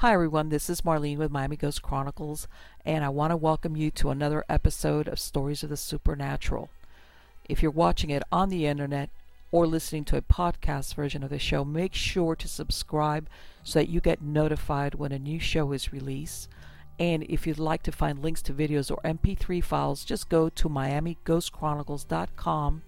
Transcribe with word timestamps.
Hi, 0.00 0.12
everyone. 0.12 0.50
This 0.50 0.68
is 0.68 0.82
Marlene 0.82 1.16
with 1.16 1.30
Miami 1.30 1.56
Ghost 1.56 1.80
Chronicles, 1.80 2.48
and 2.84 3.02
I 3.02 3.08
want 3.08 3.30
to 3.30 3.36
welcome 3.36 3.76
you 3.76 3.90
to 3.92 4.10
another 4.10 4.44
episode 4.46 5.08
of 5.08 5.18
Stories 5.18 5.62
of 5.62 5.70
the 5.70 5.76
Supernatural. 5.78 6.68
If 7.48 7.62
you're 7.62 7.70
watching 7.70 8.10
it 8.10 8.22
on 8.30 8.50
the 8.50 8.66
internet 8.66 9.08
or 9.50 9.66
listening 9.66 10.04
to 10.04 10.18
a 10.18 10.20
podcast 10.20 10.94
version 10.94 11.22
of 11.22 11.30
the 11.30 11.38
show, 11.38 11.64
make 11.64 11.94
sure 11.94 12.36
to 12.36 12.46
subscribe 12.46 13.26
so 13.64 13.78
that 13.78 13.88
you 13.88 14.02
get 14.02 14.20
notified 14.20 14.96
when 14.96 15.12
a 15.12 15.18
new 15.18 15.40
show 15.40 15.72
is 15.72 15.94
released. 15.94 16.50
And 17.00 17.22
if 17.22 17.46
you'd 17.46 17.58
like 17.58 17.82
to 17.84 17.90
find 17.90 18.22
links 18.22 18.42
to 18.42 18.52
videos 18.52 18.90
or 18.90 19.00
MP3 19.02 19.64
files, 19.64 20.04
just 20.04 20.28
go 20.28 20.50
to 20.50 20.68
MiamiGhostChronicles.com 20.68 22.82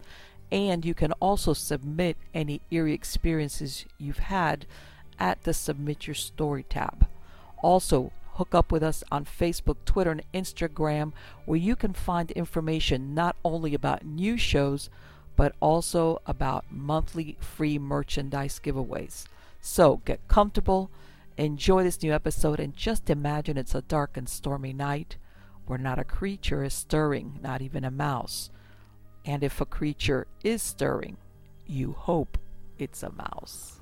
and 0.53 0.85
you 0.85 0.93
can 0.93 1.13
also 1.13 1.55
submit 1.55 2.19
any 2.35 2.61
eerie 2.71 2.93
experiences 2.93 3.87
you've 3.99 4.19
had 4.19 4.67
at 5.19 5.43
the 5.45 5.55
Submit 5.55 6.07
Your 6.07 6.15
Story 6.15 6.65
tab. 6.65 7.07
Also, 7.63 8.13
hook 8.35 8.55
up 8.55 8.71
with 8.71 8.83
us 8.83 9.03
on 9.11 9.25
Facebook, 9.25 9.77
Twitter, 9.85 10.13
and 10.13 10.23
Instagram, 10.33 11.13
where 11.45 11.59
you 11.59 11.75
can 11.75 11.93
find 11.93 12.31
information 12.31 13.15
not 13.15 13.37
only 13.45 13.75
about 13.75 14.05
new 14.05 14.37
shows, 14.37 14.89
but 15.35 15.55
also 15.61 16.21
about 16.27 16.65
monthly 16.71 17.37
free 17.41 17.79
merchandise 17.79 18.61
giveaways. 18.63 19.27
So 19.61 20.01
get 20.05 20.27
comfortable, 20.29 20.91
enjoy 21.37 21.83
this 21.83 22.03
new 22.03 22.13
episode, 22.13 22.61
and 22.61 22.75
just 22.75 23.11
imagine 23.11 23.57
it's 23.57 23.75
a 23.75 23.83
dark 23.83 24.17
and 24.17 24.29
stormy 24.29 24.73
night 24.73 25.17
where 25.67 25.79
not 25.79 25.99
a 25.99 26.05
creature 26.05 26.65
is 26.65 26.75
stirring, 26.75 27.39
not 27.43 27.61
even 27.61 27.85
a 27.85 27.91
mouse. 27.91 28.51
And 29.25 29.45
if 29.45 29.61
a 29.61 29.67
creature 29.67 30.27
is 30.43 30.63
stirring, 30.63 31.19
you 31.67 31.93
hope 31.93 32.39
it's 32.79 33.03
a 33.03 33.11
mouse. 33.11 33.78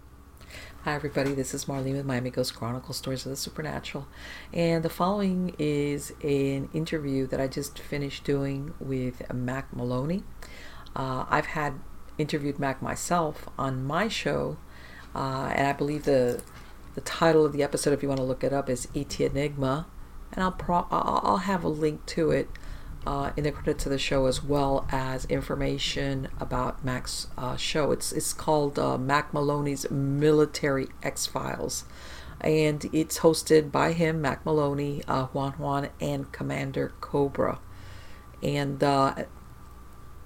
Hi, 0.86 0.94
everybody. 0.94 1.34
This 1.34 1.52
is 1.52 1.64
Marlene 1.64 1.96
with 1.96 2.06
Miami 2.06 2.30
Ghost 2.30 2.54
Chronicles 2.54 2.96
Stories 2.98 3.26
of 3.26 3.30
the 3.30 3.36
Supernatural. 3.36 4.06
And 4.52 4.84
the 4.84 4.88
following 4.88 5.56
is 5.58 6.12
an 6.22 6.68
interview 6.72 7.26
that 7.26 7.40
I 7.40 7.48
just 7.48 7.76
finished 7.76 8.22
doing 8.22 8.72
with 8.78 9.20
Mac 9.34 9.74
Maloney. 9.74 10.22
Uh, 10.94 11.26
I've 11.28 11.46
had 11.46 11.80
interviewed 12.18 12.60
Mac 12.60 12.80
myself 12.80 13.48
on 13.58 13.84
my 13.84 14.06
show, 14.06 14.58
uh, 15.12 15.50
and 15.56 15.66
I 15.66 15.72
believe 15.72 16.04
the 16.04 16.40
the 16.94 17.00
title 17.00 17.44
of 17.44 17.52
the 17.52 17.64
episode, 17.64 17.92
if 17.92 18.00
you 18.00 18.08
want 18.08 18.20
to 18.20 18.24
look 18.24 18.44
it 18.44 18.52
up, 18.52 18.70
is 18.70 18.86
ET 18.94 19.18
Enigma, 19.18 19.88
and 20.30 20.44
I'll 20.44 20.52
pro- 20.52 20.86
I'll 20.92 21.38
have 21.38 21.64
a 21.64 21.68
link 21.68 22.06
to 22.14 22.30
it 22.30 22.48
uh, 23.06 23.30
in 23.36 23.44
the 23.44 23.52
credits 23.52 23.86
of 23.86 23.92
the 23.92 23.98
show 23.98 24.26
as 24.26 24.42
well 24.42 24.86
as 24.90 25.24
information 25.26 26.28
about 26.40 26.84
Mac's 26.84 27.28
uh, 27.38 27.56
show. 27.56 27.92
It's 27.92 28.12
it's 28.12 28.32
called 28.32 28.78
uh, 28.78 28.98
Mac 28.98 29.32
Maloney's 29.32 29.88
Military 29.90 30.88
X 31.02 31.26
Files, 31.26 31.84
and 32.40 32.84
it's 32.92 33.20
hosted 33.20 33.70
by 33.70 33.92
him, 33.92 34.20
Mac 34.20 34.44
Maloney, 34.44 35.02
uh, 35.06 35.26
Juan 35.26 35.52
Juan, 35.52 35.88
and 36.00 36.30
Commander 36.32 36.92
Cobra. 37.00 37.60
And 38.42 38.82
uh, 38.82 39.14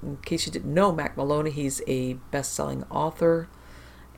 in 0.03 0.17
case 0.19 0.47
you 0.47 0.53
didn't 0.53 0.73
know, 0.73 0.91
Mac 0.91 1.17
Maloney, 1.17 1.51
he's 1.51 1.83
a 1.87 2.15
best-selling 2.31 2.85
author 2.91 3.49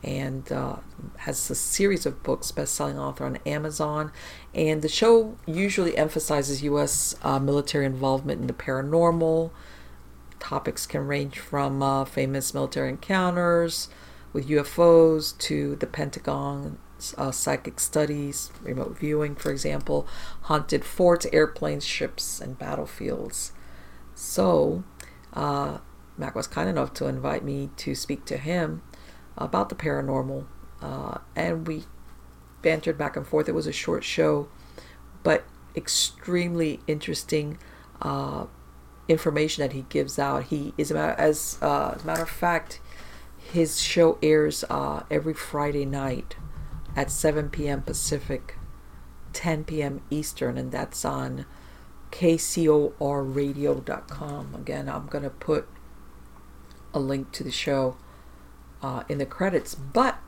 and 0.02 0.50
uh, 0.50 0.76
has 1.18 1.48
a 1.50 1.54
series 1.54 2.06
of 2.06 2.22
books, 2.22 2.50
best-selling 2.50 2.98
author 2.98 3.24
on 3.24 3.36
Amazon. 3.46 4.10
And 4.54 4.82
the 4.82 4.88
show 4.88 5.36
usually 5.46 5.96
emphasizes 5.96 6.62
U.S. 6.62 7.14
Uh, 7.22 7.38
military 7.38 7.86
involvement 7.86 8.40
in 8.40 8.46
the 8.46 8.52
paranormal. 8.52 9.50
Topics 10.40 10.86
can 10.86 11.06
range 11.06 11.38
from 11.38 11.82
uh, 11.82 12.04
famous 12.04 12.52
military 12.52 12.88
encounters 12.88 13.88
with 14.32 14.48
UFOs 14.48 15.38
to 15.38 15.76
the 15.76 15.86
Pentagon, 15.86 16.78
uh, 17.16 17.30
psychic 17.30 17.78
studies, 17.78 18.50
remote 18.62 18.98
viewing, 18.98 19.36
for 19.36 19.52
example, 19.52 20.06
haunted 20.42 20.84
forts, 20.84 21.26
airplanes, 21.32 21.84
ships, 21.84 22.40
and 22.40 22.58
battlefields. 22.58 23.52
So, 24.14 24.82
uh, 25.32 25.78
Mac 26.16 26.34
was 26.34 26.46
kind 26.46 26.68
enough 26.68 26.92
to 26.94 27.06
invite 27.06 27.44
me 27.44 27.70
to 27.76 27.94
speak 27.94 28.24
to 28.26 28.36
him 28.36 28.82
about 29.36 29.68
the 29.68 29.74
paranormal, 29.74 30.46
uh, 30.80 31.18
and 31.34 31.66
we 31.66 31.84
bantered 32.62 32.98
back 32.98 33.16
and 33.16 33.26
forth. 33.26 33.48
It 33.48 33.54
was 33.54 33.66
a 33.66 33.72
short 33.72 34.04
show, 34.04 34.48
but 35.22 35.44
extremely 35.74 36.80
interesting 36.86 37.58
uh, 38.00 38.46
information 39.08 39.62
that 39.62 39.72
he 39.72 39.82
gives 39.88 40.16
out. 40.18 40.44
He 40.44 40.74
is 40.76 40.90
as 40.90 41.58
uh, 41.60 41.92
as 41.94 42.02
a 42.02 42.06
matter 42.06 42.22
of 42.22 42.30
fact, 42.30 42.80
his 43.38 43.80
show 43.80 44.18
airs 44.22 44.64
uh, 44.70 45.02
every 45.10 45.34
Friday 45.34 45.84
night 45.84 46.36
at 46.94 47.10
7 47.10 47.48
p.m. 47.50 47.82
Pacific, 47.82 48.56
10 49.32 49.64
p.m. 49.64 50.02
Eastern, 50.10 50.56
and 50.58 50.70
that's 50.70 51.04
on 51.04 51.46
kcorradio.com. 52.10 54.54
Again, 54.54 54.88
I'm 54.88 55.06
gonna 55.06 55.30
put 55.30 55.66
a 56.94 57.00
link 57.00 57.32
to 57.32 57.42
the 57.42 57.50
show 57.50 57.96
uh, 58.82 59.04
in 59.08 59.18
the 59.18 59.26
credits. 59.26 59.74
But 59.74 60.18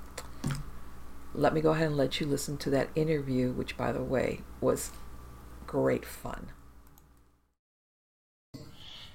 let 1.34 1.52
me 1.52 1.60
go 1.60 1.72
ahead 1.72 1.88
and 1.88 1.96
let 1.96 2.20
you 2.20 2.26
listen 2.26 2.56
to 2.58 2.70
that 2.70 2.88
interview, 2.94 3.52
which, 3.52 3.76
by 3.76 3.92
the 3.92 4.02
way, 4.02 4.40
was 4.60 4.90
great 5.66 6.04
fun. 6.04 6.50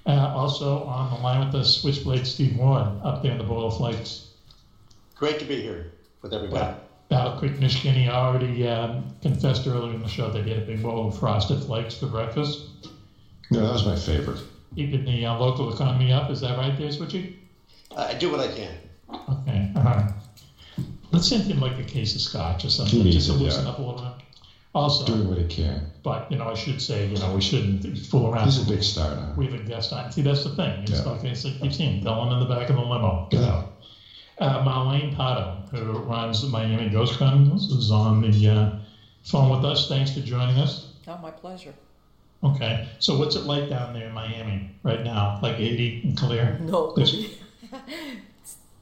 Uh, 0.06 0.32
also 0.34 0.84
on 0.84 1.14
the 1.14 1.20
line 1.20 1.46
with 1.46 1.54
us, 1.54 1.76
Switchblade 1.76 2.26
Steve 2.26 2.56
Moore 2.56 3.00
up 3.04 3.22
there 3.22 3.32
in 3.32 3.38
the 3.38 3.44
Bowl 3.44 3.66
of 3.66 3.76
Flakes. 3.76 4.28
Great 5.14 5.38
to 5.38 5.44
be 5.44 5.60
here 5.60 5.92
with 6.22 6.32
everybody. 6.32 6.76
Battle 7.10 7.38
Creek, 7.38 7.58
Michigan. 7.58 7.94
He 7.94 8.08
already 8.08 8.66
um, 8.68 9.14
confessed 9.20 9.66
earlier 9.66 9.92
in 9.92 10.00
the 10.00 10.08
show 10.08 10.30
that 10.30 10.44
he 10.44 10.50
had 10.50 10.62
a 10.62 10.66
big 10.66 10.82
bowl 10.82 11.08
of 11.08 11.18
frosted 11.18 11.62
flakes 11.62 11.96
for 11.96 12.06
breakfast. 12.06 12.66
No, 13.50 13.60
that 13.60 13.72
was 13.72 13.84
my 13.84 13.96
favorite. 13.96 14.40
Keeping 14.76 15.04
the 15.04 15.26
uh, 15.26 15.36
local 15.38 15.74
economy 15.74 16.12
up. 16.12 16.30
Is 16.30 16.40
that 16.40 16.56
right 16.56 16.76
there, 16.78 16.88
Switchy? 16.88 17.36
I 17.96 18.14
do 18.14 18.30
what 18.30 18.40
I 18.40 18.46
can. 18.46 18.74
Okay. 19.12 19.72
Let's 21.12 21.28
send 21.28 21.44
him 21.44 21.60
like 21.60 21.78
a 21.78 21.84
case 21.84 22.14
of 22.14 22.20
scotch 22.20 22.64
or 22.64 22.70
something, 22.70 23.02
just 23.10 23.26
to 23.26 23.32
needs 23.32 23.40
it, 23.40 23.44
loosen 23.44 23.64
yeah. 23.64 23.70
up 23.72 23.78
a 23.78 23.82
little 23.82 24.00
bit. 24.00 24.12
Also, 24.72 25.04
Doing 25.04 25.28
what 25.28 25.38
he 25.38 25.46
can. 25.46 25.90
but 26.04 26.30
you 26.30 26.38
know, 26.38 26.44
I 26.48 26.54
should 26.54 26.80
say, 26.80 27.06
you 27.08 27.16
know, 27.16 27.34
we 27.34 27.40
shouldn't 27.40 27.98
fool 28.06 28.32
around. 28.32 28.44
He's 28.44 28.62
a 28.64 28.70
big 28.70 28.84
star 28.84 29.16
now. 29.16 29.34
We 29.36 29.46
have 29.46 29.54
a 29.54 29.64
guest 29.64 29.92
on. 29.92 30.12
See, 30.12 30.22
that's 30.22 30.44
the 30.44 30.54
thing. 30.54 30.82
It's 30.84 30.92
Yeah. 30.92 31.10
like 31.10 31.24
I 31.24 31.32
said, 31.32 31.58
keep 31.60 31.72
seeing 31.72 32.04
Dylan 32.04 32.32
in 32.32 32.38
the 32.38 32.54
back 32.54 32.70
of 32.70 32.76
the 32.76 32.82
limo. 32.82 33.26
Get 33.30 33.42
out. 33.42 33.72
Uh, 34.38 34.64
Marlene 34.64 35.14
Pardo, 35.16 35.64
who 35.72 35.92
runs 35.98 36.40
the 36.42 36.48
Miami 36.48 36.88
Ghost 36.88 37.18
Chronicles, 37.18 37.70
is 37.72 37.90
on 37.90 38.22
the 38.22 38.48
uh, 38.48 38.78
phone 39.24 39.50
with 39.50 39.64
us. 39.64 39.88
Thanks 39.88 40.12
for 40.14 40.20
joining 40.20 40.56
us. 40.58 40.92
Oh, 41.08 41.18
my 41.18 41.32
pleasure. 41.32 41.74
Okay, 42.42 42.88
so 43.00 43.18
what's 43.18 43.36
it 43.36 43.42
like 43.44 43.68
down 43.68 43.92
there 43.92 44.06
in 44.06 44.14
Miami 44.14 44.70
right 44.82 45.02
now? 45.04 45.40
Like 45.42 45.58
80 45.58 46.02
and 46.04 46.16
clear? 46.16 46.58
No. 46.62 46.96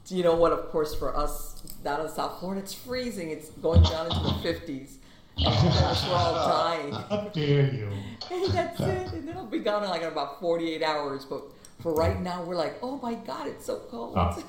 This- 0.09 0.17
you 0.17 0.23
know 0.23 0.35
what? 0.35 0.51
Of 0.51 0.69
course, 0.69 0.95
for 0.95 1.15
us 1.15 1.61
down 1.83 2.01
in 2.01 2.09
South 2.09 2.39
Florida, 2.39 2.61
it's 2.61 2.73
freezing. 2.73 3.29
It's 3.31 3.49
going 3.49 3.83
down 3.83 4.07
into 4.07 4.19
the 4.19 4.29
50s. 4.43 4.95
And 5.37 5.47
of 5.47 5.73
course, 5.73 6.03
we're 6.07 6.13
all 6.15 6.33
dying. 6.33 6.91
How 6.93 7.29
dare 7.33 7.73
you? 7.73 7.89
And 8.31 8.45
that's 8.53 8.79
it. 8.79 9.13
And 9.13 9.29
it'll 9.29 9.45
be 9.45 9.59
gone 9.59 9.83
in 9.83 9.89
like 9.89 10.01
in 10.01 10.07
about 10.09 10.39
48 10.39 10.83
hours. 10.83 11.25
But 11.25 11.43
for 11.81 11.93
right 11.93 12.19
now, 12.21 12.43
we're 12.43 12.55
like, 12.55 12.75
oh 12.81 12.97
my 13.01 13.13
God, 13.15 13.47
it's 13.47 13.65
so 13.65 13.79
cold. 13.89 14.13
Oh. 14.17 14.43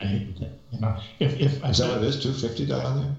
I 0.00 0.04
hate 0.06 0.40
that. 0.40 0.58
You 0.72 0.80
know, 0.80 0.96
if 1.20 1.38
if 1.38 1.62
I 1.64 1.68
Is 1.70 1.78
that 1.78 1.88
what 1.90 1.98
it 1.98 2.04
is? 2.04 2.20
Two 2.22 2.32
fifty 2.32 2.66
down 2.66 3.00
there? 3.00 3.14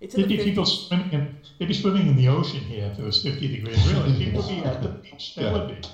it's 0.00 0.14
in 0.14 0.20
there'd 0.22 0.30
the 0.30 0.36
be 0.38 0.44
people 0.44 0.64
swimming, 0.64 1.10
in, 1.12 1.36
they'd 1.58 1.68
be 1.68 1.74
swimming 1.74 2.06
in 2.06 2.16
the 2.16 2.28
ocean 2.28 2.60
here 2.60 2.86
if 2.92 2.98
it 2.98 3.04
was 3.04 3.22
50 3.22 3.48
degrees. 3.48 3.92
Really, 3.92 4.24
people 4.24 4.40
would 4.42 4.48
be 4.48 4.64
at 4.64 4.82
the 4.82 4.88
beach. 4.88 5.34
They 5.34 5.42
Yeah. 5.42 5.52
would 5.52 5.68
be. 5.68 5.88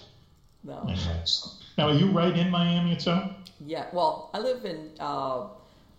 No. 0.63 0.81
Anyways. 0.83 1.60
Now, 1.81 1.89
are 1.89 1.95
you 1.95 2.11
right 2.11 2.37
in 2.37 2.51
Miami 2.51 2.93
itself? 2.93 3.33
Yeah, 3.59 3.87
well, 3.95 4.29
I 4.35 4.39
live 4.41 4.67
in 4.67 4.91
uh, 5.01 5.47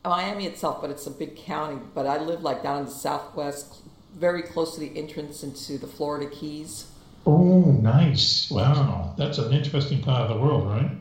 Miami 0.06 0.46
itself, 0.46 0.80
but 0.80 0.92
it's 0.92 1.08
a 1.08 1.10
big 1.10 1.36
county. 1.36 1.82
But 1.96 2.06
I 2.06 2.20
live 2.20 2.44
like 2.44 2.62
down 2.62 2.82
in 2.82 2.86
the 2.86 2.92
southwest, 2.92 3.82
very 4.14 4.44
close 4.44 4.76
to 4.76 4.80
the 4.80 4.96
entrance 4.96 5.42
into 5.42 5.80
the 5.80 5.88
Florida 5.88 6.30
Keys. 6.30 6.86
Oh, 7.26 7.64
nice. 7.82 8.52
Wow. 8.52 9.16
That's 9.18 9.40
an 9.40 9.54
interesting 9.54 10.04
part 10.04 10.30
of 10.30 10.30
the 10.30 10.40
world, 10.40 10.68
right? 10.68 10.92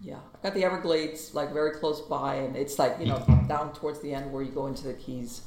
Yeah, 0.00 0.18
I've 0.32 0.42
got 0.44 0.54
the 0.54 0.62
Everglades 0.62 1.34
like 1.34 1.52
very 1.52 1.72
close 1.72 2.00
by, 2.02 2.36
and 2.36 2.54
it's 2.54 2.78
like 2.78 2.94
you 3.00 3.06
know 3.06 3.18
down 3.48 3.72
towards 3.72 4.00
the 4.02 4.14
end 4.14 4.32
where 4.32 4.44
you 4.44 4.52
go 4.52 4.68
into 4.68 4.84
the 4.86 4.94
Keys. 4.94 5.42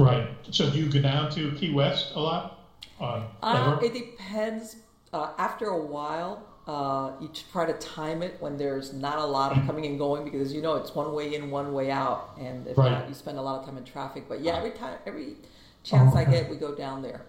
Right. 0.00 0.26
So 0.50 0.68
do 0.68 0.80
you 0.80 0.92
go 0.92 1.00
down 1.00 1.30
to 1.30 1.52
Key 1.52 1.72
West 1.72 2.10
a 2.16 2.20
lot? 2.20 2.58
Uh, 3.00 3.22
Uh, 3.40 3.78
it 3.80 3.94
depends. 3.94 4.74
Uh, 5.12 5.30
after 5.38 5.66
a 5.66 5.80
while, 5.80 6.44
uh, 6.66 7.12
you 7.20 7.30
try 7.52 7.64
to 7.64 7.72
time 7.74 8.22
it 8.22 8.36
when 8.40 8.56
there's 8.56 8.92
not 8.92 9.18
a 9.18 9.24
lot 9.24 9.56
of 9.56 9.64
coming 9.66 9.86
and 9.86 9.98
going 9.98 10.24
because 10.24 10.52
you 10.52 10.60
know 10.60 10.74
it's 10.76 10.94
one 10.94 11.12
way 11.14 11.34
in, 11.34 11.50
one 11.50 11.72
way 11.72 11.90
out, 11.90 12.30
and 12.40 12.66
if 12.66 12.76
Right. 12.76 12.90
not, 12.90 13.08
you 13.08 13.14
spend 13.14 13.38
a 13.38 13.42
lot 13.42 13.60
of 13.60 13.66
time 13.66 13.76
in 13.78 13.84
traffic. 13.84 14.24
But 14.28 14.40
yeah, 14.40 14.56
every 14.56 14.72
time, 14.72 14.98
every 15.06 15.36
chance 15.84 16.14
I 16.16 16.24
get, 16.24 16.50
we 16.50 16.56
go 16.56 16.74
down 16.74 17.02
there. 17.02 17.22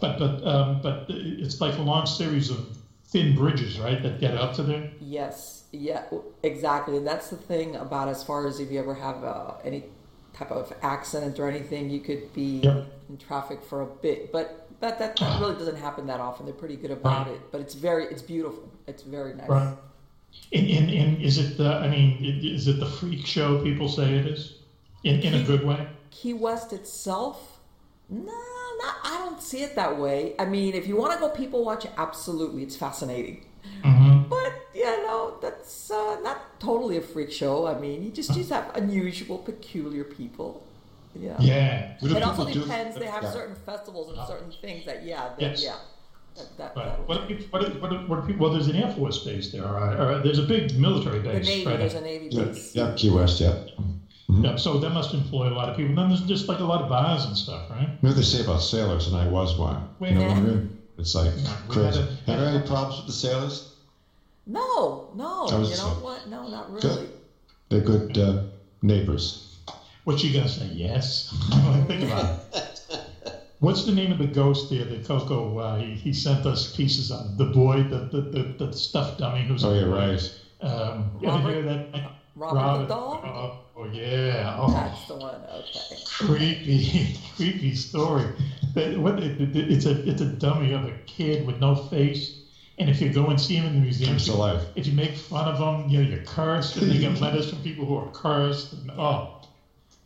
But 0.00 0.18
but 0.18 0.44
um, 0.44 0.80
but 0.82 1.06
it's 1.08 1.60
like 1.60 1.78
a 1.78 1.82
long 1.82 2.06
series 2.06 2.50
of 2.50 2.76
thin 3.04 3.36
bridges, 3.36 3.78
right, 3.78 4.02
that 4.02 4.18
get 4.18 4.34
up 4.36 4.54
to 4.54 4.64
there. 4.64 4.90
Yes, 5.00 5.64
yeah, 5.70 6.02
exactly. 6.42 6.96
And 6.96 7.06
that's 7.06 7.30
the 7.30 7.36
thing 7.36 7.76
about 7.76 8.08
as 8.08 8.24
far 8.24 8.48
as 8.48 8.58
if 8.58 8.72
you 8.72 8.80
ever 8.80 8.94
have 8.94 9.22
uh, 9.22 9.52
any 9.64 9.84
type 10.32 10.50
of 10.50 10.72
accident 10.82 11.38
or 11.38 11.48
anything, 11.48 11.88
you 11.88 12.00
could 12.00 12.32
be 12.32 12.60
Yep. 12.64 12.86
in 13.08 13.16
traffic 13.16 13.62
for 13.62 13.82
a 13.82 13.86
bit. 13.86 14.32
But 14.32 14.65
that, 14.80 14.98
that 14.98 15.20
really 15.40 15.54
doesn't 15.54 15.76
happen 15.76 16.06
that 16.06 16.20
often. 16.20 16.46
They're 16.46 16.54
pretty 16.54 16.76
good 16.76 16.90
about 16.90 17.26
Right. 17.26 17.36
it. 17.36 17.52
But 17.52 17.60
it's 17.60 17.74
very 17.74 18.04
it's 18.04 18.22
beautiful. 18.22 18.68
It's 18.86 19.02
very 19.02 19.34
nice. 19.34 19.48
Right. 19.48 19.76
And, 20.52 20.68
and, 20.68 20.90
and 20.90 21.22
is 21.22 21.38
it 21.38 21.56
the, 21.56 21.74
I 21.74 21.88
mean, 21.88 22.18
is 22.22 22.68
it 22.68 22.78
the 22.78 22.86
freak 22.86 23.26
show 23.26 23.62
people 23.62 23.88
say 23.88 24.14
it 24.18 24.26
is? 24.26 24.58
In, 25.04 25.20
in 25.20 25.34
a 25.34 25.42
good 25.42 25.64
way? 25.64 25.86
Key 26.10 26.34
West 26.34 26.72
itself, 26.72 27.58
no, 28.10 28.24
not, 28.82 28.96
I 29.02 29.18
don't 29.24 29.40
see 29.42 29.62
it 29.62 29.74
that 29.76 29.98
way. 29.98 30.34
I 30.38 30.44
mean, 30.44 30.74
if 30.74 30.86
you 30.86 30.96
want 30.96 31.12
to 31.14 31.18
go 31.18 31.28
people 31.30 31.64
watch, 31.64 31.86
absolutely, 31.96 32.62
it's 32.62 32.76
fascinating. 32.76 33.44
Mm-hmm. 33.82 34.28
But 34.28 34.52
you 34.74 34.84
know, 34.84 35.38
that's 35.40 35.90
uh, 35.90 36.20
not 36.22 36.60
totally 36.60 36.96
a 36.98 37.00
freak 37.00 37.32
show. 37.32 37.66
I 37.66 37.78
mean, 37.78 38.02
you 38.04 38.10
just 38.10 38.32
just 38.34 38.50
have 38.50 38.74
unusual, 38.76 39.38
peculiar 39.38 40.04
people. 40.04 40.62
Yeah. 41.20 41.36
Yeah. 41.40 41.92
It 42.02 42.22
also 42.22 42.44
depends. 42.50 42.96
They 42.96 43.06
have 43.06 43.22
Yeah. 43.22 43.30
certain 43.32 43.56
festivals 43.66 44.16
and 44.16 44.26
certain 44.26 44.50
things 44.60 44.84
that, 44.86 45.04
yeah, 45.04 45.28
that, 45.38 45.40
Yes. 45.40 45.62
yeah, 45.64 45.76
that, 46.36 46.56
that, 46.58 46.76
Right. 46.76 46.86
that- 46.86 47.08
What, 47.08 47.18
are 47.18 47.34
what, 47.50 47.64
are- 47.64 47.78
what, 47.80 47.92
are- 47.92 48.06
what 48.26 48.38
well, 48.38 48.50
there's 48.52 48.68
an 48.68 48.76
Air 48.76 48.92
Force 48.92 49.18
base 49.24 49.52
there, 49.52 49.64
or, 49.64 49.96
or 49.96 50.18
there's 50.22 50.38
a 50.38 50.42
big 50.44 50.78
military 50.78 51.18
the 51.20 51.28
base. 51.30 51.46
Navy. 51.46 51.66
right? 51.66 51.78
There's 51.78 51.94
a 51.94 52.00
Navy 52.00 52.28
Yeah, 52.30 52.44
base. 52.44 52.74
yeah, 52.74 52.92
Key 52.96 53.10
West, 53.10 53.40
yeah. 53.40 53.54
Yeah, 54.28 54.56
so 54.56 54.78
that 54.78 54.90
must 54.90 55.14
employ 55.14 55.48
a 55.48 55.54
lot 55.54 55.68
of 55.68 55.76
people. 55.76 55.90
And 55.90 55.98
Then 55.98 56.08
there's 56.08 56.22
just 56.22 56.48
like 56.48 56.58
a 56.58 56.64
lot 56.64 56.82
of 56.82 56.88
bars 56.88 57.24
and 57.24 57.36
stuff, 57.36 57.70
right? 57.70 57.82
You 57.82 57.86
know 58.02 58.08
what 58.10 58.16
they 58.16 58.22
say 58.22 58.42
about 58.42 58.60
sailors, 58.60 59.06
and 59.06 59.16
I 59.16 59.28
was 59.28 59.56
one. 59.56 59.88
Wait, 60.00 60.10
you 60.12 60.18
know 60.18 60.26
what 60.28 60.36
I 60.36 60.40
mean? 60.40 60.78
It's 60.98 61.14
like 61.14 61.32
we 61.34 61.42
crazy. 61.68 62.00
had 62.00 62.08
a- 62.08 62.12
Have 62.32 62.40
you 62.40 62.44
had 62.46 62.54
any 62.56 62.66
problems 62.66 62.96
with 62.98 63.06
the 63.06 63.12
sailors? 63.12 63.74
No, 64.46 65.08
no, 65.14 65.46
you 65.62 65.76
know 65.76 65.88
what? 66.02 66.28
No, 66.28 66.48
not 66.48 66.68
really. 66.70 66.80
Good. 66.80 67.08
They're 67.68 67.80
good 67.80 68.16
uh, 68.18 68.42
neighbors. 68.82 69.45
What 70.06 70.24
you 70.24 70.32
gonna 70.32 70.48
say? 70.48 70.66
Yes. 70.66 71.26
Think 71.88 72.02
about 72.04 72.26
it. 72.26 72.32
What's 73.60 73.84
the 73.84 73.92
name 73.92 74.12
of 74.12 74.18
the 74.18 74.26
ghost 74.26 74.68
there 74.70 74.86
that 74.86 75.04
Coco? 75.04 75.58
Uh, 75.58 75.76
he, 75.76 75.94
he 75.96 76.12
sent 76.14 76.46
us 76.46 76.66
pieces 76.68 77.10
of 77.12 77.38
the 77.38 77.46
boy, 77.46 77.84
the 77.84 78.00
the, 78.10 78.22
the, 78.22 78.50
the 78.66 78.72
stuffed 78.72 79.18
dummy 79.18 79.44
who's. 79.44 79.64
Oh, 79.64 79.72
yeah, 79.72 79.84
right. 79.84 80.30
Um, 80.60 81.10
you 81.20 81.28
Robert? 81.28 81.52
hear 81.52 81.62
that? 81.64 81.82
Robert, 82.36 82.74
the 82.74 82.86
doll. 82.86 83.20
Oh, 83.24 83.52
oh, 83.76 83.84
yeah. 83.84 84.54
Oh, 84.56 84.68
That's 84.68 85.04
the 85.06 85.16
one. 85.16 85.44
Okay. 85.48 85.96
creepy, 86.06 87.12
creepy 87.36 87.74
story. 87.74 88.30
That- 88.74 88.98
what 88.98 89.18
it, 89.20 89.40
it- 89.40 89.54
it's 89.70 89.86
a 89.86 89.96
it's 90.08 90.22
a 90.22 90.26
dummy 90.26 90.72
of 90.72 90.84
a 90.86 90.92
kid 91.06 91.42
with 91.42 91.58
no 91.60 91.74
face, 91.74 92.32
and 92.78 92.90
if 92.90 93.00
you 93.02 93.10
go 93.10 93.30
and 93.30 93.40
see 93.40 93.56
him 93.56 93.66
in 93.66 93.74
the 93.74 93.80
museum, 93.80 94.10
Comes 94.10 94.26
to 94.26 94.34
life. 94.34 94.70
if 94.76 94.86
you 94.86 94.94
make 94.94 95.16
fun 95.16 95.48
of 95.48 95.58
them, 95.58 95.88
you 95.88 95.98
know 95.98 96.02
you're 96.04 96.18
cursed, 96.18 96.76
and 96.76 96.90
they 96.90 96.98
get 96.98 97.20
letters 97.20 97.46
from 97.48 97.60
people 97.62 97.86
who 97.86 97.96
are 97.96 98.08
cursed. 98.10 98.72
And, 98.72 98.90
oh, 98.96 99.24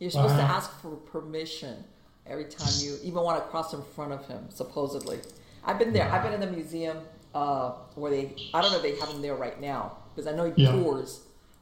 You're 0.01 0.09
supposed 0.09 0.35
to 0.35 0.41
ask 0.41 0.71
for 0.81 0.95
permission 0.95 1.83
every 2.25 2.45
time 2.45 2.73
you 2.79 2.97
even 3.03 3.21
want 3.21 3.37
to 3.43 3.47
cross 3.51 3.71
in 3.73 3.83
front 3.95 4.11
of 4.11 4.25
him. 4.27 4.49
Supposedly, 4.49 5.19
I've 5.63 5.77
been 5.77 5.93
there. 5.93 6.11
I've 6.11 6.23
been 6.23 6.33
in 6.33 6.39
the 6.39 6.47
museum 6.47 6.97
uh, 7.35 7.73
where 7.93 8.09
they. 8.09 8.35
I 8.51 8.63
don't 8.63 8.71
know 8.71 8.77
if 8.77 8.81
they 8.81 8.95
have 8.99 9.09
him 9.09 9.21
there 9.21 9.35
right 9.35 9.61
now 9.61 9.97
because 10.15 10.25
I 10.25 10.35
know 10.35 10.51
he 10.51 10.63
Yeah. 10.63 10.71
tours. 10.71 11.21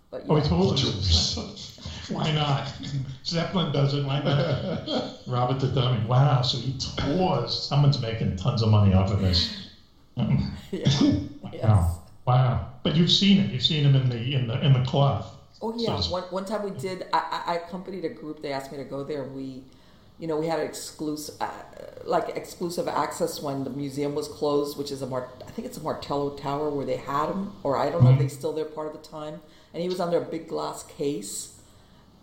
But 0.10 0.24
oh, 0.30 0.38
he 0.38 0.48
told 0.48 0.74
us. 0.76 2.08
Why 2.10 2.32
not? 2.32 2.74
Zeppelin 3.26 3.74
does 3.74 3.94
it. 3.94 4.06
Why 4.06 4.22
not? 4.22 5.20
Robert 5.28 5.60
the 5.60 5.68
Dummy. 5.68 6.04
Wow. 6.08 6.42
So 6.42 6.60
he 6.60 6.78
tours. 6.78 7.54
Someone's 7.54 8.02
making 8.02 8.38
tons 8.38 8.62
of 8.62 8.70
money 8.70 8.94
off 8.94 9.12
of 9.12 9.20
this. 9.20 9.68
yeah. 10.16 10.38
Yes. 10.72 11.04
Wow. 11.62 12.04
Wow. 12.26 12.70
But 12.84 12.96
you've 12.96 13.12
seen 13.12 13.42
it. 13.42 13.52
You've 13.52 13.64
seen 13.64 13.84
him 13.84 13.98
in 13.98 14.08
the 14.08 14.34
in 14.34 14.48
the 14.48 14.66
in 14.66 14.72
the 14.72 14.84
cloth. 14.86 15.36
Oh 15.62 15.74
yeah, 15.78 16.00
So- 16.00 16.12
one, 16.12 16.24
one 16.24 16.46
time 16.46 16.64
we 16.64 16.72
did. 16.72 17.06
I, 17.14 17.44
I 17.48 17.54
I 17.54 17.56
accompanied 17.58 18.06
a 18.06 18.10
group. 18.10 18.42
They 18.42 18.52
asked 18.54 18.72
me 18.72 18.78
to 18.78 18.84
go 18.86 19.04
there. 19.04 19.24
We, 19.26 19.64
you 20.20 20.28
know, 20.28 20.38
we 20.38 20.48
had 20.48 20.60
exclusive, 20.60 21.36
uh, 21.42 21.50
like 22.06 22.30
exclusive 22.38 22.88
access 22.88 23.42
when 23.42 23.64
the 23.64 23.70
museum 23.70 24.16
was 24.16 24.28
closed, 24.28 24.78
which 24.78 24.92
is 24.92 25.02
a 25.02 25.08
Mar- 25.08 25.30
I 25.48 25.52
think 25.52 25.66
it's 25.68 25.78
a 25.78 25.82
Martello 25.82 26.32
Tower 26.38 26.70
where 26.70 26.86
they 26.86 26.98
had 26.98 27.28
him, 27.30 27.52
or 27.64 27.78
I 27.78 27.90
don't 27.90 28.04
know 28.04 28.12
if 28.12 28.20
they 28.20 28.28
still 28.30 28.54
there 28.54 28.66
part 28.66 28.88
of 28.88 28.94
the 28.94 29.08
time. 29.08 29.42
And 29.74 29.84
he 29.84 29.90
was 29.90 30.00
under 30.00 30.18
a 30.18 30.26
big 30.26 30.48
glass 30.48 30.84
case, 30.84 31.54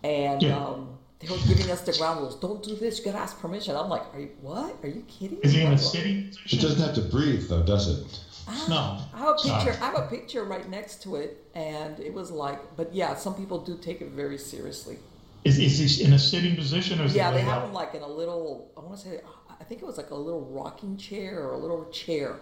and 0.02 0.42
Yeah. 0.42 0.56
um, 0.58 0.98
they 1.20 1.28
were 1.28 1.38
giving 1.46 1.70
us 1.70 1.82
the 1.82 1.92
ground 1.92 2.20
rules. 2.20 2.36
Don't 2.36 2.62
do 2.62 2.74
this. 2.74 2.98
You 2.98 3.04
gotta 3.06 3.18
ask 3.18 3.38
permission. 3.40 3.76
I'm 3.76 3.88
like, 3.88 4.02
are 4.14 4.20
you 4.20 4.30
what? 4.40 4.76
Are 4.82 4.88
you 4.88 5.02
kidding? 5.08 5.38
Is 5.42 5.52
he 5.52 5.60
in 5.62 5.68
me? 5.70 5.74
a 5.74 5.78
city? 5.78 6.30
It 6.50 6.60
doesn't 6.60 6.80
have 6.84 6.94
to 6.96 7.02
breathe, 7.02 7.48
though, 7.48 7.62
does 7.62 7.88
it? 7.88 8.20
Ah, 8.48 8.66
no. 8.68 9.18
I 9.18 9.18
have 9.20 9.34
a 9.34 9.38
Sorry. 9.38 9.64
picture. 9.64 9.82
I 9.82 9.86
have 9.86 9.98
a 9.98 10.06
picture 10.08 10.44
right 10.44 10.68
next 10.68 11.02
to 11.02 11.16
it, 11.16 11.44
and 11.54 11.98
it 12.00 12.12
was 12.12 12.30
like, 12.30 12.76
but 12.76 12.94
yeah, 12.94 13.14
some 13.14 13.34
people 13.34 13.58
do 13.64 13.76
take 13.76 14.00
it 14.00 14.10
very 14.10 14.38
seriously. 14.38 14.98
Is, 15.44 15.58
is 15.58 15.78
he 15.98 16.04
in 16.04 16.12
a 16.12 16.18
sitting 16.18 16.56
position 16.56 17.00
or 17.00 17.04
is 17.04 17.14
Yeah, 17.14 17.30
they 17.30 17.40
have 17.40 17.62
him 17.62 17.72
like 17.72 17.94
in 17.94 18.02
a 18.02 18.08
little. 18.08 18.72
I 18.76 18.80
want 18.80 18.98
to 18.98 19.04
say, 19.08 19.20
I 19.60 19.64
think 19.64 19.80
it 19.82 19.86
was 19.86 19.96
like 19.96 20.10
a 20.10 20.14
little 20.14 20.40
rocking 20.40 20.96
chair 20.96 21.40
or 21.40 21.52
a 21.54 21.58
little 21.58 21.84
chair. 21.90 22.40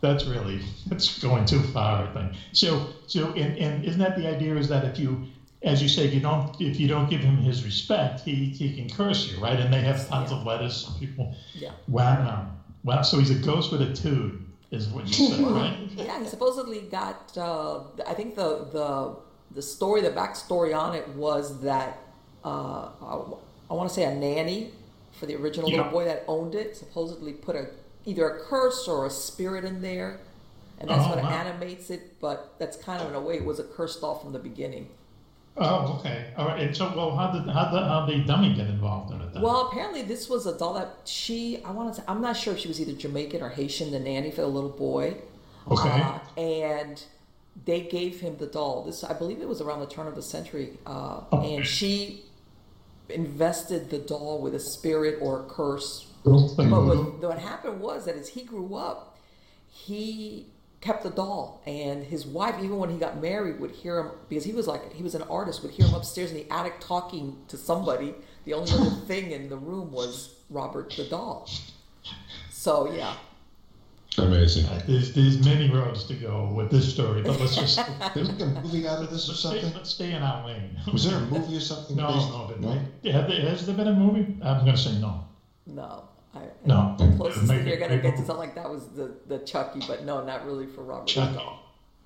That's 0.00 0.26
really 0.26 0.60
that's 0.88 1.18
going 1.20 1.46
too 1.46 1.60
far, 1.60 2.06
I 2.06 2.12
think. 2.12 2.32
So 2.52 2.88
so 3.06 3.28
and, 3.32 3.56
and 3.58 3.84
isn't 3.84 4.00
that 4.00 4.16
the 4.16 4.28
idea 4.28 4.54
is 4.56 4.68
that 4.68 4.84
if 4.84 4.98
you 4.98 5.26
as 5.62 5.82
you 5.82 5.88
say, 5.88 6.06
if 6.06 6.14
you 6.14 6.20
don't 6.20 6.60
if 6.60 6.78
you 6.78 6.86
don't 6.88 7.08
give 7.08 7.20
him 7.20 7.36
his 7.38 7.64
respect, 7.64 8.20
he, 8.20 8.34
he 8.50 8.74
can 8.76 8.88
curse 8.94 9.30
you, 9.32 9.38
right? 9.42 9.58
And 9.58 9.72
they 9.72 9.80
have 9.80 10.06
tons 10.08 10.30
Yeah. 10.30 10.38
of 10.38 10.46
letters 10.46 10.90
people. 11.00 11.34
Yeah, 11.54 11.72
Wow. 11.88 12.50
Wow. 12.84 13.02
So 13.02 13.18
he's 13.18 13.30
a 13.30 13.34
ghost 13.36 13.72
with 13.72 13.82
a 13.82 13.92
tune, 13.94 14.45
is 14.70 14.88
what 14.88 15.06
you 15.06 15.12
said, 15.28 15.40
right? 15.46 15.76
yeah. 15.96 16.20
He 16.20 16.26
supposedly 16.26 16.80
got. 16.82 17.36
Uh, 17.36 17.80
I 18.06 18.14
think 18.14 18.34
the 18.34 18.66
the 18.72 19.16
the 19.52 19.62
story, 19.62 20.00
the 20.00 20.10
backstory 20.10 20.76
on 20.76 20.94
it 20.94 21.06
was 21.10 21.60
that 21.62 21.98
uh, 22.44 22.88
I, 23.00 23.22
I 23.70 23.74
want 23.74 23.88
to 23.88 23.94
say 23.94 24.04
a 24.04 24.14
nanny 24.14 24.70
for 25.18 25.26
the 25.26 25.36
original 25.36 25.70
Yeah. 25.70 25.78
little 25.78 25.92
boy 25.92 26.04
that 26.04 26.24
owned 26.28 26.54
it 26.54 26.76
supposedly 26.76 27.32
put 27.32 27.56
a 27.56 27.68
either 28.04 28.28
a 28.28 28.40
curse 28.44 28.86
or 28.88 29.06
a 29.06 29.10
spirit 29.10 29.64
in 29.64 29.80
there, 29.82 30.20
and 30.78 30.90
that's 30.90 31.04
Oh, 31.06 31.10
what 31.10 31.22
wow. 31.22 31.30
animates 31.30 31.90
it. 31.90 32.20
But 32.20 32.54
that's 32.58 32.76
kind 32.76 33.00
of 33.02 33.08
in 33.08 33.14
a 33.14 33.20
way 33.20 33.36
it 33.36 33.44
was 33.44 33.58
a 33.58 33.64
cursed 33.64 34.00
doll 34.00 34.18
from 34.18 34.32
the 34.32 34.38
beginning. 34.38 34.88
Oh, 35.58 35.98
okay. 35.98 36.32
All 36.36 36.46
right. 36.46 36.60
And 36.60 36.76
so 36.76 36.92
well 36.94 37.16
how 37.16 37.32
did 37.32 37.50
how 37.50 37.70
the 37.70 37.80
how 37.80 38.06
the 38.06 38.18
dummy 38.24 38.54
get 38.54 38.66
involved 38.66 39.12
in 39.14 39.20
it 39.20 39.32
then? 39.32 39.42
Well, 39.42 39.68
apparently 39.68 40.02
this 40.02 40.28
was 40.28 40.46
a 40.46 40.56
doll 40.56 40.74
that 40.74 40.90
she, 41.04 41.62
I 41.64 41.70
want 41.70 41.94
to 41.94 42.00
say, 42.00 42.04
I'm 42.08 42.20
not 42.20 42.36
sure 42.36 42.52
if 42.54 42.60
she 42.60 42.68
was 42.68 42.80
either 42.80 42.92
Jamaican 42.92 43.42
or 43.42 43.48
Haitian, 43.48 43.90
the 43.90 43.98
nanny 43.98 44.30
for 44.30 44.42
the 44.42 44.48
little 44.48 44.70
boy. 44.70 45.16
Okay. 45.70 45.88
Uh, 45.88 46.18
and 46.40 47.02
they 47.64 47.80
gave 47.80 48.20
him 48.20 48.36
the 48.36 48.46
doll. 48.46 48.84
This, 48.84 49.02
I 49.02 49.14
believe 49.14 49.40
it 49.40 49.48
was 49.48 49.60
around 49.60 49.80
the 49.80 49.86
turn 49.86 50.06
of 50.06 50.14
the 50.14 50.22
century. 50.22 50.78
Uh, 50.86 51.20
Okay. 51.32 51.56
And 51.56 51.66
she 51.66 52.24
invested 53.08 53.88
the 53.90 53.98
doll 53.98 54.40
with 54.42 54.54
a 54.54 54.60
spirit 54.60 55.18
or 55.20 55.40
a 55.40 55.44
curse. 55.44 56.06
But 56.24 56.32
what, 56.32 57.22
what 57.22 57.38
happened 57.38 57.80
was 57.80 58.04
that 58.06 58.16
as 58.16 58.28
he 58.28 58.42
grew 58.42 58.74
up, 58.74 59.16
he 59.68 60.46
kept 60.86 61.02
the 61.02 61.10
doll, 61.10 61.60
and 61.66 62.04
his 62.04 62.24
wife, 62.26 62.54
even 62.62 62.78
when 62.78 62.90
he 62.90 62.96
got 62.96 63.20
married, 63.20 63.58
would 63.60 63.72
hear 63.72 63.98
him 63.98 64.10
because 64.28 64.44
he 64.44 64.52
was 64.52 64.66
like 64.66 64.92
he 64.92 65.02
was 65.02 65.14
an 65.14 65.22
artist, 65.22 65.62
would 65.62 65.72
hear 65.72 65.86
him 65.86 65.94
upstairs 65.94 66.30
in 66.30 66.36
the 66.36 66.50
attic 66.50 66.74
talking 66.80 67.36
to 67.48 67.56
somebody. 67.56 68.14
The 68.44 68.54
only 68.54 68.70
other 68.72 68.90
thing 69.06 69.32
in 69.32 69.48
the 69.48 69.56
room 69.56 69.90
was 69.92 70.34
Robert 70.50 70.94
the 70.96 71.04
doll. 71.04 71.48
So 72.50 72.92
yeah, 72.92 73.14
Amazing. 74.18 74.66
there's 74.86 75.12
there's 75.12 75.44
many 75.44 75.68
roads 75.70 76.04
to 76.04 76.14
go 76.14 76.52
with 76.54 76.70
this 76.70 76.90
story, 76.94 77.22
but 77.22 77.38
let's 77.40 77.56
just 77.56 77.78
They 78.14 78.22
make 78.22 78.40
a 78.40 78.46
movie 78.46 78.86
out 78.88 79.02
of 79.02 79.10
this 79.10 79.28
or 79.28 79.32
let's 79.32 79.40
stay, 79.40 79.60
something? 79.60 79.74
let's 79.74 79.90
stay 79.90 80.12
in 80.12 80.22
our 80.22 80.46
lane. 80.46 80.70
Was 80.92 81.04
there 81.04 81.18
a 81.18 81.26
movie 81.26 81.56
or 81.56 81.60
something? 81.60 81.96
No, 81.96 82.06
based- 82.12 82.28
no, 82.30 82.46
but 82.48 82.60
no? 82.60 83.12
Have 83.12 83.28
there, 83.28 83.40
has 83.50 83.66
there 83.66 83.74
been 83.76 83.88
a 83.88 83.94
movie? 83.94 84.36
I'm 84.42 84.64
going 84.64 84.76
to 84.76 84.82
say 84.82 84.92
no. 84.98 85.24
no, 85.66 86.04
I, 86.36 86.48
No. 86.64 86.94
The 86.98 87.16
closest 87.16 87.46
Maybe- 87.46 87.58
thing 87.60 87.68
you're 87.68 87.78
gonna 87.88 87.98
get 88.00 88.12
to 88.16 88.24
something 88.24 88.36
like 88.36 88.54
that 88.54 88.68
was 88.70 88.86
the 88.88 89.14
the 89.26 89.38
Chucky, 89.40 89.80
but 89.86 90.04
no, 90.04 90.24
not 90.24 90.44
really 90.46 90.66
for 90.66 90.82
Robert 90.82 91.06
Chucky. 91.06 91.34
the. 91.34 91.42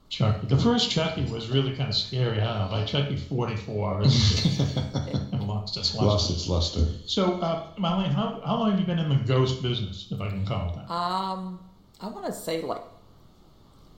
Chucky. 0.09 0.47
The 0.49 0.57
first 0.59 0.91
Chucky 0.91 1.25
was 1.27 1.51
really 1.51 1.77
kind 1.77 1.89
of 1.89 1.95
scary. 1.95 2.41
I 2.41 2.45
don't 2.59 2.71
know, 2.73 2.77
like 2.79 2.87
Chucky 2.89 3.17
44 3.17 4.01
and, 4.03 4.05
and 5.33 5.47
lost 5.47 5.75
just 5.75 5.95
Lost 5.95 6.05
lost. 6.05 6.31
its 6.33 6.49
luster. 6.49 6.85
So, 7.07 7.35
uh, 7.35 7.69
Marlene, 7.79 8.13
how, 8.13 8.41
how 8.45 8.57
long 8.59 8.73
have 8.73 8.81
you 8.81 8.87
been 8.87 8.99
in 8.99 9.09
the 9.09 9.15
ghost 9.25 9.63
business, 9.63 10.09
if 10.11 10.21
I 10.21 10.29
can 10.29 10.45
call 10.45 10.71
it 10.71 10.75
that? 10.77 10.93
Um, 10.93 11.61
I 12.01 12.09
want 12.09 12.27
to 12.27 12.33
say 12.33 12.61
like 12.63 12.83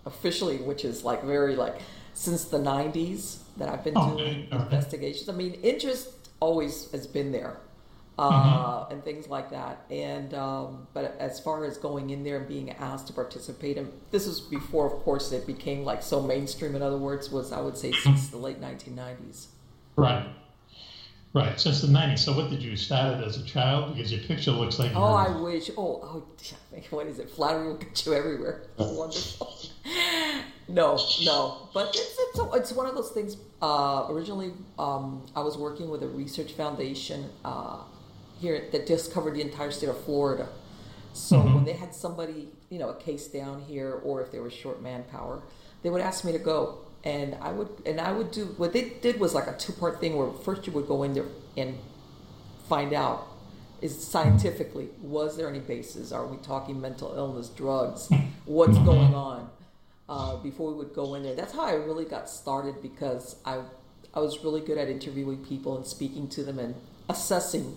officially, 0.07 0.59
which 0.59 0.85
is 0.85 1.05
like 1.05 1.25
very 1.25 1.57
like 1.57 1.77
since 2.15 2.45
the 2.45 2.59
'90s 2.59 3.39
that 3.57 3.69
I've 3.71 3.85
been 3.85 3.95
Oh, 3.97 4.17
doing 4.17 4.29
okay, 4.29 4.49
okay. 4.53 4.63
investigations. 4.65 5.29
I 5.29 5.33
mean, 5.33 5.55
interest 5.63 6.11
always 6.41 6.91
has 6.93 7.07
been 7.07 7.33
there, 7.33 7.57
uh, 8.19 8.87
and 8.91 9.03
things 9.05 9.29
like 9.29 9.51
that. 9.51 9.85
And 9.91 10.35
um, 10.35 10.87
but 10.93 11.17
as 11.19 11.41
far 11.41 11.65
as 11.65 11.77
going 11.79 12.11
in 12.11 12.25
there 12.25 12.39
and 12.39 12.49
being 12.49 12.71
asked 12.71 13.07
to 13.09 13.13
participate, 13.13 13.79
and 13.79 13.93
this 14.11 14.27
was 14.27 14.41
before, 14.41 14.87
of 14.87 15.03
course, 15.03 15.33
it 15.33 15.47
became 15.47 15.85
like 15.85 16.03
so 16.03 16.21
mainstream. 16.21 16.75
In 16.75 16.83
other 16.83 16.99
words, 16.99 17.31
was 17.31 17.53
I 17.53 17.61
would 17.61 17.77
say 17.77 17.93
since 17.93 18.29
the 18.29 18.39
late 18.39 18.61
1990s. 18.61 19.47
Right. 19.97 20.27
Right, 21.35 21.59
since 21.59 21.81
the 21.81 21.87
90s. 21.89 22.19
So, 22.19 22.35
what 22.35 22.51
did 22.51 22.63
you 22.63 22.77
start 22.77 23.19
it 23.19 23.27
as 23.27 23.39
a 23.39 23.45
child? 23.45 23.95
Because 23.95 24.13
your 24.13 24.21
picture 24.21 24.51
looks 24.51 24.79
like 24.79 24.93
Oh, 24.95 25.15
I 25.15 25.35
wish. 25.41 25.71
Oh, 25.79 26.01
oh, 26.03 26.25
what 26.91 27.07
is 27.07 27.19
it? 27.19 27.31
Flattery 27.31 27.69
will 27.69 27.79
get 27.79 28.05
you 28.05 28.13
everywhere. 28.13 28.67
Wonderful. 28.77 29.57
no, 30.69 30.99
no. 31.25 31.71
But 31.73 31.89
it's 31.89 32.17
it's, 32.19 32.41
it's 32.55 32.73
one 32.73 32.87
of 32.87 32.95
those 32.95 33.13
things. 33.13 33.39
Uh, 33.63 34.09
originally, 34.11 34.53
um, 34.79 35.25
I 35.35 35.41
was 35.41 35.57
working 35.57 35.89
with 35.89 36.03
a 36.03 36.09
research 36.09 36.53
foundation 36.53 37.31
uh, 37.47 37.79
here 38.43 38.65
that 38.73 38.87
just 38.87 39.13
covered 39.15 39.35
the 39.35 39.41
entire 39.41 39.71
state 39.71 39.89
of 39.89 39.99
Florida. 40.05 40.49
So 41.15 41.37
Mhm. 41.37 41.55
when 41.55 41.65
they 41.65 41.75
had 41.75 41.95
somebody, 41.95 42.49
you 42.71 42.79
know, 42.79 42.89
a 42.89 42.95
case 42.95 43.29
down 43.29 43.61
here, 43.61 44.01
or 44.05 44.21
if 44.21 44.33
they 44.33 44.41
were 44.41 44.51
short 44.51 44.83
manpower, 44.83 45.43
they 45.83 45.91
would 45.91 46.01
ask 46.01 46.25
me 46.25 46.33
to 46.33 46.39
go, 46.39 46.79
and 47.05 47.37
I 47.41 47.53
would 47.53 47.69
and 47.87 48.01
I 48.01 48.13
would 48.13 48.31
do 48.31 48.47
what 48.57 48.73
they 48.73 48.85
did 49.01 49.19
was 49.21 49.33
like 49.35 49.47
a 49.47 49.57
two 49.57 49.73
part 49.73 50.01
thing 50.01 50.17
where 50.17 50.31
first 50.31 50.67
you 50.67 50.73
would 50.73 50.87
go 50.89 51.03
in 51.03 51.15
there 51.15 51.27
and 51.57 51.79
find 52.69 52.93
out 52.93 53.27
is 53.81 53.93
scientifically 54.07 54.89
was 55.03 55.37
there 55.37 55.49
any 55.49 55.59
basis 55.59 56.13
are 56.13 56.25
we 56.27 56.37
talking 56.39 56.81
mental 56.81 57.13
illness 57.17 57.49
drugs? 57.49 58.09
What's 58.47 58.79
going 58.79 59.15
on? 59.15 59.51
Uh, 60.09 60.37
before 60.37 60.71
we 60.71 60.77
would 60.77 60.95
go 60.95 61.15
in 61.15 61.23
there. 61.25 61.35
That's 61.35 61.53
how 61.55 61.63
i 61.65 61.73
really 61.75 62.05
got 62.05 62.29
started 62.31 62.81
because 62.83 63.37
i 63.45 63.55
i 64.15 64.21
was 64.21 64.45
really 64.45 64.61
good 64.61 64.79
at 64.79 64.89
interviewing 64.89 65.39
people 65.45 65.77
and 65.77 65.85
speaking 65.87 66.29
to 66.29 66.43
them 66.45 66.59
and 66.59 66.75
assessing 67.09 67.77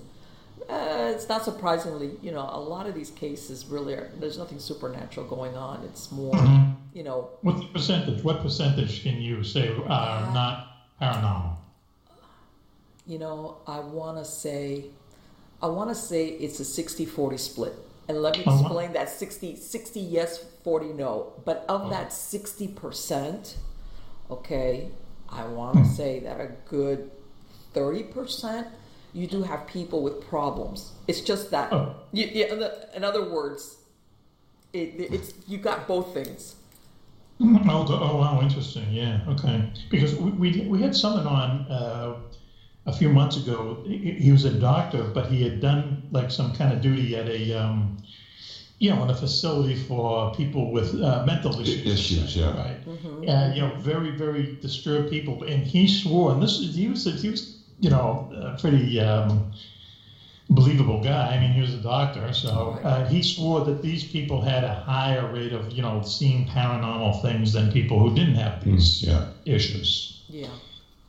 uh, 0.69 1.12
it's 1.15 1.27
not 1.29 1.43
surprisingly 1.43 2.12
you 2.22 2.31
know 2.31 2.48
a 2.51 2.60
lot 2.60 2.88
of 2.88 2.93
these 2.95 3.12
cases 3.12 3.65
really 3.67 3.93
are 3.93 4.10
there's 4.19 4.38
nothing 4.38 4.60
supernatural 4.60 5.25
going 5.27 5.55
on. 5.55 5.84
It's 5.84 6.12
more 6.12 6.34
Mhm. 6.34 6.75
you 6.93 7.03
know. 7.03 7.29
What 7.41 7.57
the 7.57 7.65
percentage? 7.67 8.24
What 8.24 8.41
percentage 8.41 9.03
can 9.03 9.22
you 9.22 9.43
say 9.43 9.69
are 9.88 10.34
not 10.34 10.67
paranormal? 11.01 11.57
you 13.07 13.19
know 13.19 13.57
i 13.67 13.79
want 13.79 14.17
to 14.17 14.25
say 14.25 14.86
i 15.62 15.67
want 15.67 15.89
to 15.89 15.95
say 15.95 16.25
it's 16.27 16.60
a 16.60 16.63
60-40 16.65 17.38
split. 17.39 17.74
And 18.07 18.19
let 18.22 18.36
me 18.38 18.43
Oh, 18.48 18.60
explain 18.60 18.93
that 18.93 19.10
60 19.10 19.55
60 19.57 20.00
yes 20.00 20.43
40 20.63 20.93
no. 20.93 21.34
But 21.45 21.65
of 21.69 21.89
that 21.91 22.10
60% 22.10 23.55
okay 24.31 24.89
i 25.29 25.43
want 25.45 25.77
to 25.77 25.86
say 25.86 26.19
that 26.22 26.39
a 26.39 26.50
good 26.69 27.12
30% 27.75 28.67
you 29.15 29.27
do 29.27 29.41
have 29.43 29.65
people 29.67 30.03
with 30.03 30.17
problems 30.29 30.91
it's 31.07 31.22
just 31.22 31.50
that 31.51 31.72
Oh. 31.72 31.95
you, 32.12 32.25
yeah, 32.34 32.53
in, 32.95 33.03
other 33.03 33.24
words 33.38 33.77
it, 34.75 35.13
it's 35.13 35.34
you 35.48 35.57
got 35.57 35.88
both 35.88 36.13
things. 36.13 36.55
Oh, 37.41 37.86
oh, 37.89 38.17
wow, 38.17 38.39
interesting. 38.41 38.86
Yeah, 38.91 39.19
okay. 39.27 39.69
Because 39.89 40.15
we 40.15 40.31
we, 40.31 40.67
we 40.69 40.81
had 40.81 40.95
someone 40.95 41.27
on 41.27 41.50
uh, 41.69 42.15
a 42.86 42.93
few 42.93 43.10
months 43.10 43.36
ago. 43.36 43.84
He, 43.86 44.12
he 44.12 44.31
was 44.31 44.45
a 44.45 44.53
doctor, 44.53 45.03
but 45.03 45.25
he 45.27 45.43
had 45.43 45.60
done 45.60 46.07
like 46.12 46.31
some 46.31 46.55
kind 46.55 46.72
of 46.72 46.79
duty 46.81 47.17
at 47.17 47.27
a 47.27 47.53
um, 47.53 47.98
you 48.79 48.89
know 48.89 49.03
in 49.03 49.10
a 49.10 49.15
facility 49.15 49.75
for 49.75 50.34
people 50.34 50.72
with 50.72 50.95
uh, 51.01 51.25
mental 51.25 51.60
issues. 51.60 51.86
Issues, 51.86 52.38
yeah. 52.38 52.55
Right. 52.55 52.86
Mm-hmm. 52.88 53.27
And 53.27 53.55
you 53.55 53.62
know, 53.63 53.75
very 53.79 54.12
very 54.12 54.57
disturbed 54.62 55.10
people. 55.10 55.43
And 55.43 55.62
he 55.63 55.89
swore, 55.89 56.31
and 56.31 56.41
this 56.41 56.60
is 56.60 56.74
he 56.74 56.88
was 56.88 57.03
he 57.22 57.29
was 57.29 57.54
you 57.79 57.89
know 57.89 58.32
a 58.36 58.60
pretty. 58.60 59.00
Um, 59.00 59.51
believable 60.48 61.03
guy. 61.03 61.36
I 61.36 61.39
mean, 61.39 61.53
he 61.53 61.62
was 61.62 61.74
a 61.74 61.77
doctor, 61.82 62.32
so 62.32 62.77
uh, 62.84 63.08
he 63.08 63.24
swore 63.24 63.65
that 63.65 63.82
these 63.82 64.03
people 64.03 64.41
had 64.41 64.63
a 64.63 64.72
higher 64.75 65.34
rate 65.34 65.53
of, 65.53 65.72
you 65.72 65.82
know, 65.82 66.03
seeing 66.03 66.46
paranormal 66.48 67.20
things 67.24 67.51
than 67.53 67.72
people 67.72 67.98
who 67.98 68.13
didn't 68.13 68.36
have 68.36 68.63
these 68.63 69.01
Yeah. 69.01 69.29
issues. 69.46 70.22
yeah 70.29 70.48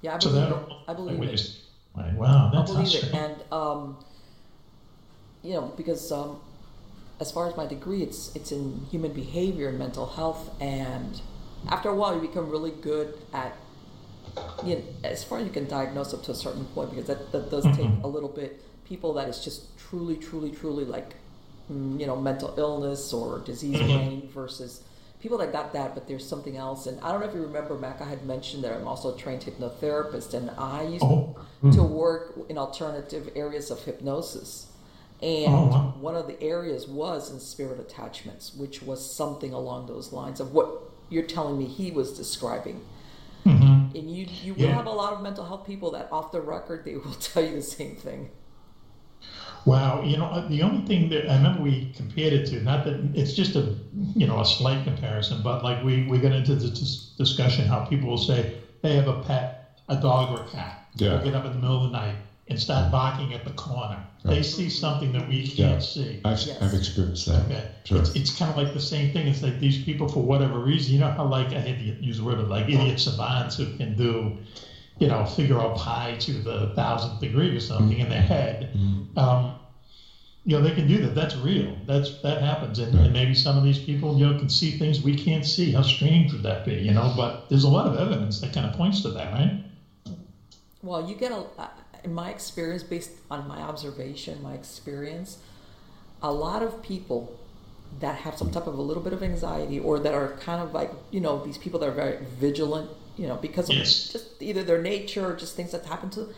yeah 0.01 0.15
i 0.15 0.19
So 0.19 0.31
believe 0.31 0.49
that, 0.49 0.57
it 0.57 0.73
i 0.89 0.95
believe 0.95 1.19
we 1.19 1.27
it 1.27 1.57
like, 1.95 2.17
wow, 2.17 2.49
I 2.51 2.57
that's 2.57 2.71
believe 2.73 2.91
that's 2.93 3.05
it, 3.05 3.15
and 3.15 3.37
um, 3.53 3.99
you 5.43 5.53
know, 5.53 5.71
because 5.77 6.11
um, 6.11 6.41
as 7.21 7.31
far 7.31 7.47
as 7.47 7.55
my 7.59 7.67
degree, 7.67 8.03
it's 8.03 8.35
it's 8.35 8.53
in 8.53 8.87
human 8.91 9.13
behavior 9.13 9.69
and 9.69 9.79
mental 9.79 10.07
health, 10.07 10.49
and 10.63 11.21
after 11.69 11.91
a 11.91 11.95
while, 11.95 12.15
you 12.15 12.23
become 12.23 12.49
really 12.51 12.71
good 12.71 13.19
at. 13.35 13.53
You 14.65 14.77
know, 14.77 14.83
as 15.05 15.23
far 15.25 15.39
as 15.39 15.45
you 15.47 15.51
can 15.53 15.67
diagnose 15.67 16.13
up 16.15 16.23
to 16.25 16.33
a 16.33 16.35
certain 16.35 16.65
point, 16.67 16.91
because 16.91 17.07
that, 17.07 17.33
that 17.33 17.51
does 17.51 17.65
take 17.77 17.87
Mhm. 17.87 18.05
a 18.05 18.09
little 18.09 18.29
bit. 18.29 18.61
People 18.85 19.13
that 19.15 19.29
is 19.29 19.45
just 19.45 19.77
truly, 19.79 20.17
truly, 20.17 20.51
truly 20.51 20.85
like, 20.85 21.17
mm, 21.71 21.99
you 22.01 22.07
know, 22.07 22.17
mental 22.17 22.55
illness 22.57 23.13
or 23.13 23.41
disease 23.41 23.81
Mhm. 23.81 23.93
brain 23.93 24.29
versus 24.33 24.83
people 25.21 25.39
that 25.39 25.53
got 25.53 25.73
that, 25.73 25.95
but 25.95 26.07
there's 26.07 26.27
something 26.27 26.57
else. 26.57 26.87
And 26.87 27.01
I 27.01 27.11
don't 27.13 27.21
know 27.21 27.27
if 27.27 27.35
you 27.35 27.43
remember, 27.43 27.75
Mac, 27.77 28.01
I 28.01 28.05
had 28.05 28.25
mentioned 28.27 28.63
that 28.65 28.73
I'm 28.73 28.87
also 28.87 29.15
a 29.15 29.17
trained 29.17 29.43
hypnotherapist, 29.43 30.35
and 30.35 30.51
I 30.59 30.83
used 30.83 31.05
Oh, 31.05 31.35
to 31.73 31.83
work 31.83 32.39
in 32.49 32.59
alternative 32.59 33.31
areas 33.35 33.71
of 33.71 33.83
hypnosis. 33.85 34.67
And 35.23 35.55
Oh, 35.55 35.67
wow. 35.67 35.95
one 35.99 36.15
of 36.15 36.27
the 36.29 36.41
areas 36.43 36.87
was 36.87 37.31
in 37.31 37.41
spirit 37.41 37.81
attachments, 37.81 38.55
which 38.55 38.83
was 38.83 39.15
something 39.15 39.53
along 39.53 39.87
those 39.87 40.13
lines 40.13 40.41
of 40.41 40.53
what 40.53 40.69
you're 41.09 41.25
telling 41.25 41.59
me 41.59 41.65
he 41.65 41.91
was 41.91 42.17
describing. 42.17 42.83
And 43.97 44.11
you, 44.15 44.27
you 44.45 44.55
will 44.55 44.63
Yeah. 44.63 44.75
have 44.75 44.87
a 44.87 44.91
lot 44.93 45.15
of 45.15 45.23
mental 45.23 45.45
health 45.45 45.67
people 45.67 45.91
that, 45.93 46.09
off 46.13 46.31
the 46.31 46.41
record, 46.41 46.85
they 46.85 46.97
will 46.97 47.13
tell 47.21 47.43
you 47.43 47.55
the 47.55 47.63
same 47.63 47.97
thing. 47.97 48.31
Wow, 49.65 50.03
you 50.05 50.17
know, 50.17 50.27
uh, 50.27 50.47
the 50.47 50.63
only 50.63 50.87
thing 50.87 51.09
that 51.09 51.29
I 51.29 51.37
remember 51.37 51.61
we 51.63 51.93
compared 51.97 52.33
it 52.33 52.47
to, 52.51 52.61
not 52.63 52.85
that 52.85 53.01
it's 53.15 53.33
just 53.33 53.57
a, 53.57 53.75
you 54.15 54.27
know, 54.27 54.41
a 54.41 54.45
slight 54.45 54.85
comparison, 54.85 55.43
but 55.43 55.65
like 55.65 55.83
we, 55.83 56.05
we 56.07 56.19
got 56.19 56.31
into 56.33 56.55
this 56.55 56.71
dis- 56.79 57.15
discussion 57.19 57.67
how 57.67 57.85
people 57.85 58.09
will 58.11 58.19
say 58.19 58.59
they 58.83 58.95
have 58.95 59.09
a 59.09 59.23
pet, 59.25 59.81
a 59.89 59.97
dog 59.97 60.39
or 60.39 60.45
a 60.45 60.49
cat. 60.51 60.87
Yeah. 60.95 61.09
They'll 61.17 61.25
get 61.25 61.35
up 61.35 61.47
in 61.47 61.53
the 61.53 61.59
middle 61.59 61.85
of 61.85 61.91
the 61.91 61.99
night 61.99 62.15
and 62.49 62.59
start 62.61 62.91
barking 62.91 63.33
at 63.33 63.45
the 63.45 63.51
corner. 63.53 64.03
They 64.25 64.43
see 64.43 64.69
something 64.69 65.13
that 65.13 65.29
we 65.29 65.47
can't 65.47 65.83
see. 65.83 66.21
I've, 66.25 66.45
Yes. 66.45 66.59
I've 66.61 66.75
experienced 66.75 67.27
that. 67.27 67.45
Okay. 67.45 67.65
Sure. 67.85 67.99
It's, 67.99 68.11
it's 68.17 68.31
kind 68.31 68.51
of 68.51 68.57
like 68.57 68.73
the 68.73 68.81
same 68.81 69.13
thing. 69.13 69.27
It's 69.29 69.43
like 69.43 69.59
these 69.59 69.79
people, 69.79 70.09
for 70.09 70.25
whatever 70.25 70.59
reason, 70.61 70.93
you 70.93 70.99
know 70.99 71.11
how 71.17 71.27
like 71.27 71.53
I 71.53 71.61
hate 71.61 71.79
to 71.79 72.05
use 72.05 72.17
the 72.19 72.25
word, 72.25 72.37
but 72.39 72.49
like 72.49 72.69
idiot 72.69 72.99
savants 72.99 73.55
who 73.57 73.67
can 73.67 73.95
do, 73.95 74.35
you 74.99 75.09
know, 75.09 75.25
figure 75.25 75.61
out 75.61 75.75
pi 75.75 76.15
to 76.21 76.41
the 76.41 76.69
thousandth 76.69 77.19
degree 77.19 77.55
or 77.55 77.61
something 77.61 77.99
in 77.99 78.09
their 78.09 78.23
head. 78.23 78.71
Mhm. 78.75 79.07
Um, 79.17 79.55
you 80.45 80.53
know, 80.57 80.61
they 80.61 80.73
can 80.73 80.87
do 80.87 80.99
that. 81.01 81.15
That's 81.15 81.35
real. 81.37 81.81
That's 81.85 82.13
that 82.23 82.39
happens, 82.39 82.79
and, 82.79 82.95
Right. 82.95 83.05
and 83.05 83.13
maybe 83.13 83.35
some 83.35 83.57
of 83.57 83.63
these 83.65 83.79
people, 83.81 84.17
you 84.17 84.25
know, 84.25 84.35
can 84.35 84.49
see 84.49 84.73
things 84.73 85.01
we 85.01 85.15
can't 85.15 85.45
see. 85.45 85.73
How 85.73 85.83
strange 85.83 86.33
would 86.33 86.43
that 86.45 86.65
be? 86.65 86.77
You 86.77 86.93
know, 86.93 87.11
but 87.17 87.49
there's 87.49 87.65
a 87.65 87.69
lot 87.69 87.87
of 87.87 87.95
evidence 87.95 88.41
that 88.41 88.53
kind 88.53 88.65
of 88.67 88.73
points 88.73 89.01
to 89.03 89.11
that, 89.11 89.31
right? 89.33 89.53
Well, 90.83 91.01
you 91.01 91.15
get 91.15 91.33
a, 91.33 91.45
uh, 91.59 91.67
in 92.07 92.15
my 92.15 92.31
experience, 92.31 92.83
based 92.85 93.11
on 93.31 93.47
my 93.49 93.59
observation, 93.61 94.41
my 94.43 94.55
experience, 94.55 95.39
a 96.23 96.33
lot 96.33 96.63
of 96.63 96.83
people 96.83 97.39
that 98.01 98.17
have 98.21 98.37
some 98.39 98.51
type 98.51 98.67
of 98.67 98.79
a 98.79 98.83
little 98.83 99.03
bit 99.03 99.13
of 99.13 99.23
anxiety 99.23 99.79
or 99.79 99.99
that 99.99 100.15
are 100.15 100.29
kind 100.41 100.63
of 100.63 100.73
like, 100.73 100.91
you 101.11 101.21
know, 101.21 101.45
these 101.45 101.59
people 101.59 101.79
that 101.81 101.89
are 101.89 101.93
very 101.93 102.19
vigilant, 102.41 102.89
you 103.19 103.27
know, 103.27 103.37
because 103.37 103.69
of 103.69 103.77
Yes. 103.77 104.09
just 104.09 104.41
either 104.41 104.63
their 104.63 104.81
nature 104.81 105.27
or 105.31 105.35
just 105.37 105.57
things 105.57 105.73
that 105.73 105.85
happen 105.85 106.09
to 106.11 106.21
them, 106.21 106.35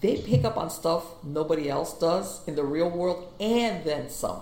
they 0.00 0.16
pick 0.16 0.44
up 0.44 0.56
on 0.56 0.70
stuff 0.70 1.04
nobody 1.24 1.68
else 1.68 1.98
does 1.98 2.46
in 2.48 2.54
the 2.54 2.64
real 2.64 2.88
world 2.88 3.32
and 3.40 3.84
then 3.84 4.08
some. 4.08 4.40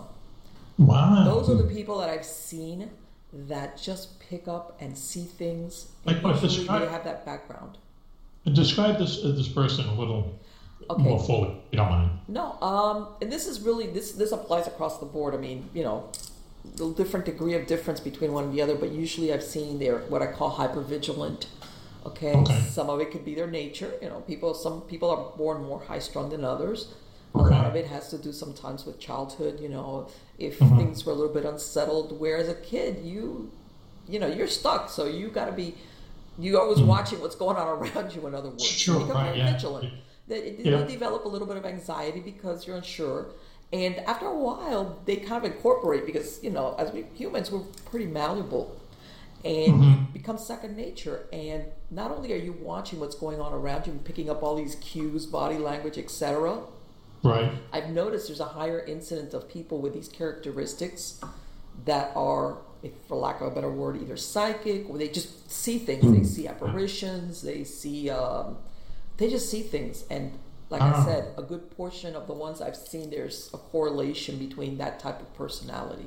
Wow. 0.78 1.24
Those 1.24 1.48
are 1.50 1.54
the 1.54 1.68
people 1.74 1.98
that 1.98 2.08
I've 2.10 2.24
seen 2.26 2.90
that 3.32 3.78
just 3.78 4.20
pick 4.20 4.46
up 4.46 4.76
and 4.80 4.96
see 4.96 5.24
things. 5.24 5.88
Like 6.04 6.16
And 6.22 6.26
usually 6.28 6.48
describe- 6.48 6.82
they 6.82 6.88
have 6.88 7.04
that 7.04 7.24
background. 7.24 7.78
Describe 8.44 8.98
this 8.98 9.24
uh, 9.24 9.30
this 9.36 9.46
person 9.46 9.86
a 9.86 9.94
little 9.94 10.34
Okay. 10.92 11.02
more 11.02 11.18
fully, 11.20 11.48
you 11.70 11.76
don't 11.76 11.90
mind. 11.90 12.10
No, 12.28 12.60
um, 12.62 13.08
and 13.20 13.30
this 13.32 13.46
is 13.46 13.60
really 13.60 13.86
this 13.86 14.12
this 14.12 14.32
applies 14.32 14.66
across 14.66 14.98
the 14.98 15.06
board. 15.06 15.34
I 15.34 15.38
mean, 15.38 15.68
you 15.74 15.82
know, 15.82 16.08
the 16.76 16.92
different 16.92 17.24
degree 17.26 17.54
of 17.54 17.66
difference 17.66 18.00
between 18.00 18.32
one 18.32 18.44
and 18.44 18.52
the 18.54 18.62
other, 18.62 18.74
but 18.74 18.90
usually 18.92 19.32
I've 19.32 19.42
seen 19.42 19.78
they're 19.78 19.98
what 20.12 20.22
I 20.22 20.26
call 20.26 20.50
hypervigilant. 20.56 21.46
Okay? 22.04 22.34
Okay. 22.34 22.60
some 22.68 22.90
of 22.90 23.00
it 23.00 23.12
could 23.12 23.24
be 23.24 23.34
their 23.34 23.46
nature. 23.46 23.92
You 24.02 24.08
know, 24.08 24.20
people 24.22 24.54
some 24.54 24.80
people 24.82 25.08
are 25.10 25.36
born 25.36 25.62
more 25.64 25.80
high 25.80 26.00
strung 26.00 26.30
than 26.30 26.44
others. 26.44 26.92
Okay. 27.34 27.48
A 27.54 27.58
lot 27.58 27.66
of 27.66 27.76
it 27.76 27.86
has 27.86 28.08
to 28.10 28.18
do 28.18 28.32
sometimes 28.32 28.84
with 28.84 28.98
childhood. 28.98 29.60
You 29.60 29.68
know, 29.68 30.08
if 30.38 30.58
Mhm. 30.58 30.76
things 30.78 31.06
were 31.06 31.12
a 31.12 31.14
little 31.14 31.32
bit 31.32 31.44
unsettled, 31.44 32.18
where 32.20 32.36
as 32.36 32.48
a 32.48 32.54
kid 32.54 33.04
you, 33.04 33.50
you 34.08 34.18
know, 34.18 34.26
you're 34.26 34.48
stuck, 34.48 34.90
so 34.90 35.04
you 35.06 35.28
got 35.28 35.46
to 35.46 35.52
be. 35.52 35.74
You're 36.38 36.60
always 36.60 36.80
watching 36.80 37.20
what's 37.20 37.36
going 37.36 37.56
on 37.56 37.68
around 37.78 38.14
you. 38.14 38.26
In 38.26 38.34
other 38.34 38.48
words, 38.50 38.64
Sure, 38.64 38.94
you 38.98 39.06
become 39.06 39.16
right, 39.22 39.26
very 39.28 39.38
yeah. 39.38 39.52
vigilant. 39.52 39.92
They, 40.28 40.50
they 40.52 40.70
Yeah. 40.70 40.84
develop 40.84 41.24
a 41.24 41.28
little 41.28 41.46
bit 41.48 41.56
of 41.56 41.66
anxiety 41.66 42.20
because 42.20 42.66
you're 42.66 42.76
unsure. 42.76 43.26
And 43.72 43.96
after 44.00 44.26
a 44.26 44.36
while, 44.36 44.98
they 45.06 45.16
kind 45.16 45.44
of 45.44 45.50
incorporate 45.50 46.04
because, 46.06 46.42
you 46.42 46.50
know, 46.50 46.74
as 46.78 46.92
we 46.92 47.06
humans, 47.14 47.50
we're 47.50 47.60
pretty 47.86 48.06
malleable. 48.06 48.76
And 49.44 49.82
Mhm. 49.82 50.06
it 50.08 50.12
becomes 50.12 50.46
second 50.46 50.76
nature. 50.76 51.26
And 51.32 51.64
not 51.90 52.10
only 52.12 52.32
are 52.32 52.36
you 52.36 52.52
watching 52.52 53.00
what's 53.00 53.16
going 53.16 53.40
on 53.40 53.52
around 53.52 53.86
you 53.86 53.92
and 53.92 54.04
picking 54.04 54.30
up 54.30 54.42
all 54.42 54.54
these 54.54 54.76
cues, 54.76 55.26
body 55.26 55.58
language, 55.58 55.98
etc., 55.98 56.58
Right. 57.24 57.52
I've 57.72 57.90
noticed 57.90 58.26
there's 58.26 58.40
a 58.40 58.44
higher 58.46 58.80
incidence 58.80 59.32
of 59.32 59.48
people 59.48 59.78
with 59.78 59.94
these 59.94 60.08
characteristics 60.08 61.20
that 61.84 62.10
are, 62.16 62.58
if 62.82 62.92
for 63.06 63.16
lack 63.16 63.40
of 63.40 63.46
a 63.46 63.50
better 63.54 63.70
word, 63.70 63.96
either 64.02 64.16
psychic 64.16 64.88
or 64.90 64.98
they 64.98 65.08
just 65.08 65.48
see 65.50 65.78
things. 65.78 66.10
They 66.10 66.24
see 66.24 66.46
apparitions. 66.48 67.42
They 67.42 67.62
see, 67.64 68.10
um, 68.10 68.58
they 69.22 69.30
just 69.30 69.48
see 69.48 69.62
things. 69.62 70.04
And 70.10 70.32
like 70.68 70.82
I 70.82 70.90
Ah. 70.90 71.04
said, 71.04 71.24
a 71.38 71.42
good 71.42 71.70
portion 71.76 72.16
of 72.16 72.26
the 72.26 72.32
ones 72.32 72.60
I've 72.60 72.76
seen, 72.76 73.10
there's 73.10 73.50
a 73.54 73.58
correlation 73.58 74.36
between 74.36 74.78
that 74.78 74.98
type 74.98 75.20
of 75.20 75.32
personality. 75.34 76.06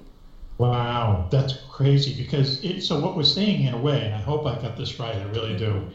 Wow, 0.58 1.28
that's 1.32 1.54
crazy 1.72 2.14
because 2.22 2.64
it, 2.64 2.82
so 2.82 3.00
what 3.00 3.16
we're 3.16 3.24
saying 3.24 3.64
in 3.68 3.74
a 3.74 3.78
way, 3.78 4.02
and 4.06 4.14
I 4.14 4.18
hope 4.20 4.46
I 4.46 4.56
got 4.62 4.76
this 4.76 5.00
right, 5.00 5.16
I 5.16 5.24
really 5.24 5.56
do, 5.58 5.88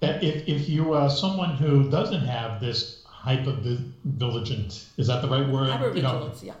that 0.00 0.22
if, 0.22 0.46
if 0.48 0.68
you 0.68 0.94
are 0.94 1.10
someone 1.10 1.56
who 1.56 1.90
doesn't 1.90 2.22
have 2.22 2.60
this 2.60 3.04
hypervigilant, 3.24 4.86
is 4.96 5.06
that 5.08 5.22
the 5.22 5.28
right 5.28 5.48
word? 5.48 5.96
You 5.96 6.02
know, 6.02 6.32
yeah. 6.42 6.54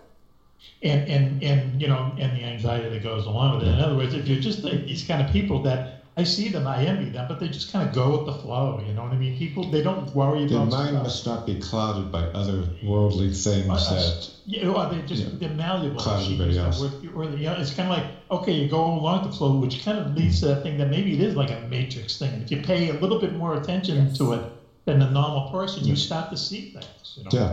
and, 0.82 1.08
and, 1.08 1.42
and, 1.42 1.80
you 1.80 1.88
know, 1.88 2.12
and 2.18 2.36
the 2.36 2.44
anxiety 2.44 2.88
that 2.88 3.02
goes 3.02 3.26
along 3.26 3.58
with 3.58 3.68
it. 3.68 3.72
In 3.72 3.80
other 3.80 3.96
words, 3.96 4.14
if 4.14 4.26
you're 4.28 4.40
just 4.40 4.62
these 4.62 5.04
kind 5.06 5.22
of 5.24 5.32
people 5.32 5.62
that 5.62 5.99
I 6.16 6.24
see 6.24 6.48
them, 6.48 6.66
I 6.66 6.84
envy 6.84 7.08
them, 7.08 7.26
but 7.28 7.38
they 7.38 7.48
just 7.48 7.72
kind 7.72 7.86
of 7.88 7.94
go 7.94 8.10
with 8.10 8.26
the 8.26 8.32
flow. 8.32 8.78
You 8.84 8.92
know 8.92 9.02
what 9.02 9.12
I 9.12 9.16
mean? 9.16 9.38
People, 9.38 9.64
they 9.64 9.80
don't 9.80 10.12
worry 10.14 10.44
Their 10.44 10.58
about 10.58 10.70
Their 10.70 10.78
mind 10.78 10.88
stuff. 10.90 11.02
must 11.04 11.26
not 11.26 11.46
be 11.46 11.54
clouded 11.54 12.10
by 12.10 12.28
other 12.34 12.64
worldly 12.82 13.30
things 13.30 13.68
Uh, 13.70 13.94
that. 13.94 14.28
Yeah, 14.44 14.66
or 14.68 14.86
they 14.86 15.02
just 15.02 15.22
Yeah. 15.22 15.28
they're 15.32 15.48
malleable. 15.48 16.00
Cloud 16.00 16.20
everybody 16.22 16.56
else. 16.58 16.80
word, 16.80 16.94
Or, 17.14 17.24
you 17.24 17.46
know, 17.46 17.54
it's 17.54 17.70
kind 17.70 17.86
of 17.86 17.90
like 17.90 18.06
okay, 18.30 18.52
you 18.52 18.66
go 18.66 18.94
along 18.94 19.22
the 19.22 19.30
flow, 19.30 19.52
which 19.52 19.78
kind 19.80 19.98
of 19.98 20.08
leads 20.10 20.38
to 20.40 20.46
that 20.46 20.62
thing 20.62 20.76
that 20.76 20.88
maybe 20.88 21.12
it 21.12 21.20
is 21.20 21.34
like 21.34 21.50
a 21.50 21.56
matrix 21.56 22.16
thing. 22.16 22.40
If 22.40 22.50
you 22.50 22.56
pay 22.58 22.88
a 22.88 22.94
little 22.94 23.16
bit 23.16 23.32
more 23.32 23.54
attention 23.54 23.96
Yes. 23.96 24.12
to 24.14 24.32
it 24.32 24.42
than 24.84 24.98
the 24.98 25.06
normal 25.06 25.42
person, 25.42 25.84
you 25.84 25.96
start 25.96 26.28
to 26.30 26.36
see 26.36 26.62
things. 26.72 27.14
You 27.16 27.24
know? 27.24 27.30
Yeah. 27.32 27.50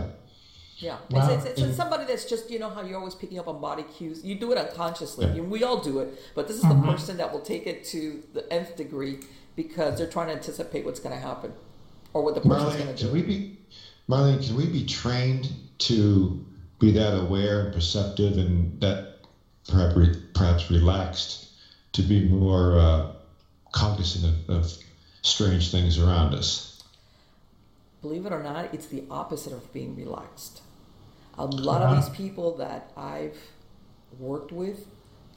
Yeah, 0.78 0.98
Wow. 1.10 1.28
it's, 1.30 1.44
it's, 1.44 1.60
it's 1.60 1.76
somebody 1.76 2.04
that's 2.04 2.24
just 2.24 2.50
you 2.50 2.60
know 2.60 2.70
how 2.70 2.82
you're 2.82 2.98
always 2.98 3.14
picking 3.16 3.38
up 3.38 3.48
on 3.48 3.60
body 3.60 3.82
cues. 3.82 4.24
You 4.24 4.36
do 4.36 4.52
it 4.52 4.58
unconsciously. 4.58 5.26
Yeah. 5.26 5.42
We 5.42 5.64
all 5.64 5.80
do 5.80 5.98
it, 5.98 6.20
but 6.36 6.46
this 6.46 6.56
is 6.56 6.62
the 6.62 6.80
person 6.82 7.16
that 7.16 7.32
will 7.32 7.40
take 7.40 7.66
it 7.66 7.84
to 7.86 8.22
the 8.32 8.50
nth 8.52 8.76
degree 8.76 9.18
because 9.56 9.98
they're 9.98 10.06
trying 10.06 10.28
to 10.28 10.34
anticipate 10.34 10.84
what's 10.84 11.00
going 11.00 11.14
to 11.14 11.20
happen 11.20 11.52
or 12.14 12.22
what 12.22 12.34
the 12.36 12.40
person's 12.40 12.76
going 12.76 12.94
to 12.94 13.02
can 13.04 13.12
we 13.12 13.22
be, 13.22 13.58
Marlene, 14.08 14.46
can 14.46 14.56
we 14.56 14.66
be 14.66 14.86
trained 14.86 15.50
to 15.78 16.44
be 16.78 16.92
that 16.92 17.18
aware 17.18 17.62
and 17.62 17.74
perceptive 17.74 18.38
and 18.38 18.80
that 18.80 19.16
perhaps, 19.68 20.16
perhaps 20.32 20.70
relaxed 20.70 21.48
to 21.92 22.02
be 22.02 22.24
more 22.28 22.78
uh, 22.78 23.12
cognizant 23.72 24.48
of, 24.48 24.56
of 24.56 24.72
strange 25.22 25.72
things 25.72 25.98
around 25.98 26.34
us? 26.34 26.82
Believe 28.00 28.26
it 28.26 28.32
or 28.32 28.42
not, 28.42 28.72
it's 28.72 28.86
the 28.86 29.02
opposite 29.10 29.52
of 29.52 29.72
being 29.72 29.96
relaxed. 29.96 30.62
A 31.38 31.46
lot 31.46 31.80
Wow. 31.80 31.88
of 31.88 31.96
these 31.96 32.08
people 32.16 32.56
that 32.56 32.90
I've 32.96 33.36
worked 34.18 34.52
with, 34.52 34.86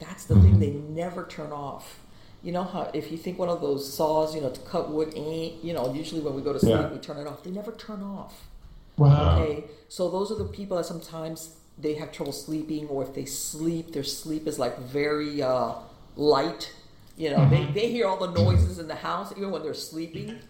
that's 0.00 0.24
the 0.24 0.34
thing 0.40 0.58
they 0.58 0.70
never 0.72 1.24
turn 1.24 1.52
off. 1.52 2.00
You 2.42 2.50
know 2.52 2.64
how 2.64 2.90
if 2.92 3.12
you 3.12 3.18
think 3.18 3.38
one 3.38 3.48
of 3.48 3.60
those 3.60 3.92
saws, 3.92 4.34
you 4.34 4.40
know, 4.40 4.50
to 4.50 4.60
cut 4.62 4.90
wood, 4.90 5.14
you 5.16 5.72
know, 5.72 5.92
usually 5.94 6.20
when 6.20 6.34
we 6.34 6.42
go 6.42 6.52
to 6.52 6.58
sleep, 6.58 6.72
Yeah. 6.72 6.88
we 6.92 6.98
turn 6.98 7.18
it 7.18 7.26
off. 7.26 7.44
They 7.44 7.50
never 7.52 7.72
turn 7.72 8.02
off. 8.02 8.48
Wow. 8.96 9.38
Okay, 9.38 9.64
so 9.88 10.10
those 10.10 10.30
are 10.32 10.34
the 10.36 10.44
people 10.44 10.76
that 10.76 10.84
sometimes 10.86 11.56
they 11.78 11.94
have 11.94 12.10
trouble 12.12 12.32
sleeping, 12.32 12.88
or 12.88 13.02
if 13.02 13.14
they 13.14 13.24
sleep, 13.24 13.92
their 13.92 14.02
sleep 14.04 14.46
is 14.46 14.58
like 14.58 14.78
very 14.78 15.40
uh, 15.42 15.74
light. 16.16 16.72
You 17.16 17.30
know, 17.30 17.48
they, 17.48 17.64
they 17.66 17.90
hear 17.90 18.06
all 18.06 18.16
the 18.18 18.30
noises 18.32 18.78
in 18.78 18.88
the 18.88 18.94
house 18.96 19.32
even 19.36 19.50
when 19.50 19.62
they're 19.62 19.74
sleeping. 19.74 20.40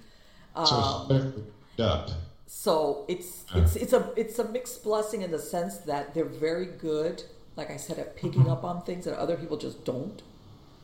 So 0.54 0.76
Um, 0.76 1.08
better 1.08 1.32
up. 1.78 2.10
So 2.54 3.06
it's 3.08 3.46
it's 3.54 3.76
it's 3.76 3.92
a 3.94 4.12
it's 4.14 4.38
a 4.38 4.46
mixed 4.50 4.84
blessing 4.84 5.22
in 5.22 5.30
the 5.30 5.38
sense 5.38 5.78
that 5.78 6.12
they're 6.12 6.26
very 6.26 6.66
good, 6.66 7.22
like 7.56 7.70
I 7.70 7.78
said, 7.78 7.98
at 7.98 8.14
picking 8.14 8.48
up 8.48 8.62
on 8.62 8.82
things 8.82 9.06
that 9.06 9.18
other 9.18 9.36
people 9.38 9.56
just 9.56 9.86
don't. 9.86 10.20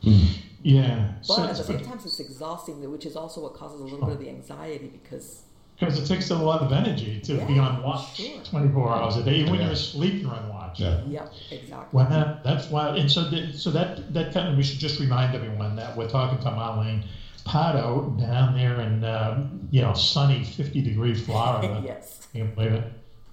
Hmm. 0.01 0.25
Yeah. 0.63 1.13
But 1.27 1.51
at 1.51 1.57
the 1.57 1.63
same 1.63 1.85
time, 1.85 1.99
it's 2.03 2.19
exhausting, 2.19 2.91
which 2.91 3.05
is 3.05 3.15
also 3.15 3.41
what 3.41 3.53
causes 3.53 3.81
a 3.81 3.83
little 3.83 4.07
bit 4.07 4.15
of 4.15 4.19
the 4.19 4.29
anxiety 4.29 4.87
because 4.87 5.43
because 5.79 5.99
it 5.99 6.07
takes 6.13 6.31
a 6.31 6.35
lot 6.35 6.61
of 6.63 6.73
energy 6.73 7.21
to 7.21 7.35
be 7.45 7.59
on 7.59 7.83
watch 7.83 8.15
sure. 8.15 8.41
24 8.43 8.89
hours 8.89 9.17
a 9.17 9.23
day. 9.23 9.35
Even 9.35 9.51
when 9.51 9.61
you're 9.61 9.71
asleep, 9.71 10.23
you're 10.23 10.33
on 10.33 10.49
watch. 10.49 10.79
Yeah. 10.79 11.03
yeah, 11.07 11.27
exactly. 11.51 11.87
Well, 11.93 12.09
that, 12.09 12.43
that's 12.43 12.67
why, 12.69 12.97
and 12.97 13.09
so 13.09 13.29
that, 13.29 13.53
so 13.53 13.69
that 13.71 14.11
that 14.13 14.33
kind 14.33 14.49
of 14.49 14.57
we 14.57 14.63
should 14.63 14.79
just 14.79 14.99
remind 14.99 15.35
everyone 15.35 15.75
that 15.75 15.95
we're 15.95 16.09
talking 16.09 16.39
to 16.39 16.45
Marlene 16.45 17.03
Pardo 17.49 18.15
down 18.19 18.55
there 18.55 18.79
in 18.81 19.03
uh, 19.03 19.49
you 19.71 19.81
know 19.81 19.93
sunny 19.93 20.43
50 20.43 20.81
degree 20.81 21.15
Florida. 21.15 21.81
yes. 21.85 22.27
Can 22.31 22.41
you 22.41 22.45
believe 22.53 22.73
it? 22.73 22.83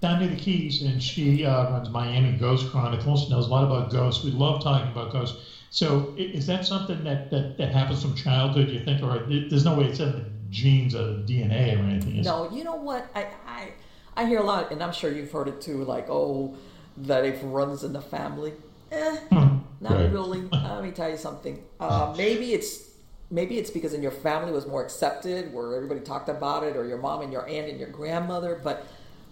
Down 0.01 0.19
near 0.19 0.29
the 0.29 0.35
Keys, 0.35 0.81
and 0.81 1.01
she 1.01 1.45
uh, 1.45 1.69
runs 1.71 1.89
Miami 1.89 2.31
Ghost 2.37 2.71
Chronicles. 2.71 3.29
Knows 3.29 3.45
a 3.45 3.49
lot 3.49 3.63
about 3.63 3.91
ghosts. 3.91 4.23
We 4.23 4.31
love 4.31 4.63
talking 4.63 4.91
about 4.91 5.11
ghosts. 5.11 5.37
So, 5.69 6.13
is 6.17 6.47
that 6.47 6.65
something 6.65 7.03
that, 7.03 7.29
that, 7.29 7.57
that 7.57 7.71
happens 7.71 8.01
from 8.01 8.15
childhood? 8.15 8.69
You 8.69 8.79
think, 8.79 9.03
or 9.03 9.23
it, 9.29 9.49
there's 9.49 9.65
no 9.65 9.75
way 9.77 9.85
it's 9.85 9.99
in 9.99 10.11
the 10.11 10.25
genes 10.49 10.95
or 10.95 11.19
DNA 11.25 11.75
or 11.77 11.83
anything? 11.83 12.21
No, 12.21 12.49
you 12.51 12.63
know 12.63 12.75
what? 12.75 13.07
I, 13.13 13.27
I 13.45 13.71
I 14.15 14.25
hear 14.25 14.39
a 14.39 14.43
lot, 14.43 14.71
and 14.71 14.81
I'm 14.81 14.93
sure 14.93 15.11
you've 15.11 15.31
heard 15.31 15.47
it 15.47 15.61
too. 15.61 15.83
Like, 15.83 16.07
oh, 16.09 16.55
that 16.97 17.23
it 17.23 17.39
runs 17.43 17.83
in 17.83 17.93
the 17.93 18.01
family. 18.01 18.53
Eh, 18.91 19.15
Hmm. 19.29 19.57
not 19.79 19.93
Right. 19.93 20.11
really. 20.11 20.41
Let 20.51 20.83
me 20.83 20.89
tell 20.91 21.09
you 21.09 21.17
something. 21.17 21.63
Uh, 21.79 22.15
maybe 22.17 22.53
it's 22.53 22.86
maybe 23.29 23.57
it's 23.57 23.69
because 23.69 23.93
in 23.93 24.01
your 24.01 24.11
family 24.11 24.51
was 24.51 24.67
more 24.67 24.83
accepted, 24.83 25.53
where 25.53 25.75
everybody 25.75 25.99
talked 25.99 26.29
about 26.29 26.63
it, 26.63 26.75
or 26.75 26.85
your 26.85 26.97
mom 26.97 27.21
and 27.21 27.31
your 27.31 27.47
aunt 27.47 27.69
and 27.69 27.79
your 27.79 27.89
grandmother. 27.89 28.59
But 28.63 28.87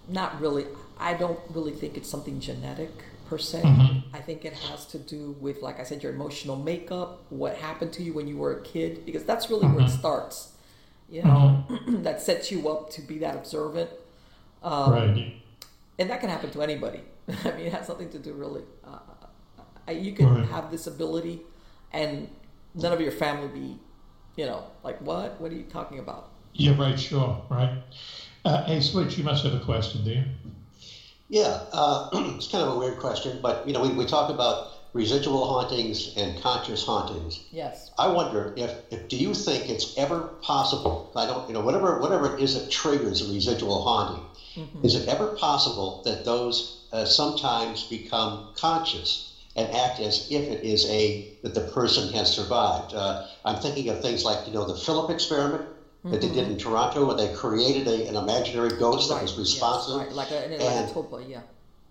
not 0.08 0.39
really. 0.39 0.65
I 0.99 1.13
don't 1.13 1.39
really 1.49 1.73
think 1.73 1.97
it's 1.97 2.10
something 2.10 2.39
genetic 2.39 2.91
per 3.27 3.38
se. 3.38 3.62
Mm-hmm. 3.63 4.15
I 4.15 4.19
think 4.19 4.45
it 4.45 4.53
has 4.53 4.86
to 4.88 4.99
do 4.99 5.36
with, 5.39 5.62
like 5.62 5.79
I 5.79 5.84
said, 5.84 6.03
your 6.03 6.13
emotional 6.13 6.55
makeup, 6.55 7.23
what 7.29 7.55
happened 7.55 7.91
to 7.93 8.03
you 8.03 8.13
when 8.13 8.27
you 8.27 8.38
were 8.38 8.60
a 8.60 8.62
kid, 8.62 9.05
because 9.05 9.23
that's 9.23 9.49
really 9.49 9.67
where 9.67 9.79
it 9.79 9.88
mm-hmm. 9.88 9.99
starts. 9.99 10.51
You 11.10 11.23
know, 11.23 11.65
mm-hmm. 11.69 12.03
that 12.03 12.21
sets 12.21 12.51
you 12.51 12.69
up 12.69 12.89
to 12.91 13.01
be 13.01 13.19
that 13.19 13.36
observant. 13.36 13.89
Um, 14.63 14.91
right. 14.93 15.34
and 15.99 16.10
that 16.10 16.21
can 16.21 16.29
happen 16.29 16.49
to 16.51 16.62
anybody. 16.63 17.01
I 17.27 17.51
mean, 17.51 17.67
it 17.67 17.73
has 17.73 17.88
nothing 17.88 18.10
to 18.10 18.19
do 18.19 18.34
really. 18.34 18.63
Uh, 18.84 18.97
uh, 19.58 19.62
uh 19.88 19.91
you 19.91 20.13
can 20.13 20.34
Right. 20.34 20.47
have 20.47 20.71
this 20.71 20.88
ability, 20.88 21.41
and 21.93 22.29
none 22.73 22.91
of 22.91 23.01
your 23.01 23.12
family 23.12 23.47
be, 23.47 23.79
you 24.36 24.45
know, 24.45 24.63
like 24.84 25.00
what? 25.02 25.39
What 25.39 25.52
are 25.52 25.56
you 25.56 25.63
talking 25.63 26.00
about? 26.00 26.26
Yeah, 26.54 26.74
right. 26.78 26.98
Sure. 27.00 27.38
Right. 27.50 27.71
Uh, 28.43 28.63
hey, 28.63 28.80
Switch, 28.80 29.17
you 29.17 29.24
must 29.24 29.43
have 29.43 29.54
a 29.54 29.60
question, 29.60 30.04
do 30.04 30.12
you? 30.12 30.24
Yeah, 31.28 31.62
uh, 31.71 32.08
it's 32.13 32.48
kind 32.48 32.63
of 32.63 32.69
a 32.69 32.78
weird 32.78 32.98
question, 33.00 33.39
but 33.41 33.65
you 33.65 33.74
know, 33.74 33.82
we, 33.82 33.89
we 33.89 34.06
talk 34.06 34.30
about 34.30 34.67
residual 34.93 35.45
hauntings 35.45 36.08
and 36.15 36.39
conscious 36.39 36.84
hauntings. 36.84 37.41
Yes. 37.52 37.91
I 37.98 38.08
wonder 38.08 38.54
if, 38.56 38.76
if 38.91 39.08
do 39.08 39.17
you 39.17 39.34
think 39.34 39.67
it's 39.67 39.93
ever 39.98 40.36
possible? 40.41 41.10
I 41.15 41.26
don't, 41.26 41.48
you 41.48 41.54
know, 41.54 41.62
whatever 41.62 42.00
whatever 42.00 42.36
it 42.36 42.39
is 42.39 42.54
that 42.54 42.69
triggers 42.69 43.21
a 43.21 43.26
residual 43.28 43.82
haunting, 43.82 44.26
is 44.84 44.95
it 44.95 45.08
ever 45.08 45.28
possible 45.28 46.02
that 46.04 46.24
those 46.24 46.76
uh, 46.91 47.06
sometimes 47.06 47.84
become 47.84 48.43
conscious 48.54 49.26
and 49.56 49.74
act 49.74 50.00
as 50.00 50.28
if 50.30 50.50
it 50.50 50.63
is 50.63 50.86
a 50.89 51.32
that 51.44 51.54
the 51.54 51.62
person 51.62 52.12
has 52.13 52.34
survived? 52.34 52.94
Uh, 52.94 53.28
I'm 53.46 53.62
thinking 53.62 53.89
of 53.89 54.02
things 54.02 54.26
like 54.26 54.48
you 54.48 54.54
know 54.54 54.65
the 54.65 54.76
Philip 54.76 55.10
experiment 55.12 55.68
that 56.12 56.22
they 56.22 56.28
did 56.28 56.38
in 56.38 56.50
mm-hmm. 56.52 56.58
Toronto, 56.58 57.06
where 57.06 57.15
they 57.15 57.34
created 57.34 57.88
a, 57.88 58.08
an 58.08 58.15
imaginary 58.15 58.70
ghost 58.78 59.10
that 59.10 59.22
was 59.22 59.32
yes, 59.32 59.39
responsive. 59.39 59.98
right. 59.98 60.12
Like 60.12 60.32
a, 60.32 60.36
like 60.36 60.62
and- 60.62 60.89
a 60.89 60.94
tulpa, 60.94 61.28
yeah. 61.28 61.41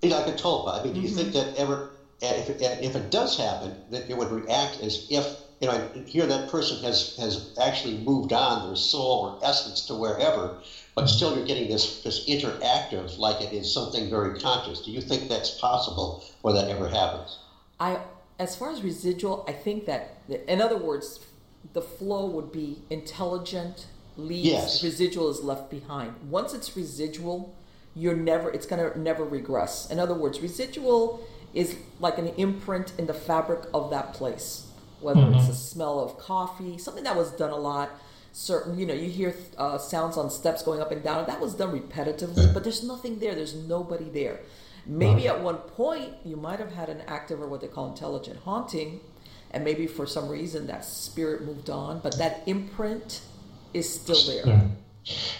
like 0.03 0.29
a 0.29 0.33
tulpa. 0.33 0.81
I 0.81 0.85
mean, 0.85 0.94
do 0.94 1.00
you 1.00 1.09
mm-hmm. 1.09 1.16
think 1.16 1.33
that 1.33 1.57
ever, 1.57 1.90
uh, 2.22 2.27
if 2.27 2.48
it, 2.48 2.62
if 2.62 2.94
it 2.94 3.11
does 3.11 3.37
happen, 3.37 3.74
that 3.90 4.09
it 4.09 4.16
would 4.16 4.31
react 4.31 4.79
as 4.81 5.07
if, 5.11 5.27
you 5.61 5.66
know, 5.66 5.90
here 6.07 6.27
that 6.27 6.48
person 6.48 6.83
has, 6.85 7.16
has 7.16 7.57
actually 7.61 7.98
moved 7.98 8.33
on, 8.33 8.68
their 8.68 8.77
soul 8.77 9.27
or 9.27 9.38
essence 9.44 9.81
to 9.87 9.94
wherever, 9.94 10.61
but 10.94 11.07
still 11.07 11.35
you're 11.35 11.46
getting 11.46 11.68
this, 11.68 12.00
this 12.03 12.24
interactive, 12.29 13.18
like 13.18 13.40
it 13.40 13.53
is 13.53 13.72
something 13.72 14.09
very 14.11 14.38
conscious. 14.38 14.81
Do 14.83 14.92
you 14.92 15.00
think 15.00 15.29
that's 15.29 15.59
possible, 15.59 16.22
or 16.44 16.53
that 16.53 16.68
ever 16.68 16.88
happens? 16.88 17.38
I, 17.84 17.98
as 18.38 18.56
far 18.56 18.70
as 18.70 18.82
residual, 18.82 19.44
I 19.46 19.52
think 19.52 19.86
that, 19.90 20.02
in 20.54 20.60
other 20.66 20.76
words, 20.78 21.20
the 21.72 21.82
flow 21.82 22.26
would 22.26 22.50
be 22.52 22.68
intelligent, 22.90 23.86
leaves, 24.16 24.46
Yes. 24.46 24.82
residual 24.82 25.28
is 25.34 25.40
left 25.50 25.70
behind. 25.70 26.10
Once 26.30 26.54
it's 26.54 26.70
residual, 26.76 27.38
you're 27.94 28.16
never, 28.16 28.50
it's 28.56 28.66
going 28.66 28.82
to 28.92 28.98
never 28.98 29.24
regress. 29.24 29.90
In 29.90 29.98
other 30.04 30.14
words, 30.14 30.40
residual 30.40 31.20
is 31.52 31.76
like 32.00 32.16
an 32.18 32.28
imprint 32.46 32.92
in 32.98 33.06
the 33.06 33.14
fabric 33.14 33.62
of 33.72 33.90
that 33.90 34.14
place, 34.14 34.66
whether 35.00 35.24
it's 35.34 35.46
the 35.46 35.54
smell 35.54 36.00
of 36.00 36.18
coffee, 36.18 36.78
something 36.78 37.04
that 37.04 37.16
was 37.16 37.30
done 37.32 37.50
a 37.50 37.56
lot. 37.72 37.90
Certain, 38.32 38.76
you 38.78 38.84
know, 38.86 38.94
you 38.94 39.08
hear 39.20 39.32
uh, 39.58 39.78
sounds 39.78 40.16
on 40.16 40.28
steps 40.30 40.60
going 40.68 40.80
up 40.80 40.90
and 40.90 41.02
down. 41.04 41.24
That 41.26 41.40
was 41.40 41.54
done 41.54 41.70
repetitively, 41.78 42.52
but 42.52 42.64
there's 42.64 42.82
nothing 42.82 43.20
there. 43.20 43.34
There's 43.36 43.54
nobody 43.54 44.08
there. 44.20 44.40
Maybe 44.86 45.28
at 45.28 45.40
one 45.42 45.56
point 45.56 46.12
you 46.24 46.36
might 46.36 46.58
have 46.58 46.72
had 46.72 46.88
an 46.88 47.02
active 47.06 47.40
or 47.40 47.48
what 47.48 47.60
they 47.60 47.68
call 47.68 47.88
intelligent 47.88 48.38
haunting, 48.40 49.00
and 49.50 49.64
maybe 49.64 49.86
for 49.86 50.06
some 50.06 50.28
reason 50.28 50.66
that 50.66 50.84
spirit 50.84 51.42
moved 51.42 51.70
on, 51.70 52.00
but 52.00 52.18
that 52.18 52.42
imprint 52.46 53.22
is 53.72 53.88
still 54.00 54.22
there. 54.26 54.46
Yeah. 54.46 54.66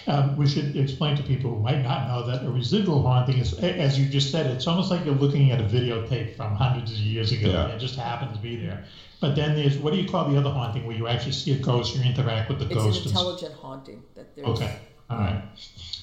Um, 0.07 0.37
we 0.37 0.47
should 0.47 0.75
explain 0.75 1.17
to 1.17 1.23
people 1.23 1.49
who 1.55 1.59
might 1.59 1.81
not 1.81 2.07
know 2.07 2.27
that 2.27 2.45
a 2.45 2.51
residual 2.51 3.01
haunting 3.01 3.39
is, 3.39 3.57
as 3.59 3.99
you 3.99 4.05
just 4.07 4.31
said, 4.31 4.45
it's 4.45 4.67
almost 4.67 4.91
like 4.91 5.03
you're 5.03 5.15
looking 5.15 5.49
at 5.51 5.59
a 5.59 5.63
videotape 5.63 6.35
from 6.35 6.53
hundreds 6.55 6.91
of 6.91 6.97
years 6.99 7.31
ago. 7.31 7.49
Yeah. 7.49 7.63
and 7.65 7.73
It 7.73 7.79
just 7.79 7.95
happens 7.95 8.33
to 8.37 8.43
be 8.43 8.55
there. 8.57 8.85
But 9.21 9.35
then 9.35 9.55
there's 9.55 9.77
what 9.77 9.93
do 9.93 9.99
you 9.99 10.07
call 10.07 10.29
the 10.29 10.37
other 10.37 10.51
haunting 10.51 10.85
where 10.85 10.95
you 10.95 11.07
actually 11.07 11.31
see 11.31 11.53
a 11.53 11.57
ghost, 11.57 11.95
you 11.95 12.03
interact 12.03 12.49
with 12.49 12.59
the 12.59 12.65
It's 12.65 12.75
ghost. 12.75 12.85
an 12.87 13.07
and- 13.07 13.11
intelligent 13.11 13.53
haunting 13.55 14.03
that 14.13 14.35
there's. 14.35 14.47
Okay, 14.49 14.77
all 15.09 15.17
right. 15.17 15.43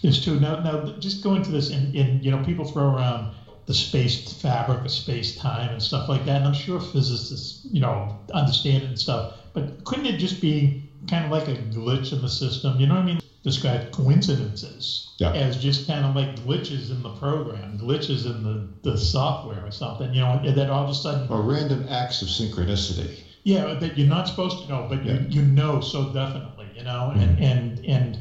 There's 0.02 0.24
two. 0.24 0.38
Now, 0.40 0.60
now, 0.60 0.84
just 0.98 1.22
go 1.22 1.34
into 1.34 1.50
this. 1.50 1.70
In, 1.70 1.94
in 1.94 2.22
you 2.22 2.30
know, 2.30 2.42
people 2.44 2.64
throw 2.64 2.94
around 2.94 3.34
the 3.66 3.74
space 3.74 4.32
fabric 4.40 4.84
of 4.84 4.90
space 4.90 5.36
time 5.36 5.70
and 5.70 5.82
stuff 5.82 6.08
like 6.08 6.24
that. 6.26 6.38
And 6.38 6.46
I'm 6.46 6.54
sure 6.54 6.80
physicists, 6.80 7.66
you 7.70 7.80
know, 7.80 8.18
understand 8.34 8.82
it 8.82 8.88
and 8.88 8.98
stuff. 8.98 9.38
But 9.52 9.84
couldn't 9.84 10.06
it 10.06 10.18
just 10.18 10.40
be 10.40 10.90
kind 11.08 11.24
of 11.24 11.30
like 11.30 11.48
a 11.48 11.54
glitch 11.54 12.12
in 12.12 12.20
the 12.22 12.28
system? 12.28 12.78
You 12.80 12.86
know 12.86 12.94
what 12.94 13.02
I 13.02 13.06
mean? 13.06 13.20
Describe 13.44 13.90
coincidences 13.92 15.14
Yeah. 15.18 15.32
as 15.32 15.60
just 15.60 15.86
kind 15.88 16.04
of 16.04 16.14
like 16.14 16.36
glitches 16.36 16.90
in 16.90 17.02
the 17.02 17.10
program, 17.16 17.78
glitches 17.78 18.24
in 18.24 18.42
the, 18.44 18.68
the 18.88 18.96
software 18.96 19.64
or 19.66 19.72
something, 19.72 20.14
you 20.14 20.20
know, 20.20 20.40
and 20.44 20.56
then 20.56 20.70
all 20.70 20.84
of 20.84 20.90
a 20.90 20.94
sudden, 20.94 21.28
Or 21.28 21.42
random 21.42 21.84
acts 21.88 22.22
of 22.22 22.28
synchronicity. 22.28 23.18
yeah, 23.42 23.74
that 23.74 23.98
you're 23.98 24.08
not 24.08 24.28
supposed 24.28 24.62
to 24.62 24.68
know, 24.68 24.86
but 24.88 25.04
Yeah. 25.04 25.14
you, 25.14 25.40
you 25.40 25.42
know 25.42 25.80
so 25.80 26.12
definitely, 26.12 26.66
you 26.76 26.84
know, 26.84 27.10
and, 27.14 27.36
mm-hmm. 27.36 27.42
and, 27.42 27.84
and, 27.84 28.18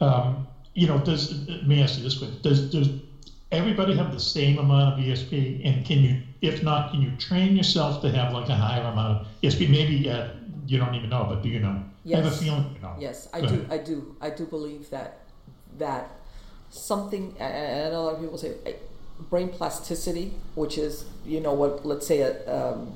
um, 0.00 0.46
you 0.74 0.86
know, 0.86 0.98
does, 0.98 1.46
let 1.48 1.66
me 1.66 1.82
ask 1.82 1.96
you 1.98 2.04
this 2.04 2.18
question, 2.18 2.38
does, 2.42 2.70
does 2.70 2.88
everybody 3.50 3.96
have 3.96 4.12
the 4.12 4.20
same 4.20 4.58
amount 4.58 4.98
of 4.98 5.04
ESP? 5.04 5.62
And 5.64 5.84
can 5.84 5.98
you, 6.00 6.22
if 6.40 6.62
not, 6.62 6.90
can 6.92 7.02
you 7.02 7.10
train 7.16 7.56
yourself 7.56 8.00
to 8.02 8.10
have 8.12 8.32
like 8.32 8.48
a 8.48 8.54
higher 8.54 8.82
amount 8.82 9.20
of 9.22 9.26
ESP? 9.42 9.68
Maybe, 9.68 10.08
uh, 10.08 10.28
you 10.66 10.78
don't 10.78 10.94
even 10.94 11.10
know, 11.10 11.26
but 11.28 11.42
do 11.42 11.48
you 11.48 11.60
know? 11.60 11.82
I 12.06 12.16
have 12.16 12.24
a 12.26 12.28
Yes. 12.28 12.40
feeling 12.42 12.70
you 12.74 12.80
know. 12.80 12.94
Yes, 12.98 13.28
I 13.32 13.40
Go 13.40 13.48
do. 13.48 13.54
ahead. 13.54 13.66
I 13.70 13.78
do. 13.78 14.16
I 14.20 14.30
do 14.30 14.44
believe 14.46 14.88
that 14.90 15.20
that 15.78 16.10
something. 16.70 17.34
and- 17.38 17.92
a 17.94 18.00
lot 18.00 18.14
of 18.14 18.20
people 18.20 18.38
say 18.38 18.54
eh, 18.66 18.72
brain 19.30 19.48
plasticity, 19.48 20.32
which 20.54 20.78
is 20.78 21.04
you 21.26 21.40
know 21.40 21.52
what? 21.52 21.84
Let's 21.84 22.06
say 22.06 22.20
a, 22.20 22.32
um, 22.56 22.92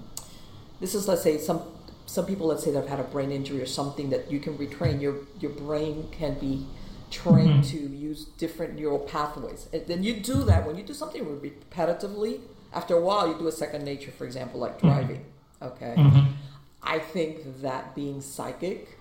this 0.80 0.94
is 0.94 1.08
let's 1.08 1.22
say 1.22 1.36
some 1.38 1.60
some 2.06 2.24
people 2.26 2.46
let's 2.46 2.62
say 2.64 2.70
that 2.72 2.80
have 2.88 2.88
had 2.88 3.00
a 3.00 3.08
brain 3.10 3.30
injury 3.32 3.60
or 3.60 3.66
something 3.66 4.10
that 4.10 4.30
you 4.30 4.38
can 4.40 4.56
retrain. 4.56 5.00
Your 5.00 5.16
your 5.40 5.52
brain 5.52 6.08
can 6.10 6.38
be 6.38 6.64
trained 7.12 7.64
to 7.64 7.76
use 7.76 8.24
different 8.38 8.74
neural 8.74 8.98
pathways. 8.98 9.68
And 9.72 9.86
then 9.86 10.02
you 10.02 10.14
do 10.14 10.42
that 10.44 10.66
when 10.66 10.76
you 10.76 10.82
do 10.82 10.94
something 10.94 11.24
repetitively. 11.24 12.40
After 12.72 12.96
a 12.96 13.00
while, 13.00 13.28
you 13.28 13.34
do 13.38 13.46
a 13.48 13.52
second 13.52 13.84
nature. 13.84 14.10
For 14.10 14.24
example, 14.24 14.58
like 14.58 14.80
driving. 14.80 15.24
Okay. 15.60 15.94
I 16.82 16.98
think 16.98 17.60
that 17.62 17.94
being 17.94 18.20
psychic 18.20 18.98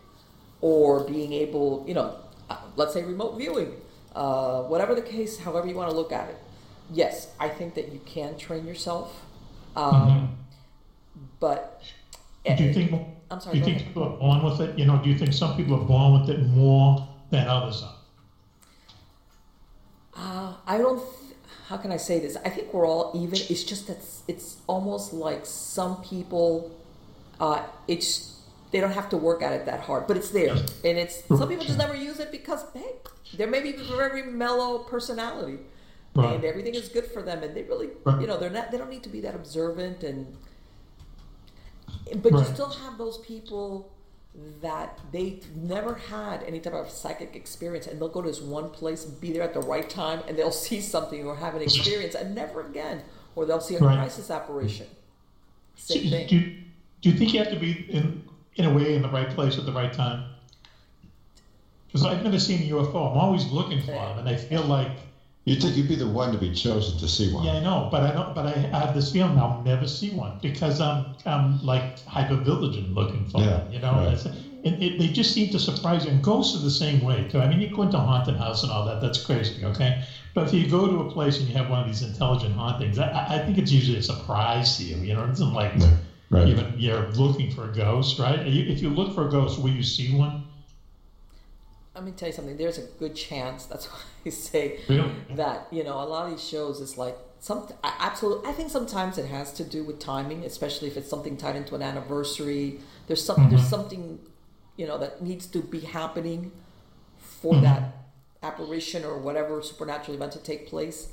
or 0.61 1.03
being 1.05 1.33
able, 1.33 1.83
you 1.87 1.95
know, 1.95 2.15
uh, 2.49 2.57
let's 2.75 2.93
say 2.93 3.03
remote 3.03 3.37
viewing, 3.37 3.71
uh, 4.15 4.61
whatever 4.63 4.93
the 4.93 5.01
case, 5.01 5.39
however 5.39 5.67
you 5.67 5.75
want 5.75 5.89
to 5.89 5.95
look 5.95 6.11
at 6.11 6.29
it. 6.29 6.37
Yes, 6.93 7.29
I 7.39 7.49
think 7.49 7.73
that 7.75 7.91
you 7.91 7.99
can 8.05 8.37
train 8.37 8.67
yourself, 8.67 9.25
um, 9.75 10.37
but 11.39 11.81
Do 12.45 12.63
you 12.63 12.73
think, 12.73 12.91
I'm 13.31 13.39
sorry. 13.39 13.53
do 13.53 13.59
you 13.59 13.63
think 13.65 13.77
ahead. 13.77 13.87
people 13.87 14.03
are 14.03 14.17
born 14.17 14.43
with 14.43 14.59
it? 14.59 14.77
You 14.77 14.85
know, 14.85 14.97
do 15.01 15.09
you 15.09 15.17
think 15.17 15.31
some 15.33 15.55
people 15.55 15.75
are 15.81 15.85
born 15.85 16.19
with 16.19 16.29
it 16.29 16.45
more 16.47 17.07
than 17.29 17.47
others 17.47 17.81
are? 17.83 17.95
Uh, 20.21 20.53
I 20.67 20.77
don't. 20.77 20.99
Th- 20.99 21.33
how 21.67 21.77
can 21.77 21.91
I 21.91 21.97
say 21.97 22.19
this? 22.19 22.37
I 22.45 22.49
think 22.49 22.73
we're 22.73 22.85
all 22.85 23.11
even. 23.15 23.39
It's 23.49 23.63
just 23.63 23.87
that 23.87 23.97
it's, 23.97 24.23
it's 24.27 24.57
almost 24.67 25.13
like 25.13 25.45
some 25.45 26.01
people. 26.03 26.71
Uh, 27.39 27.63
it's 27.87 28.39
they 28.71 28.79
don't 28.79 28.91
have 28.91 29.09
to 29.09 29.17
work 29.17 29.41
at 29.41 29.51
it 29.53 29.65
that 29.65 29.79
hard, 29.81 30.05
but 30.07 30.15
it's 30.17 30.29
there, 30.29 30.51
and 30.55 30.97
it's 30.97 31.23
some 31.27 31.49
people 31.49 31.65
just 31.65 31.77
never 31.79 31.95
use 31.95 32.19
it 32.19 32.31
because 32.31 32.63
hey, 32.75 32.91
there 33.35 33.47
may 33.47 33.61
be 33.61 33.71
a 33.73 33.83
very 33.97 34.21
mellow 34.23 34.79
personality, 34.79 35.57
Right. 36.13 36.35
and 36.35 36.43
everything 36.45 36.75
is 36.75 36.87
good 36.89 37.05
for 37.07 37.21
them, 37.23 37.41
and 37.41 37.55
they 37.55 37.63
really, 37.63 37.89
Right. 38.05 38.21
you 38.21 38.27
know, 38.27 38.37
they're 38.37 38.49
not. 38.51 38.69
They 38.71 38.77
don't 38.77 38.89
need 38.91 39.03
to 39.03 39.09
be 39.09 39.21
that 39.21 39.33
observant, 39.33 40.03
and 40.03 40.37
but 42.21 42.31
you 42.33 42.43
still 42.45 42.69
have 42.69 42.97
those 42.99 43.17
people 43.19 43.91
that 44.61 44.97
they 45.11 45.39
never 45.55 45.95
had 45.95 46.41
any 46.43 46.59
type 46.59 46.73
of 46.73 46.89
psychic 46.89 47.35
experience 47.35 47.85
and 47.87 47.99
they'll 47.99 48.07
go 48.09 48.21
to 48.21 48.29
this 48.29 48.41
one 48.41 48.69
place 48.69 49.05
and 49.05 49.19
be 49.19 49.31
there 49.33 49.43
at 49.43 49.53
the 49.53 49.59
right 49.59 49.89
time 49.89 50.21
and 50.27 50.37
they'll 50.37 50.51
see 50.51 50.79
something 50.79 51.25
or 51.27 51.35
have 51.35 51.53
an 51.53 51.61
experience 51.61 52.15
and 52.15 52.33
never 52.33 52.61
again 52.65 53.01
or 53.35 53.45
they'll 53.45 53.59
see 53.59 53.75
a 53.75 53.79
Right. 53.79 53.97
crisis 53.97 54.31
apparition 54.31 54.87
same 55.75 56.03
do, 56.03 56.09
thing 56.09 56.27
do, 56.27 56.39
do 57.01 57.09
you 57.09 57.17
think 57.17 57.33
you 57.33 57.39
have 57.39 57.49
to 57.51 57.59
be 57.59 57.85
in 57.89 58.23
in 58.55 58.65
a 58.65 58.73
way 58.73 58.95
in 58.95 59.01
the 59.01 59.09
right 59.09 59.29
place 59.29 59.57
at 59.57 59.65
the 59.65 59.71
right 59.71 59.93
time? 59.93 60.25
Because 61.87 62.05
I've 62.05 62.23
never 62.23 62.39
seen 62.39 62.61
a 62.63 62.73
UFO. 62.75 63.11
I'm 63.11 63.17
always 63.17 63.45
looking 63.47 63.79
for 63.81 63.91
them, 63.91 64.19
and 64.19 64.29
I 64.29 64.35
feel 64.35 64.61
like 64.63 64.91
You'd 65.45 65.59
think 65.61 65.75
you'd 65.75 65.85
be 65.87 65.95
the 65.95 66.07
one 66.07 66.31
to 66.31 66.37
be 66.39 66.49
chosen 66.49 66.97
to 66.97 67.07
see 67.07 67.27
one. 67.27 67.43
yeah, 67.43 67.53
I 67.53 67.59
know, 67.59 67.85
but 67.89 68.03
I 68.03 68.11
don't. 68.11 68.33
But 68.33 68.45
I 68.45 68.67
have 68.71 68.93
this 68.93 69.09
feeling 69.09 69.37
I'll 69.37 69.49
never 69.49 69.87
see 69.87 70.11
one 70.11 70.37
because 70.41 70.79
I'm 70.79 71.05
I'm 71.25 71.57
like 71.61 71.87
hyper 72.07 72.37
vigilant 72.37 72.93
looking 72.93 73.25
for 73.25 73.41
Yeah, 73.41 73.47
them. 73.47 73.63
You 73.67 73.79
know, 73.79 73.95
right. 73.95 74.25
And 74.63 74.75
it, 74.79 74.97
they 74.97 75.07
just 75.09 75.31
seem 75.31 75.49
to 75.49 75.59
surprise 75.59 76.05
you. 76.05 76.11
And 76.11 76.21
ghosts 76.21 76.53
are 76.53 76.59
the 76.59 76.69
same 76.69 76.99
way 76.99 77.23
too. 77.23 77.39
I 77.39 77.47
mean, 77.47 77.59
you 77.59 77.67
go 77.67 77.81
into 77.81 77.97
a 77.97 78.01
haunted 78.01 78.35
house 78.35 78.61
and 78.63 78.71
all 78.71 78.83
that. 78.83 78.99
That's 78.99 79.17
crazy, 79.17 79.63
okay? 79.63 79.95
But 80.33 80.43
if 80.45 80.53
you 80.53 80.65
go 80.67 80.87
to 80.87 80.99
a 80.99 81.05
place 81.05 81.39
and 81.39 81.47
you 81.47 81.53
have 81.55 81.67
one 81.67 81.79
of 81.79 81.85
these 81.85 82.01
intelligent 82.01 82.53
hauntings, 82.53 82.97
I, 82.99 83.05
I- 83.05 83.35
I 83.35 83.39
think 83.39 83.57
it's 83.57 83.71
usually 83.71 83.97
a 83.97 84.01
surprise 84.01 84.75
to 84.75 84.83
you. 84.83 85.01
You 85.01 85.13
know, 85.15 85.23
it 85.23 85.31
isn't 85.31 85.51
like 85.53 85.73
Right. 85.73 85.97
Right. 86.29 86.49
even 86.49 86.73
you're 86.77 87.01
looking 87.03 87.49
for 87.49 87.65
a 87.65 87.71
ghost, 87.71 88.17
right? 88.19 88.41
If 88.43 88.81
you 88.81 88.89
look 88.89 89.11
for 89.11 89.23
a 89.23 89.27
ghost, 89.27 89.57
will 89.57 89.69
you 89.69 89.83
see 89.83 90.09
one? 90.09 90.37
Let 91.95 92.03
me 92.03 92.11
tell 92.11 92.29
you 92.29 92.33
something 92.33 92.57
there's 92.57 92.77
a 92.77 92.87
good 92.99 93.15
chance 93.15 93.65
that's 93.65 93.85
why 93.91 93.99
i 94.25 94.29
say 94.29 94.79
Really? 94.87 95.11
that 95.35 95.67
you 95.71 95.83
know 95.83 95.95
a 96.01 96.05
lot 96.05 96.25
of 96.25 96.31
these 96.31 96.47
shows 96.47 96.79
is 96.79 96.97
like 96.97 97.17
some 97.39 97.67
I, 97.83 97.93
absolutely 97.99 98.49
i 98.49 98.53
think 98.53 98.69
sometimes 98.69 99.17
it 99.17 99.25
has 99.27 99.51
to 99.53 99.63
do 99.63 99.83
with 99.83 99.99
timing 99.99 100.43
especially 100.45 100.87
if 100.87 100.97
it's 100.97 101.09
something 101.09 101.37
tied 101.37 101.55
into 101.55 101.75
an 101.75 101.81
anniversary 101.81 102.79
there's 103.07 103.23
some 103.23 103.49
there's 103.49 103.67
something 103.67 104.19
you 104.77 104.87
know 104.87 104.97
that 104.97 105.21
needs 105.21 105.45
to 105.47 105.59
be 105.61 105.79
happening 105.81 106.51
for 107.17 107.55
that 107.61 107.95
apparition 108.43 109.03
or 109.03 109.17
whatever 109.17 109.61
supernatural 109.61 110.15
event 110.15 110.31
to 110.33 110.39
take 110.39 110.67
place 110.67 111.09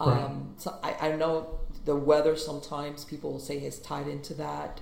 Right. 0.00 0.22
um, 0.24 0.54
so 0.58 0.74
I, 0.82 1.08
I 1.10 1.16
know 1.16 1.60
the 1.84 1.94
weather 1.94 2.34
sometimes 2.36 3.04
people 3.04 3.30
will 3.32 3.38
say 3.38 3.58
is 3.58 3.78
tied 3.78 4.08
into 4.08 4.34
that 4.34 4.80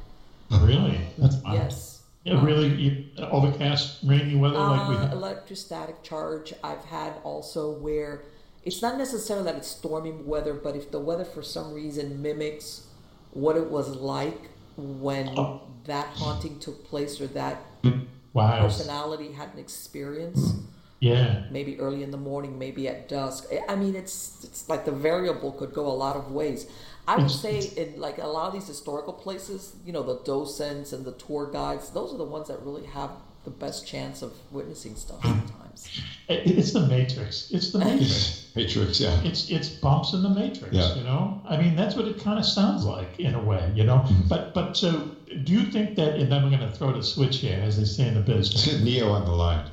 Really? 0.50 1.00
That's 1.18 1.36
odd. 1.44 1.52
yes 1.54 1.91
Yeah, 2.24 2.44
really 2.44 3.10
overcast, 3.18 3.98
rainy 4.04 4.36
weather 4.36 4.58
like 4.58 4.88
we 4.88 4.94
Uh, 4.94 4.98
have. 5.00 5.12
electrostatic 5.12 6.02
charge 6.04 6.54
I've 6.62 6.84
had 6.84 7.14
also 7.24 7.72
where 7.72 8.22
it's 8.62 8.80
not 8.80 8.96
necessarily 8.96 9.44
that 9.46 9.56
it's 9.56 9.66
stormy 9.66 10.12
weather, 10.12 10.54
but 10.54 10.76
if 10.76 10.92
the 10.92 11.00
weather 11.00 11.24
for 11.24 11.42
some 11.42 11.72
reason 11.74 12.22
mimics 12.22 12.86
what 13.32 13.56
it 13.56 13.68
was 13.70 13.88
like 13.96 14.50
when 14.76 15.36
Oh. 15.36 15.62
that 15.86 16.06
haunting 16.14 16.60
took 16.60 16.84
place 16.84 17.20
or 17.20 17.26
that 17.28 17.60
Wow. 18.32 18.60
personality 18.60 19.32
had 19.32 19.48
an 19.54 19.58
experience, 19.58 20.54
Yeah. 21.00 21.42
maybe 21.50 21.78
early 21.80 22.04
in 22.04 22.12
the 22.12 22.16
morning, 22.18 22.56
maybe 22.56 22.86
at 22.86 23.08
dusk. 23.08 23.46
I- 23.52 23.64
I 23.72 23.74
mean, 23.74 23.96
it's 23.96 24.44
it's 24.44 24.68
like 24.68 24.84
the 24.84 24.92
variable 24.92 25.50
could 25.50 25.74
go 25.74 25.88
a 25.88 25.92
lot 25.92 26.14
of 26.14 26.30
ways. 26.30 26.66
I 27.06 27.16
would 27.16 27.30
say 27.30 27.60
in 27.76 28.00
like 28.00 28.18
a 28.18 28.26
lot 28.26 28.48
of 28.48 28.52
these 28.52 28.68
historical 28.68 29.12
places, 29.12 29.74
you 29.84 29.92
know, 29.92 30.02
the 30.02 30.22
docents 30.24 30.92
and 30.92 31.04
the 31.04 31.12
tour 31.12 31.50
guides, 31.52 31.90
those 31.90 32.14
are 32.14 32.18
the 32.18 32.24
ones 32.24 32.48
that 32.48 32.60
really 32.62 32.86
have 32.86 33.10
the 33.44 33.50
best 33.50 33.86
chance 33.86 34.22
of 34.22 34.32
witnessing 34.52 34.94
stuff 34.94 35.20
sometimes. 35.22 36.02
It, 36.28 36.46
it's 36.46 36.72
the 36.72 36.86
Matrix. 36.86 37.50
It's 37.50 37.72
the 37.72 37.80
Matrix. 37.80 38.52
Matrix, 38.54 39.00
yeah. 39.00 39.20
it's 39.24 39.50
it's 39.50 39.68
bumps 39.68 40.12
in 40.12 40.22
the 40.22 40.28
Matrix. 40.28 40.74
Yeah. 40.74 40.94
You 40.94 41.04
know. 41.04 41.42
I 41.48 41.56
mean, 41.56 41.74
that's 41.74 41.96
what 41.96 42.06
it 42.06 42.22
kind 42.22 42.38
of 42.38 42.44
sounds 42.44 42.84
like 42.84 43.18
in 43.18 43.34
a 43.34 43.42
way. 43.42 43.72
You 43.74 43.84
know. 43.84 43.96
Mm-hmm. 43.96 44.28
But 44.28 44.54
but 44.54 44.76
so 44.76 45.10
do 45.42 45.52
you 45.52 45.64
think 45.64 45.96
that? 45.96 46.14
And 46.16 46.30
then 46.30 46.44
we're 46.44 46.56
going 46.56 46.70
to 46.70 46.76
throw 46.76 46.92
the 46.92 47.02
switch 47.02 47.38
here, 47.38 47.60
as 47.60 47.78
they 47.78 47.84
say 47.84 48.06
in 48.06 48.14
the 48.14 48.20
business. 48.20 48.66
get 48.66 48.82
Neo 48.82 49.10
on 49.10 49.24
the 49.24 49.32
line. 49.32 49.68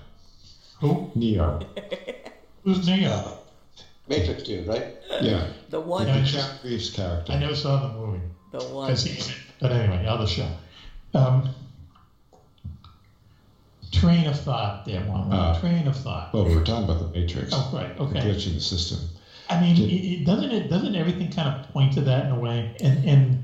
Who? 0.80 1.12
Neo. 1.14 1.60
Who's 2.64 2.88
Neo? 2.88 3.39
Matrix 4.10 4.44
dude, 4.44 4.66
right? 4.68 4.86
Yeah. 5.22 5.44
The 5.70 5.80
one, 5.80 6.08
Yeah. 6.08 6.22
John 6.24 6.50
Reeves 6.64 6.90
character. 6.90 7.32
I 7.32 7.36
never 7.38 7.56
saw 7.56 7.78
the 7.78 7.88
movie. 7.88 8.22
the 8.52 8.66
one. 8.66 8.90
'Cause 8.90 9.04
he- 9.04 9.22
but 9.60 9.72
anyway, 9.72 10.04
other 10.06 10.26
show. 10.26 10.50
Um, 11.14 11.44
train 13.92 14.26
of 14.28 14.36
thought 14.36 14.86
there, 14.86 15.02
one 15.02 15.32
Uh, 15.32 15.54
train 15.54 15.86
of 15.88 15.96
thought. 15.96 16.34
Well, 16.34 16.46
we 16.46 16.56
were 16.56 16.62
talking 16.62 16.84
about 16.84 16.98
the 16.98 17.06
Matrix. 17.06 17.54
Oh, 17.54 17.68
right. 17.72 17.96
The 17.96 18.04
Okay. 18.04 18.20
glitch 18.22 18.48
in 18.48 18.56
the 18.56 18.60
system. 18.60 19.08
I 19.50 19.56
mean, 19.58 19.78
it, 19.78 19.92
it, 19.92 20.24
doesn't 20.24 20.52
it? 20.52 20.68
Doesn't 20.68 20.96
everything 20.96 21.30
kind 21.30 21.48
of 21.48 21.62
point 21.62 21.94
to 21.94 22.02
that 22.04 22.24
in 22.26 22.32
a 22.32 22.36
way? 22.36 22.68
And 22.82 23.00
and 23.04 23.38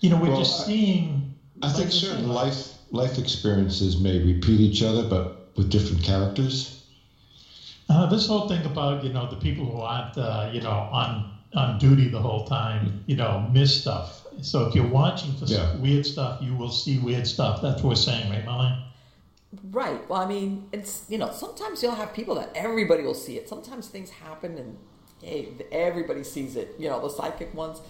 you 0.00 0.10
know, 0.10 0.16
we're 0.16 0.28
Well, 0.28 0.38
just 0.38 0.60
I- 0.60 0.64
seeing. 0.64 1.22
I 1.62 1.68
think 1.68 1.84
like 1.90 1.92
certain 1.92 2.28
life 2.28 2.74
life 2.90 3.16
experiences 3.18 3.96
may 3.96 4.18
repeat 4.18 4.60
each 4.60 4.82
other, 4.82 5.02
but 5.02 5.24
with 5.56 5.68
different 5.70 6.02
characters. 6.02 6.68
Uh, 7.94 8.06
this 8.06 8.26
whole 8.26 8.48
thing 8.48 8.64
about 8.66 9.04
you 9.04 9.12
know 9.12 9.30
the 9.30 9.36
people 9.36 9.64
who 9.64 9.78
aren't 9.80 10.18
uh, 10.18 10.50
you 10.52 10.60
know 10.60 10.70
on 10.70 11.30
on 11.54 11.78
duty 11.78 12.08
the 12.08 12.18
whole 12.18 12.44
time, 12.44 13.04
you 13.06 13.14
know, 13.14 13.48
miss 13.52 13.80
stuff. 13.80 14.26
So 14.42 14.66
if 14.66 14.74
you're 14.74 14.88
watching 14.88 15.32
for 15.36 15.46
some 15.46 15.56
Yeah. 15.56 15.76
weird 15.76 16.04
stuff, 16.04 16.42
you 16.42 16.52
will 16.56 16.70
see 16.70 16.98
weird 16.98 17.26
stuff. 17.28 17.62
That's 17.62 17.80
what 17.80 17.90
we're 17.90 17.94
saying, 17.94 18.28
right, 18.30 18.44
Molly? 18.44 18.72
Right. 19.70 20.08
Well, 20.08 20.20
I 20.20 20.26
mean, 20.26 20.68
it's 20.72 21.04
you 21.08 21.18
know, 21.18 21.30
sometimes 21.30 21.80
you'll 21.82 21.94
have 21.94 22.12
people 22.12 22.34
that 22.34 22.50
everybody 22.56 23.04
will 23.04 23.14
see 23.14 23.36
it. 23.36 23.48
Sometimes 23.48 23.86
things 23.86 24.10
happen 24.10 24.58
and 24.58 24.76
hey, 25.22 25.50
everybody 25.70 26.24
sees 26.24 26.56
it. 26.56 26.74
You 26.78 26.88
know, 26.88 27.00
the 27.00 27.10
psychic 27.10 27.54
ones. 27.54 27.80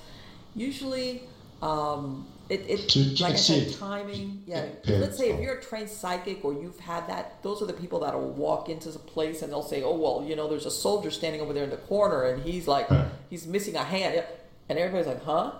Usually, 0.54 1.22
um, 1.62 2.26
it, 2.48 2.60
it 2.68 3.20
like 3.20 3.32
I 3.32 3.36
said, 3.36 3.72
timing. 3.72 4.42
Yeah. 4.46 4.66
Let's 4.86 5.16
say 5.16 5.30
if 5.30 5.40
you're 5.40 5.54
a 5.54 5.62
trained 5.62 5.88
psychic 5.88 6.44
or 6.44 6.52
you've 6.52 6.78
had 6.78 7.08
that, 7.08 7.42
those 7.42 7.62
are 7.62 7.66
the 7.66 7.72
people 7.72 8.00
that 8.00 8.12
will 8.14 8.30
walk 8.30 8.68
into 8.68 8.90
the 8.90 8.98
place 8.98 9.40
and 9.42 9.50
they'll 9.50 9.62
say, 9.62 9.82
"Oh 9.82 9.96
well, 9.96 10.24
you 10.28 10.36
know, 10.36 10.46
there's 10.48 10.66
a 10.66 10.70
soldier 10.70 11.10
standing 11.10 11.40
over 11.40 11.52
there 11.54 11.64
in 11.64 11.70
the 11.70 11.78
corner 11.78 12.24
and 12.24 12.42
he's 12.42 12.68
like, 12.68 12.90
Right. 12.90 13.08
he's 13.30 13.46
missing 13.46 13.76
a 13.76 13.82
hand." 13.84 14.14
Yeah, 14.14 14.24
and 14.68 14.78
everybody's 14.78 15.06
like, 15.06 15.24
"Huh?" 15.24 15.52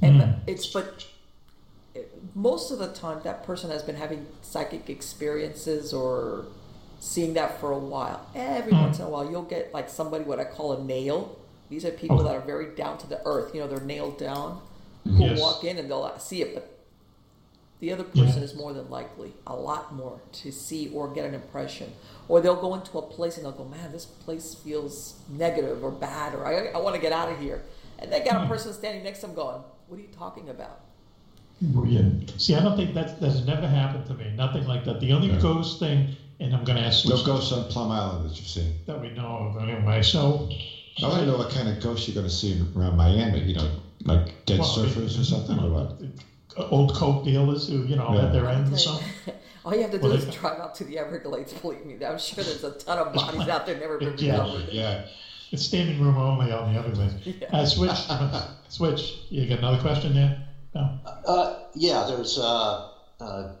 And 0.00 0.36
it's 0.46 0.66
but 0.66 1.06
most 2.34 2.70
of 2.70 2.78
the 2.78 2.88
time 2.88 3.20
that 3.24 3.42
person 3.44 3.70
has 3.70 3.82
been 3.82 3.96
having 3.96 4.26
psychic 4.42 4.88
experiences 4.88 5.92
or 5.92 6.46
seeing 7.00 7.34
that 7.34 7.60
for 7.60 7.72
a 7.72 7.78
while. 7.78 8.20
Every 8.34 8.72
Mm. 8.72 8.82
once 8.82 8.98
in 8.98 9.04
a 9.04 9.08
while, 9.08 9.30
you'll 9.30 9.42
get 9.42 9.72
like 9.74 9.88
somebody 9.88 10.24
what 10.24 10.40
I 10.40 10.44
call 10.44 10.72
a 10.72 10.82
nail. 10.82 11.36
These 11.68 11.84
are 11.84 11.90
people 11.90 12.18
that 12.22 12.34
are 12.34 12.40
very 12.40 12.74
down 12.74 12.98
to 12.98 13.06
the 13.06 13.20
earth. 13.26 13.54
You 13.54 13.60
know, 13.60 13.68
they're 13.68 13.80
nailed 13.80 14.18
down. 14.18 14.60
Who 15.04 15.24
Yes. 15.24 15.38
walk 15.38 15.64
in 15.64 15.78
and 15.78 15.90
they'll 15.90 16.02
uh, 16.04 16.18
see 16.18 16.42
it, 16.42 16.54
but 16.54 16.78
the 17.80 17.92
other 17.92 18.04
Yeah. 18.12 18.24
person 18.24 18.42
is 18.42 18.54
more 18.54 18.72
than 18.72 18.90
likely 18.90 19.32
a 19.46 19.54
lot 19.54 19.94
more 19.94 20.20
to 20.32 20.50
see 20.52 20.90
or 20.92 21.08
get 21.08 21.24
an 21.24 21.34
impression. 21.34 21.92
Or 22.28 22.40
they'll 22.40 22.60
go 22.60 22.74
into 22.74 22.98
a 22.98 23.02
place 23.02 23.36
and 23.36 23.46
they'll 23.46 23.52
go, 23.52 23.64
man, 23.64 23.92
this 23.92 24.04
place 24.04 24.54
feels 24.54 25.14
negative 25.28 25.82
or 25.82 25.90
bad, 25.90 26.34
or 26.34 26.46
I, 26.46 26.66
I 26.76 26.78
want 26.78 26.94
to 26.96 27.00
get 27.00 27.12
out 27.12 27.30
of 27.32 27.38
here. 27.40 27.62
And 28.00 28.12
they 28.12 28.20
got 28.20 28.44
a 28.44 28.46
person 28.48 28.72
standing 28.72 29.02
next 29.02 29.20
to 29.20 29.26
them 29.26 29.34
going, 29.34 29.62
what 29.86 29.98
are 29.98 30.02
you 30.02 30.08
talking 30.08 30.50
about? 30.50 30.80
Brilliant. 31.60 32.40
See, 32.40 32.54
I 32.54 32.60
don't 32.62 32.76
think 32.76 32.94
that's 32.94 33.14
that's 33.14 33.44
never 33.44 33.66
happened 33.66 34.06
to 34.06 34.14
me. 34.14 34.32
Nothing 34.36 34.66
like 34.68 34.84
that. 34.84 35.00
The 35.00 35.12
only 35.12 35.28
Yeah. 35.28 35.40
ghost 35.40 35.80
thing, 35.80 36.14
and 36.38 36.54
I'm 36.54 36.62
going 36.64 36.78
to 36.78 36.84
ask 36.84 37.04
No 37.04 37.16
Switch 37.16 37.26
ghosts 37.26 37.50
on 37.52 37.64
Plum 37.64 37.90
Island 37.90 38.30
that 38.30 38.36
you've 38.38 38.46
seen. 38.46 38.74
that 38.86 39.00
we 39.00 39.10
know 39.10 39.50
of 39.56 39.68
anyway. 39.68 40.02
So, 40.02 40.48
I 41.02 41.08
want 41.08 41.20
to 41.20 41.26
know 41.26 41.36
what 41.36 41.50
kind 41.50 41.68
of 41.68 41.80
ghosts 41.80 42.06
you're 42.06 42.14
going 42.14 42.28
to 42.28 42.32
see 42.32 42.62
around 42.76 42.96
Miami. 42.96 43.40
You 43.40 43.54
know, 43.54 43.70
like 44.04 44.44
dead 44.46 44.60
well, 44.60 44.68
surfers 44.68 45.20
or 45.20 45.24
something, 45.24 45.58
or 45.58 45.70
what? 45.70 46.70
Old 46.70 46.94
coke 46.94 47.24
dealers 47.24 47.68
who, 47.68 47.84
you 47.84 47.96
know, 47.96 48.14
Yeah. 48.14 48.26
at 48.26 48.32
their 48.32 48.48
end 48.48 48.64
I'll 48.66 48.68
and 48.68 48.78
stuff. 48.80 49.02
All 49.64 49.74
you 49.74 49.82
have 49.82 49.90
to 49.92 49.98
do 49.98 50.04
Well, 50.04 50.12
is 50.12 50.24
they- 50.26 50.32
drive 50.32 50.58
out 50.60 50.74
to 50.76 50.84
the 50.84 50.98
Everglades, 50.98 51.52
believe 51.52 51.84
me. 51.84 51.94
I'm 52.04 52.18
sure 52.18 52.42
there's 52.42 52.64
a 52.64 52.72
ton 52.72 52.98
of 52.98 53.12
bodies 53.12 53.48
out 53.48 53.66
there 53.66 53.78
never 53.78 53.98
been 53.98 54.14
Yeah. 54.18 54.32
recovered. 54.42 54.68
Yeah. 54.72 55.04
It's 55.50 55.64
standing 55.64 56.00
room 56.00 56.16
only 56.18 56.52
on 56.52 56.72
the 56.74 56.78
other 56.80 56.98
way. 56.98 57.10
Yeah. 57.24 57.48
Uh, 57.52 57.64
switch, 57.64 57.90
switch. 58.68 59.20
You 59.30 59.48
got 59.48 59.58
another 59.58 59.80
question 59.80 60.14
there? 60.14 60.46
No. 60.74 60.98
Uh, 61.26 61.58
yeah, 61.74 62.06
there's, 62.08 62.38
uh, 62.38 62.88
uh, 63.20 63.52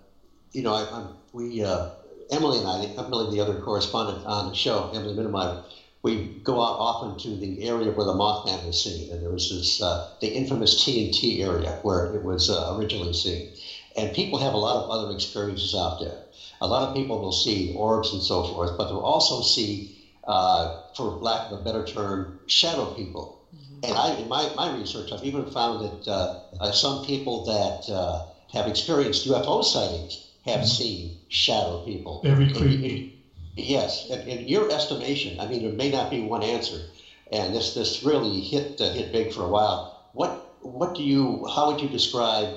you 0.52 0.62
know, 0.62 0.74
I, 0.74 0.86
I'm, 0.92 1.08
we, 1.32 1.62
uh, 1.64 1.90
Emily 2.30 2.58
and 2.58 2.66
I, 2.68 2.84
Emily, 3.02 3.34
the 3.34 3.42
other 3.42 3.58
correspondent 3.60 4.26
on 4.26 4.50
the 4.50 4.54
show, 4.54 4.90
Emily 4.94 5.14
Mittermeier, 5.14 5.62
we 6.02 6.30
go 6.44 6.60
out 6.62 6.76
often 6.78 7.16
to 7.18 7.36
the 7.36 7.62
area 7.64 7.90
where 7.90 8.06
the 8.06 8.12
Mothman 8.12 8.64
was 8.64 8.80
seen, 8.80 9.10
and 9.10 9.20
there 9.22 9.30
was 9.30 9.48
this, 9.48 9.80
uh, 9.80 10.06
the 10.20 10.28
infamous 10.28 10.74
TNT 10.74 11.40
area 11.40 11.78
where 11.82 12.04
it 12.14 12.22
was 12.22 12.48
uh, 12.48 12.72
originally 12.74 13.12
seen. 13.12 13.48
And 13.96 14.12
people 14.12 14.38
have 14.38 14.54
a 14.54 14.58
lot 14.58 14.76
of 14.76 14.88
other 14.88 15.10
experiences 15.10 15.74
out 15.74 15.98
there. 15.98 16.20
A 16.60 16.66
lot 16.68 16.82
of 16.82 16.94
people 16.94 17.18
will 17.18 17.32
see 17.32 17.70
orbs 17.74 18.12
and 18.12 18.22
so 18.22 18.42
forth, 18.44 18.76
but 18.76 18.88
they'll 18.88 18.98
also 18.98 19.40
see, 19.40 19.82
uh, 20.24 20.68
for 20.94 21.16
lack 21.20 21.46
of 21.46 21.52
a 21.52 21.58
better 21.58 21.82
term, 21.82 22.28
shadow 22.46 22.86
people. 22.86 23.32
And 23.82 23.96
I, 23.96 24.10
in 24.10 24.28
my, 24.28 24.50
my 24.54 24.68
research, 24.68 25.12
I've 25.12 25.22
even 25.24 25.46
found 25.46 25.80
that 25.80 26.08
uh, 26.08 26.28
uh, 26.60 26.70
some 26.72 27.00
people 27.00 27.40
that 27.40 27.88
uh, 27.88 28.18
have 28.52 28.66
experienced 28.66 29.24
UFO 29.26 29.62
sightings 29.64 30.18
have 30.44 30.64
seen 30.64 31.12
shadow 31.28 31.76
people. 31.78 32.20
Very 32.22 32.44
And- 32.44 32.54
creepy. 32.54 33.04
Yes, 33.58 34.06
and 34.10 34.22
in 34.24 34.40
your 34.46 34.66
estimation, 34.70 35.36
I 35.38 35.46
mean, 35.46 35.60
there 35.62 35.70
may 35.70 35.90
not 35.90 36.08
be 36.10 36.20
one 36.20 36.42
answer, 36.42 36.84
and 37.32 37.54
this 37.54 37.72
this 37.72 38.02
really 38.02 38.40
hit 38.40 38.66
uh, 38.80 38.90
hit 38.90 39.10
big 39.10 39.30
for 39.32 39.42
a 39.44 39.48
while. 39.48 39.82
What 40.12 40.32
what 40.60 40.94
do 40.94 41.02
you? 41.04 41.38
How 41.54 41.66
would 41.66 41.80
you 41.82 41.88
describe? 41.88 42.52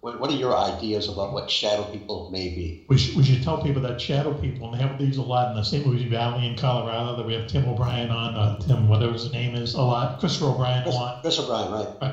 What, 0.00 0.16
what 0.18 0.30
are 0.30 0.34
your 0.34 0.54
ideas 0.54 1.08
about 1.08 1.32
what 1.32 1.50
shadow 1.50 1.84
people 1.84 2.24
may 2.28 2.48
be? 2.48 2.76
We 2.88 2.98
should, 2.98 3.14
we 3.14 3.24
should 3.24 3.40
tell 3.42 3.58
people 3.58 3.80
that 3.82 4.00
shadow 4.00 4.32
people, 4.32 4.66
and 4.66 4.74
they 4.74 4.78
have 4.78 4.96
these 4.98 5.16
a 5.16 5.22
lot 5.22 5.48
in 5.48 5.54
the 5.54 5.62
San 5.62 5.82
Luis 5.84 6.02
Valley 6.02 6.44
in 6.44 6.54
Colorado, 6.54 7.14
that 7.14 7.24
we 7.24 7.32
have 7.32 7.46
Tim 7.46 7.66
O'Brien 7.66 8.10
on, 8.10 8.36
uh, 8.36 8.50
Tim, 8.58 8.86
whatever 8.86 9.12
his 9.12 9.30
name 9.32 9.54
is, 9.54 9.74
a 9.74 9.82
lot, 9.82 10.16
Christopher 10.18 10.48
O'Brien 10.50 10.84
a 10.84 10.90
Chris, 10.90 10.90
lot. 10.90 11.16
Chris 11.22 11.38
O'Brien, 11.38 11.68
right? 11.70 11.88
Right. 12.00 12.12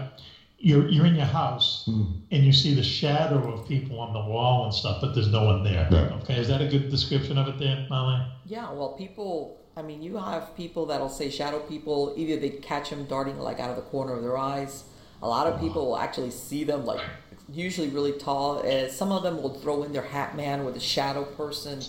You're, 0.63 0.87
you're 0.89 1.07
in 1.07 1.15
your 1.15 1.25
house, 1.25 1.83
Hmm. 1.85 2.03
and 2.29 2.43
you 2.43 2.53
see 2.53 2.75
the 2.75 2.83
shadow 2.83 3.51
of 3.51 3.67
people 3.67 3.99
on 3.99 4.13
the 4.13 4.19
wall 4.31 4.65
and 4.65 4.73
stuff, 4.73 4.99
but 5.01 5.15
there's 5.15 5.29
no 5.31 5.43
one 5.45 5.63
there. 5.63 5.87
Right. 5.91 6.11
Okay, 6.21 6.35
is 6.39 6.47
that 6.49 6.61
a 6.61 6.67
good 6.67 6.89
description 6.91 7.37
of 7.39 7.47
it 7.47 7.57
there, 7.57 7.87
Molly? 7.89 8.21
Yeah, 8.45 8.71
well, 8.71 8.89
people, 8.93 9.57
I 9.75 9.81
mean, 9.81 10.03
you 10.03 10.17
have 10.17 10.55
people 10.55 10.85
that'll 10.85 11.09
say 11.09 11.31
shadow 11.31 11.59
people, 11.61 12.13
either 12.15 12.39
they 12.39 12.49
catch 12.49 12.91
them 12.91 13.05
darting 13.05 13.39
like 13.39 13.59
out 13.59 13.71
of 13.71 13.75
the 13.75 13.81
corner 13.83 14.13
of 14.13 14.21
their 14.21 14.37
eyes. 14.37 14.83
A 15.23 15.27
lot 15.27 15.47
of 15.47 15.59
people 15.59 15.85
will 15.87 15.97
actually 15.97 16.31
see 16.31 16.63
them 16.63 16.85
like 16.85 17.01
usually 17.51 17.89
really 17.89 18.13
tall. 18.13 18.59
Uh, 18.59 18.87
some 18.87 19.11
of 19.11 19.23
them 19.23 19.41
will 19.41 19.55
throw 19.55 19.81
in 19.83 19.91
their 19.93 20.03
hat 20.03 20.35
man 20.35 20.63
with 20.63 20.75
a 20.75 20.79
shadow 20.79 21.23
person 21.23 21.79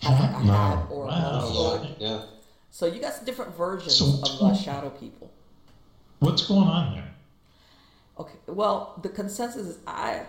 has 0.00 0.20
like 0.20 0.30
a 0.30 0.38
hat 0.52 0.86
or 0.90 1.04
a 1.04 1.08
Wow. 1.08 1.40
hood. 1.40 1.96
Yeah. 1.98 2.22
So 2.70 2.86
you 2.86 3.00
got 3.00 3.12
some 3.14 3.24
different 3.26 3.54
versions 3.56 3.96
So- 3.96 4.44
of 4.44 4.50
uh, 4.50 4.54
shadow 4.54 4.88
people. 4.90 5.30
What's 6.20 6.46
going 6.46 6.68
on 6.68 6.94
there? 6.94 7.03
Okay. 8.18 8.34
Well, 8.46 8.98
the 9.02 9.08
consensus 9.08 9.66
is 9.66 9.78
I 9.86 10.22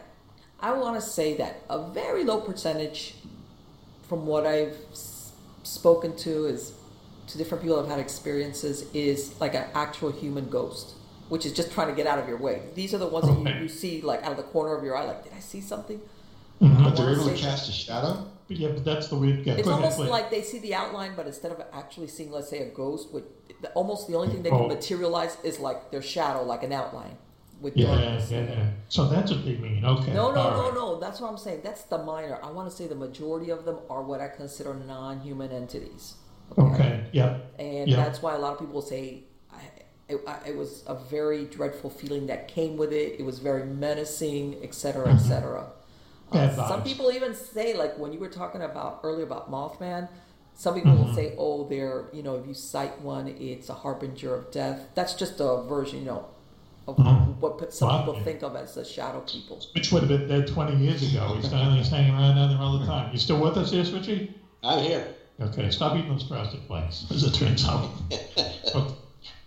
I 0.59 0.73
want 0.73 0.95
to 0.95 1.01
say 1.01 1.37
that 1.37 1.61
a 1.69 1.87
very 1.91 2.23
low 2.23 2.41
percentage 2.41 3.15
from 4.07 4.25
what 4.25 4.45
I've 4.45 4.75
s- 4.91 5.31
spoken 5.63 6.15
to 6.17 6.45
is 6.45 6.73
to 7.27 7.37
different 7.37 7.63
people 7.63 7.79
I've 7.79 7.87
had 7.89 7.99
experiences 7.99 8.85
is 8.93 9.39
like 9.41 9.53
an 9.55 9.65
actual 9.73 10.11
human 10.11 10.49
ghost, 10.49 10.93
which 11.29 11.45
is 11.45 11.53
just 11.53 11.71
trying 11.71 11.87
to 11.87 11.93
get 11.95 12.07
out 12.07 12.19
of 12.19 12.27
your 12.27 12.37
way. 12.37 12.61
These 12.75 12.93
are 12.93 12.97
the 12.99 13.07
ones 13.07 13.27
that 13.27 13.55
you, 13.55 13.63
you 13.63 13.67
see 13.67 14.01
like 14.01 14.23
out 14.23 14.31
of 14.31 14.37
the 14.37 14.43
corner 14.43 14.75
of 14.75 14.83
your 14.83 14.95
eye, 14.97 15.05
like, 15.05 15.23
did 15.23 15.33
I 15.33 15.39
see 15.39 15.61
something? 15.61 15.99
Mhm. 16.61 16.83
But 16.83 16.95
they're 16.95 17.11
able 17.11 17.25
to 17.25 17.35
say- 17.35 17.41
cast 17.43 17.69
a 17.69 17.71
shadow? 17.71 18.25
But 18.47 18.57
yeah, 18.57 18.69
but 18.69 18.85
that's 18.85 19.07
the 19.07 19.15
weird. 19.15 19.45
Yeah, 19.45 19.53
It's 19.53 19.63
go 19.63 19.71
ahead, 19.71 19.83
almost 19.83 19.97
please. 19.97 20.09
like 20.09 20.29
they 20.29 20.43
see 20.43 20.59
the 20.59 20.75
outline, 20.75 21.13
but 21.15 21.25
instead 21.25 21.51
of 21.51 21.61
actually 21.73 22.07
seeing, 22.07 22.31
let's 22.31 22.47
say, 22.49 22.59
a 22.59 22.69
ghost, 22.69 23.11
with 23.11 23.23
the, 23.61 23.69
almost 23.71 24.07
the 24.07 24.13
only 24.15 24.29
thing 24.29 24.43
they 24.43 24.51
Oh. 24.51 24.59
can 24.59 24.67
materialize 24.67 25.35
is 25.43 25.59
like 25.59 25.89
their 25.91 26.01
shadow, 26.03 26.43
like 26.43 26.61
an 26.63 26.71
outline 26.71 27.17
with 27.61 27.75
Yeah, 27.77 27.87
darkness. 27.87 28.31
yeah, 28.31 28.41
yeah. 28.43 28.69
So 28.89 29.07
that's 29.07 29.31
what 29.31 29.45
they 29.45 29.55
mean. 29.55 29.83
Okay. 29.85 30.13
No, 30.13 30.31
no, 30.31 30.39
all 30.41 30.51
no, 30.51 30.63
right. 30.65 30.73
no. 30.73 30.99
That's 30.99 31.19
what 31.21 31.31
I'm 31.31 31.37
saying. 31.37 31.61
That's 31.63 31.83
the 31.83 31.97
minor. 31.99 32.39
I 32.43 32.51
want 32.51 32.69
to 32.69 32.75
say 32.75 32.87
the 32.87 32.95
majority 32.95 33.49
of 33.51 33.65
them 33.65 33.79
are 33.89 34.03
what 34.03 34.21
I 34.21 34.27
consider 34.27 34.73
non-human 34.73 35.51
entities. 35.51 36.15
Okay. 36.57 37.05
Yeah. 37.11 37.37
And 37.59 37.89
Yeah. 37.89 37.97
that's 37.97 38.21
why 38.21 38.35
a 38.35 38.39
lot 38.39 38.53
of 38.53 38.59
people 38.59 38.81
say 38.81 39.23
I, 39.51 39.61
it, 40.09 40.21
I, 40.27 40.49
it 40.49 40.55
was 40.55 40.83
a 40.87 40.95
very 40.95 41.45
dreadful 41.45 41.89
feeling 41.89 42.27
that 42.27 42.47
came 42.47 42.77
with 42.77 42.91
it. 42.91 43.19
It 43.19 43.23
was 43.25 43.39
very 43.39 43.65
menacing, 43.65 44.57
et 44.61 44.73
cetera, 44.75 45.11
et 45.13 45.17
cetera. 45.17 45.67
Bad 46.31 46.57
Uh, 46.59 46.67
some 46.67 46.83
people 46.83 47.11
even 47.11 47.33
say, 47.33 47.73
like 47.75 47.97
when 47.97 48.11
you 48.13 48.19
were 48.19 48.29
talking 48.29 48.61
about 48.61 48.99
earlier 49.03 49.25
about 49.25 49.49
Mothman, 49.49 50.09
some 50.53 50.73
people 50.75 50.95
will 50.95 51.13
say, 51.13 51.35
"Oh, 51.37 51.67
they're 51.67 52.05
you 52.13 52.23
know, 52.23 52.35
if 52.35 52.47
you 52.47 52.53
sight 52.53 53.01
one, 53.01 53.27
it's 53.27 53.69
a 53.69 53.73
harbinger 53.73 54.33
of 54.35 54.51
death." 54.51 54.79
That's 54.95 55.13
just 55.13 55.39
a 55.39 55.63
version, 55.63 55.99
you 55.99 56.05
know, 56.05 56.25
of 56.87 56.97
Mhm. 56.97 57.37
what 57.39 57.57
pe- 57.57 57.69
some 57.69 57.89
Wow. 57.89 57.97
people 58.05 58.19
think 58.21 58.43
of 58.43 58.55
as 58.55 58.75
the 58.75 58.85
shadow 58.85 59.21
people. 59.21 59.59
Which 59.73 59.91
would 59.91 60.03
have 60.03 60.09
been 60.09 60.27
dead 60.27 60.47
20 60.47 60.75
years 60.77 61.01
ago. 61.03 61.33
He's 61.35 61.47
finally 61.49 61.77
he's 61.79 61.89
hanging 61.89 62.13
around 62.13 62.35
down 62.35 62.49
there 62.49 62.59
all 62.61 62.77
the 62.77 62.85
time. 62.85 63.09
You 63.11 63.17
still 63.19 63.39
with 63.41 63.57
us 63.57 63.71
here, 63.71 63.83
Switchy? 63.83 64.29
I'm 64.63 64.79
here. 64.83 65.07
Okay, 65.41 65.69
stop 65.69 65.95
eating 65.97 66.09
those 66.11 66.23
frosted 66.23 66.61
flakes, 66.67 67.05
as 67.11 67.23
it 67.23 67.33
turns 67.33 67.67
out. 67.67 67.89
Okay, 68.11 68.93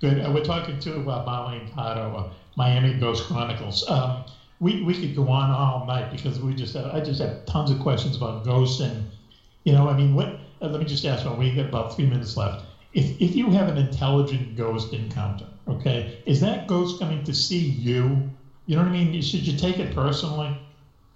Good. 0.01 0.25
Uh, 0.25 0.31
we're 0.33 0.45
talking 0.45 0.79
to 0.81 1.11
uh, 1.11 1.25
Marlene 1.27 1.73
Pardo, 1.73 2.17
uh, 2.17 2.29
Miami 2.57 2.95
Ghost 2.95 3.25
Chronicles. 3.25 3.89
Um, 3.91 4.25
we, 4.61 4.83
we 4.83 4.95
could 4.95 5.15
go 5.17 5.29
on 5.29 5.51
all 5.51 5.87
night 5.87 6.11
because 6.13 6.41
we 6.41 6.55
just 6.55 6.75
have, 6.75 6.87
I 6.95 7.01
just 7.01 7.21
have 7.21 7.47
tons 7.47 7.71
of 7.71 7.79
questions 7.81 8.17
about 8.17 8.45
ghosts 8.45 8.81
and, 8.81 9.09
you 9.65 9.73
know, 9.73 9.89
I 9.89 9.97
mean, 9.97 10.15
what? 10.15 10.27
Uh, 10.61 10.67
let 10.69 10.81
me 10.81 10.87
just 10.87 11.05
ask 11.05 11.25
one. 11.25 11.39
We 11.39 11.53
got 11.53 11.67
about 11.67 11.95
three 11.95 12.07
minutes 12.07 12.37
left. 12.37 12.65
If 12.93 13.21
if 13.21 13.37
you 13.37 13.51
have 13.51 13.69
an 13.69 13.77
intelligent 13.79 14.57
ghost 14.57 14.93
encounter, 14.93 15.47
okay, 15.69 16.23
is 16.27 16.41
that 16.41 16.67
ghost 16.67 16.99
coming 16.99 17.23
to 17.25 17.35
see 17.35 17.59
you? 17.59 18.31
You 18.67 18.77
know 18.77 18.83
what 18.83 18.89
I 18.89 18.93
mean? 18.93 19.21
Should 19.23 19.47
you 19.47 19.57
take 19.59 19.79
it 19.79 19.95
personally? 19.95 20.57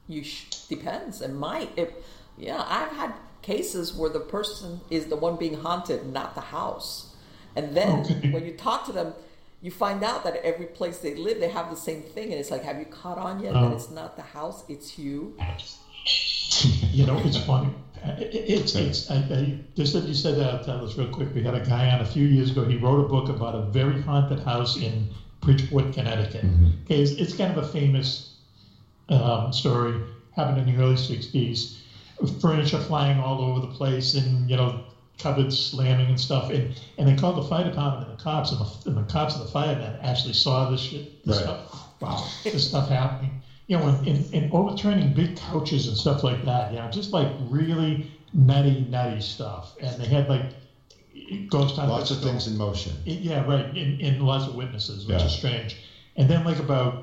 You 0.08 0.24
sh- 0.24 0.46
depends. 0.68 1.20
It 1.20 1.32
might. 1.32 1.70
If 1.76 1.90
yeah, 2.38 2.64
I've 2.66 2.92
had 2.92 3.12
cases 3.42 3.92
where 3.92 4.10
the 4.10 4.20
person 4.20 4.80
is 4.90 5.06
the 5.06 5.16
one 5.16 5.36
being 5.36 5.54
haunted, 5.54 6.06
not 6.12 6.34
the 6.34 6.40
house. 6.40 7.14
And 7.56 7.76
then 7.76 8.00
Okay. 8.00 8.30
when 8.30 8.44
you 8.46 8.52
talk 8.52 8.86
to 8.86 8.92
them, 8.92 9.12
you 9.60 9.70
find 9.70 10.02
out 10.02 10.24
that 10.24 10.36
every 10.44 10.66
place 10.66 10.98
they 10.98 11.14
live, 11.14 11.38
they 11.40 11.48
have 11.50 11.70
the 11.70 11.76
same 11.76 12.02
thing, 12.02 12.30
and 12.32 12.34
it's 12.40 12.50
like, 12.50 12.62
have 12.64 12.78
you 12.78 12.86
caught 12.86 13.18
on 13.18 13.40
yet 13.42 13.52
that 13.52 13.62
Oh. 13.62 13.72
it's 13.76 13.90
not 13.90 14.16
the 14.16 14.22
house, 14.22 14.64
it's 14.68 14.98
you? 14.98 15.36
You 16.92 17.06
know, 17.06 17.18
it's 17.24 17.38
funny. 17.38 17.70
It- 18.04 18.44
It's, 18.46 18.74
it's, 18.74 19.04
I, 19.08 19.24
I, 19.30 19.56
just 19.76 19.92
that 19.92 20.04
you 20.04 20.14
said 20.14 20.36
that, 20.36 20.48
I'll 20.48 20.58
tell 20.58 20.82
us 20.82 20.96
real 20.96 21.06
quick. 21.06 21.34
We 21.34 21.42
had 21.42 21.54
a 21.54 21.60
guy 21.60 21.88
on 21.90 22.00
a 22.00 22.04
few 22.04 22.24
years 22.24 22.50
ago, 22.50 22.62
he 22.64 22.76
wrote 22.76 22.98
a 23.00 23.04
book 23.04 23.28
about 23.28 23.54
a 23.54 23.60
very 23.60 23.98
haunted 23.98 24.40
house 24.40 24.76
in 24.76 25.06
Bridgeport, 25.40 25.92
Connecticut. 25.92 26.44
Okay, 26.84 27.00
it's, 27.00 27.12
it's 27.12 27.32
kind 27.32 27.50
of 27.50 27.56
a 27.56 27.62
famous 27.62 28.22
um, 29.08 29.52
story, 29.52 30.02
happened 30.30 30.58
in 30.58 30.64
the 30.64 30.76
early 30.76 30.96
60s. 30.96 31.68
Furniture 32.38 32.78
flying 32.78 33.18
all 33.18 33.40
over 33.40 33.58
the 33.60 33.68
place 33.68 34.14
and, 34.14 34.48
you 34.48 34.56
know, 34.56 34.70
cupboards 35.18 35.54
slamming 35.56 36.10
and 36.10 36.18
stuff. 36.18 36.48
And, 36.48 36.68
and 36.98 37.06
they 37.08 37.14
called 37.14 37.36
the 37.36 37.42
fire 37.42 37.64
department 37.64 38.02
and 38.02 38.10
the 38.10 38.14
cops, 38.16 38.50
and 38.50 38.60
the, 38.60 38.76
and 38.86 38.96
the 38.96 39.02
cops 39.04 39.34
and 39.34 39.42
the 39.42 39.46
firemen 39.46 39.96
actually 40.00 40.32
saw 40.32 40.64
this 40.64 40.80
shit, 40.80 41.04
this 41.24 41.36
Right. 41.36 41.42
stuff. 41.42 41.88
Wow, 42.00 42.20
this 42.42 42.64
stuff 42.64 42.86
happening 42.86 43.32
you 43.72 43.78
know, 43.78 43.86
in, 43.86 43.96
and, 44.04 44.28
and 44.34 44.48
overturning 44.52 45.08
big 45.08 45.34
couches 45.34 45.86
and 45.86 45.96
stuff 45.96 46.22
like 46.22 46.42
that, 46.42 46.70
you 46.70 46.76
know, 46.76 46.88
just 46.88 47.12
like 47.12 47.30
really 47.38 48.02
nutty, 48.34 48.82
nutty 48.82 49.20
stuff. 49.20 49.74
And 49.80 49.98
they 49.98 50.06
had 50.06 50.28
like 50.28 50.44
ghost 51.48 51.76
hunters. 51.76 51.90
Lots 51.90 52.10
of 52.10 52.20
go- 52.20 52.28
things 52.28 52.46
in 52.46 52.56
motion. 52.56 53.00
Yeah, 53.04 53.40
right, 53.40 53.66
and, 53.74 54.00
and 54.00 54.20
lots 54.20 54.46
of 54.46 54.54
witnesses, 54.54 55.06
which 55.06 55.20
Yeah. 55.20 55.24
is 55.24 55.32
strange. 55.32 55.78
And 56.16 56.28
then, 56.28 56.44
like 56.44 56.58
about 56.58 56.98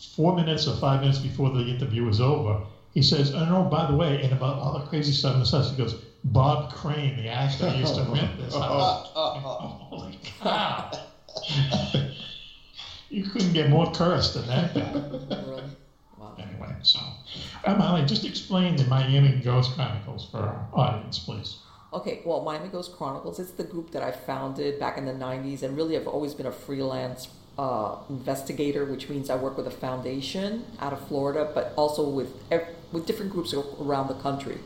four 0.00 0.32
minutes 0.32 0.66
or 0.66 0.72
five 0.72 1.00
minutes 1.00 1.18
before 1.18 1.50
the 1.50 1.68
interview 1.68 2.04
was 2.04 2.20
over, 2.20 2.58
he 2.94 3.02
says, 3.02 3.30
"Oh 3.32 3.44
no, 3.44 3.62
by 3.64 3.84
the 3.84 3.94
way," 3.94 4.22
and 4.22 4.32
about 4.32 4.56
all 4.56 4.72
the 4.72 4.80
crazy 4.80 5.12
stuff 5.12 5.34
in 5.34 5.40
the 5.40 5.46
house, 5.46 5.68
he 5.68 5.76
goes, 5.76 5.94
"Bob 6.24 6.70
Crane, 6.70 7.16
the 7.16 7.28
actor, 7.28 7.68
used 7.68 7.94
to 7.96 8.02
rent 8.04 8.38
this 8.38 8.54
house." 8.58 9.10
Oh 9.14 9.30
Holy 9.90 10.16
cow! 10.22 10.90
you 13.10 13.22
couldn't 13.24 13.52
get 13.52 13.68
more 13.68 13.86
cursed 13.86 14.32
than 14.32 14.46
that 14.46 14.72
guy. 14.72 15.02
Really? 15.42 15.64
Wow. 16.16 16.34
Anyway, 16.38 16.73
so 16.86 17.00
Molly, 17.66 18.04
just 18.04 18.24
explain 18.24 18.76
the 18.76 18.84
Miami 18.84 19.40
Ghost 19.40 19.72
Chronicles 19.74 20.28
for 20.30 20.38
our 20.38 20.68
audience, 20.72 21.18
please. 21.18 21.58
Okay, 21.92 22.22
well, 22.24 22.42
Miami 22.42 22.68
Ghost 22.68 22.96
Chronicles, 22.96 23.38
it's 23.38 23.52
the 23.52 23.64
group 23.64 23.92
that 23.92 24.02
I 24.02 24.10
founded 24.10 24.80
back 24.80 24.98
in 24.98 25.04
the 25.04 25.12
90s, 25.12 25.62
and 25.62 25.76
really 25.76 25.96
I've 25.96 26.08
always 26.08 26.34
been 26.34 26.46
a 26.46 26.52
freelance 26.52 27.28
uh, 27.58 27.96
investigator, 28.10 28.84
which 28.84 29.08
means 29.08 29.30
I 29.30 29.36
work 29.36 29.56
with 29.56 29.66
a 29.66 29.70
foundation 29.70 30.64
out 30.80 30.92
of 30.92 31.06
Florida, 31.06 31.50
but 31.54 31.72
also 31.76 32.08
with 32.08 32.32
with 32.92 33.06
different 33.06 33.32
groups 33.32 33.54
around 33.54 34.08
the 34.08 34.14
country. 34.14 34.58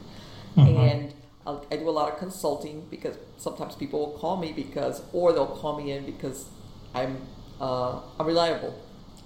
And 0.56 1.14
I'll, 1.46 1.64
I 1.70 1.76
do 1.76 1.88
a 1.88 1.90
lot 1.90 2.12
of 2.12 2.18
consulting 2.18 2.86
because 2.90 3.16
sometimes 3.36 3.74
people 3.74 4.00
will 4.00 4.18
call 4.18 4.36
me 4.38 4.52
because, 4.52 5.02
or 5.12 5.32
they'll 5.32 5.46
call 5.46 5.78
me 5.78 5.92
in 5.92 6.04
because 6.06 6.46
I'm 6.94 7.18
uh, 7.60 8.00
I'm 8.18 8.26
reliable, 8.26 8.74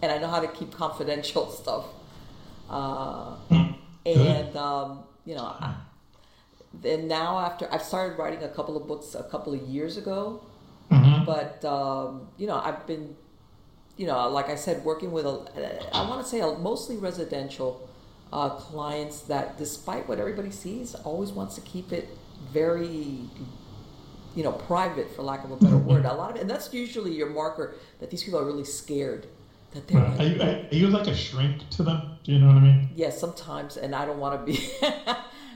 and 0.02 0.10
I 0.10 0.18
know 0.18 0.28
how 0.28 0.40
to 0.40 0.48
keep 0.48 0.72
confidential 0.84 1.50
stuff. 1.50 1.86
Uh, 2.72 3.36
and 4.06 4.56
um, 4.56 5.04
you 5.24 5.34
know, 5.34 5.44
I, 5.44 5.74
then 6.74 7.06
now 7.06 7.38
after 7.38 7.68
I've 7.72 7.82
started 7.82 8.18
writing 8.18 8.42
a 8.42 8.48
couple 8.48 8.76
of 8.76 8.86
books 8.88 9.14
a 9.14 9.22
couple 9.24 9.52
of 9.54 9.60
years 9.62 9.96
ago, 9.96 10.42
Mhm. 10.90 11.24
but 11.26 11.64
um, 11.64 12.28
you 12.38 12.46
know 12.46 12.56
I've 12.56 12.86
been, 12.86 13.14
you 13.96 14.06
know, 14.06 14.28
like 14.28 14.48
I 14.48 14.56
said, 14.56 14.84
working 14.84 15.12
with 15.12 15.26
a, 15.26 15.36
I 15.94 16.08
want 16.08 16.22
to 16.22 16.28
say 16.28 16.40
a, 16.40 16.52
mostly 16.58 16.96
residential 16.96 17.88
uh, 18.32 18.48
clients 18.50 19.20
that, 19.22 19.58
despite 19.58 20.08
what 20.08 20.18
everybody 20.18 20.50
sees, 20.50 20.94
always 21.04 21.30
wants 21.32 21.54
to 21.56 21.60
keep 21.60 21.92
it 21.92 22.08
very, 22.50 23.28
you 24.34 24.42
know, 24.42 24.52
private 24.52 25.14
for 25.14 25.22
lack 25.22 25.44
of 25.44 25.50
a 25.52 25.56
better 25.56 25.76
word. 25.76 26.04
A 26.06 26.14
lot 26.14 26.30
of, 26.30 26.36
it, 26.36 26.40
and 26.40 26.48
that's 26.50 26.72
usually 26.72 27.12
your 27.14 27.28
marker 27.28 27.74
that 28.00 28.10
these 28.10 28.24
people 28.24 28.40
are 28.40 28.44
really 28.46 28.64
scared 28.64 29.26
that 29.74 29.88
they're. 29.88 30.00
Right. 30.00 30.20
Are, 30.20 30.24
you, 30.24 30.42
are 30.42 30.74
you 30.74 30.86
like 30.88 31.06
a 31.06 31.14
shrink 31.14 31.68
to 31.70 31.82
them? 31.82 32.18
Do 32.24 32.32
you 32.32 32.38
know 32.38 32.48
what 32.48 32.56
I 32.56 32.60
mean? 32.60 32.88
Yes, 32.94 33.18
sometimes, 33.18 33.76
and 33.76 33.94
I 33.94 34.04
don't 34.06 34.18
want 34.18 34.38
to 34.46 34.52
be. 34.52 34.58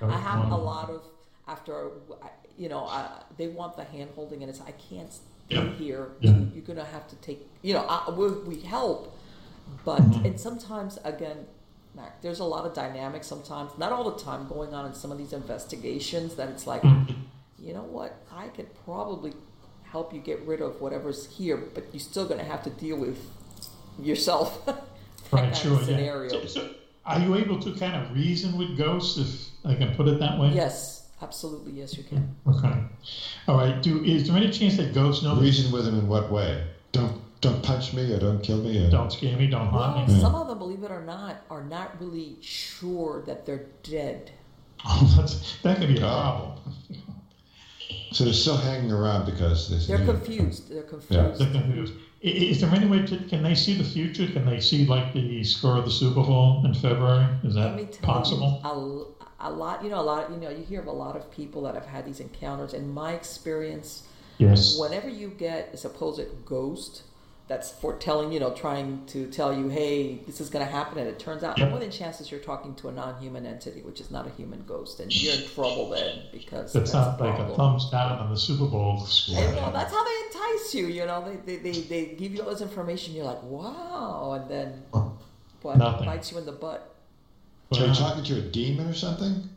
I 0.03 0.19
have 0.19 0.51
a 0.51 0.57
lot 0.57 0.91
of 0.91 1.03
after, 1.49 1.91
you 2.59 2.69
know, 2.69 2.85
I, 2.87 3.23
they 3.37 3.49
want 3.49 3.77
the 3.77 3.85
hand 3.85 4.11
holding, 4.15 4.43
and 4.43 4.51
it's 4.51 4.61
I 4.61 4.73
can't 4.73 5.13
stay 5.13 5.25
Yeah. 5.49 5.71
here. 5.75 6.09
Yeah. 6.21 6.35
You're 6.55 6.65
gonna 6.65 6.85
have 6.85 7.07
to 7.09 7.17
take, 7.17 7.47
you 7.63 7.73
know, 7.75 7.87
I, 7.89 8.11
we, 8.11 8.29
we 8.29 8.61
help, 8.61 9.17
but 9.85 10.01
Mm-hmm. 10.03 10.27
and 10.27 10.41
sometimes 10.41 10.99
again, 11.05 11.47
Mack, 11.95 12.21
there's 12.21 12.41
a 12.41 12.45
lot 12.45 12.67
of 12.67 12.75
dynamics 12.75 13.27
sometimes, 13.27 13.71
not 13.79 13.93
all 13.93 14.11
the 14.11 14.19
time, 14.23 14.49
going 14.49 14.75
on 14.75 14.87
in 14.87 14.93
some 14.95 15.11
of 15.13 15.19
these 15.19 15.33
investigations 15.33 16.35
that 16.35 16.49
it's 16.49 16.67
like, 16.67 16.83
Mm-hmm. 16.83 17.13
you 17.59 17.73
know 17.73 17.85
what, 17.85 18.17
I 18.35 18.49
could 18.49 18.69
probably 18.85 19.33
help 19.85 20.13
you 20.13 20.21
get 20.21 20.41
rid 20.43 20.61
of 20.61 20.81
whatever's 20.81 21.37
here, 21.37 21.57
but 21.57 21.85
you're 21.93 22.01
still 22.01 22.27
gonna 22.27 22.45
have 22.45 22.63
to 22.65 22.71
deal 22.71 22.97
with 22.99 23.19
yourself. 24.01 24.65
that 24.67 24.83
Right, 25.33 25.43
kind 25.45 25.57
sure. 25.57 25.73
of 25.75 25.81
yeah. 25.81 25.87
scenario. 25.97 26.29
So, 26.31 26.47
so 26.47 26.71
are 27.05 27.19
you 27.21 27.35
able 27.37 27.59
to 27.61 27.73
kind 27.75 27.97
of 27.97 28.13
reason 28.15 28.57
with 28.57 28.77
ghosts, 28.77 29.19
if 29.19 29.49
I 29.71 29.75
can 29.75 29.95
put 29.97 30.07
it 30.09 30.21
that 30.21 30.39
way? 30.39 30.51
Yes, 30.51 31.09
absolutely. 31.21 31.73
Yes, 31.73 31.97
you 31.97 32.05
can. 32.05 32.35
Okay. 32.47 32.73
All 33.49 33.57
right. 33.57 33.83
Do 33.83 34.05
is 34.05 34.29
there 34.29 34.37
any 34.37 34.51
chance 34.51 34.77
that 34.77 34.95
ghosts 34.95 35.25
know? 35.25 35.37
Reason 35.37 35.73
with 35.73 35.85
them 35.85 35.99
in 35.99 36.07
what 36.09 36.31
way? 36.31 36.65
Don't 36.93 37.21
don't 37.41 37.63
punch 37.63 37.93
me 37.93 38.13
or 38.13 38.19
don't 38.19 38.43
kill 38.43 38.59
me. 38.59 38.87
Or, 38.87 38.91
Don't 38.91 39.13
scare 39.13 39.37
me. 39.37 39.47
Don't 39.47 39.73
Well, 39.73 40.07
me. 40.07 40.21
some 40.21 40.35
of 40.35 40.49
them, 40.49 40.59
believe 40.59 40.83
it 40.83 40.91
or 40.91 41.03
not, 41.03 41.43
are 41.51 41.63
not 41.63 42.01
really 42.01 42.39
sure 42.41 43.23
that 43.27 43.47
they're 43.47 43.67
dead. 43.83 44.31
Oh, 44.89 45.15
that's, 45.17 45.57
that 45.63 45.79
could 45.79 45.89
be 45.89 45.97
a 45.97 46.01
problem. 46.01 46.59
So 48.13 48.25
they're 48.25 48.33
still 48.33 48.57
hanging 48.57 48.93
around 48.93 49.27
because 49.27 49.69
they 49.69 49.97
They're 49.97 50.05
confused. 50.07 50.71
They're 50.71 50.83
confused. 50.85 51.11
Yeah. 51.41 51.47
They're 51.47 51.61
confused. 51.61 51.93
Is 52.27 52.61
there 52.61 52.71
any 52.75 52.87
way 52.89 53.07
to, 53.07 53.19
can 53.29 53.43
they 53.45 53.55
see 53.55 53.75
the 53.75 53.85
future? 53.85 54.27
Can 54.27 54.45
they 54.45 54.59
see 54.59 54.85
like 54.85 55.13
the 55.13 55.45
score 55.45 55.77
of 55.77 55.85
the 55.85 55.91
Super 55.93 56.23
Bowl 56.23 56.63
in 56.65 56.75
February? 56.75 57.25
Is 57.45 57.55
that 57.55 58.03
possible? 58.03 58.61
you, 58.65 59.15
a, 59.41 59.49
a 59.49 59.51
lot. 59.51 59.85
You 59.85 59.91
know, 59.91 60.01
a 60.01 60.03
lot. 60.03 60.31
You 60.31 60.37
know, 60.37 60.51
you 60.51 60.65
hear 60.65 60.81
of 60.81 60.89
a 60.89 60.93
lot 60.93 61.15
of 61.15 61.31
people 61.31 61.63
that 61.63 61.75
have 61.75 61.87
had 61.87 62.05
these 62.05 62.19
encounters. 62.19 62.75
In 62.75 62.93
my 62.93 63.13
experience, 63.13 64.03
Yes. 64.39 64.77
whenever 64.79 65.09
you 65.09 65.29
get 65.29 65.71
a 65.73 65.77
supposed 65.77 66.45
ghost 66.45 67.03
that's 67.49 67.71
foretelling, 67.71 68.33
you 68.33 68.41
know, 68.41 68.53
trying 68.53 69.07
to 69.07 69.27
tell 69.31 69.57
you, 69.57 69.69
hey, 69.69 70.21
this 70.27 70.41
is 70.41 70.51
going 70.51 70.67
to 70.67 70.71
happen, 70.71 70.99
and 70.99 71.07
it 71.09 71.19
turns 71.19 71.45
out 71.45 71.59
more 71.59 71.79
than 71.79 71.93
chances 71.93 72.31
you're 72.31 72.41
talking 72.41 72.75
to 72.75 72.89
a 72.89 72.93
non-human 72.93 73.47
entity, 73.47 73.83
which 73.83 74.01
is 74.01 74.11
not 74.11 74.27
a 74.27 74.31
human 74.31 74.65
ghost, 74.67 74.99
and 74.99 75.15
you're 75.15 75.35
in 75.35 75.49
trouble 75.49 75.91
then 75.91 76.23
because 76.33 76.75
it's 76.75 76.93
that's 76.93 76.93
not 76.93 77.21
a 77.21 77.25
like 77.25 77.39
a 77.39 77.55
thumbs 77.55 77.89
down 77.91 78.19
on 78.19 78.31
the 78.31 78.37
Super 78.37 78.67
Bowl 78.67 78.99
score. 79.01 79.39
And, 79.39 79.55
well, 79.55 79.71
that's 79.71 79.93
how 79.93 80.05
they 80.05 80.27
entice 80.27 80.75
you. 80.75 80.87
You 80.89 81.07
know, 81.07 81.25
they, 81.47 81.57
they, 81.57 81.71
they, 81.71 81.81
they 81.83 82.07
give 82.17 82.35
you 82.35 82.43
all 82.43 82.51
this 82.51 82.63
information. 82.63 83.15
You're 83.15 83.27
like, 83.27 83.43
wow, 83.45 84.39
and 84.41 84.51
then 84.51 84.83
what 85.63 85.79
bites 85.79 86.33
you 86.33 86.39
in 86.39 86.47
the 86.47 86.53
butt. 86.53 86.95
So 87.73 87.85
you're 87.85 87.95
talking 87.95 88.25
to 88.25 88.39
a 88.39 88.43
demon 88.43 88.89
or 88.89 88.95
something? 88.95 89.49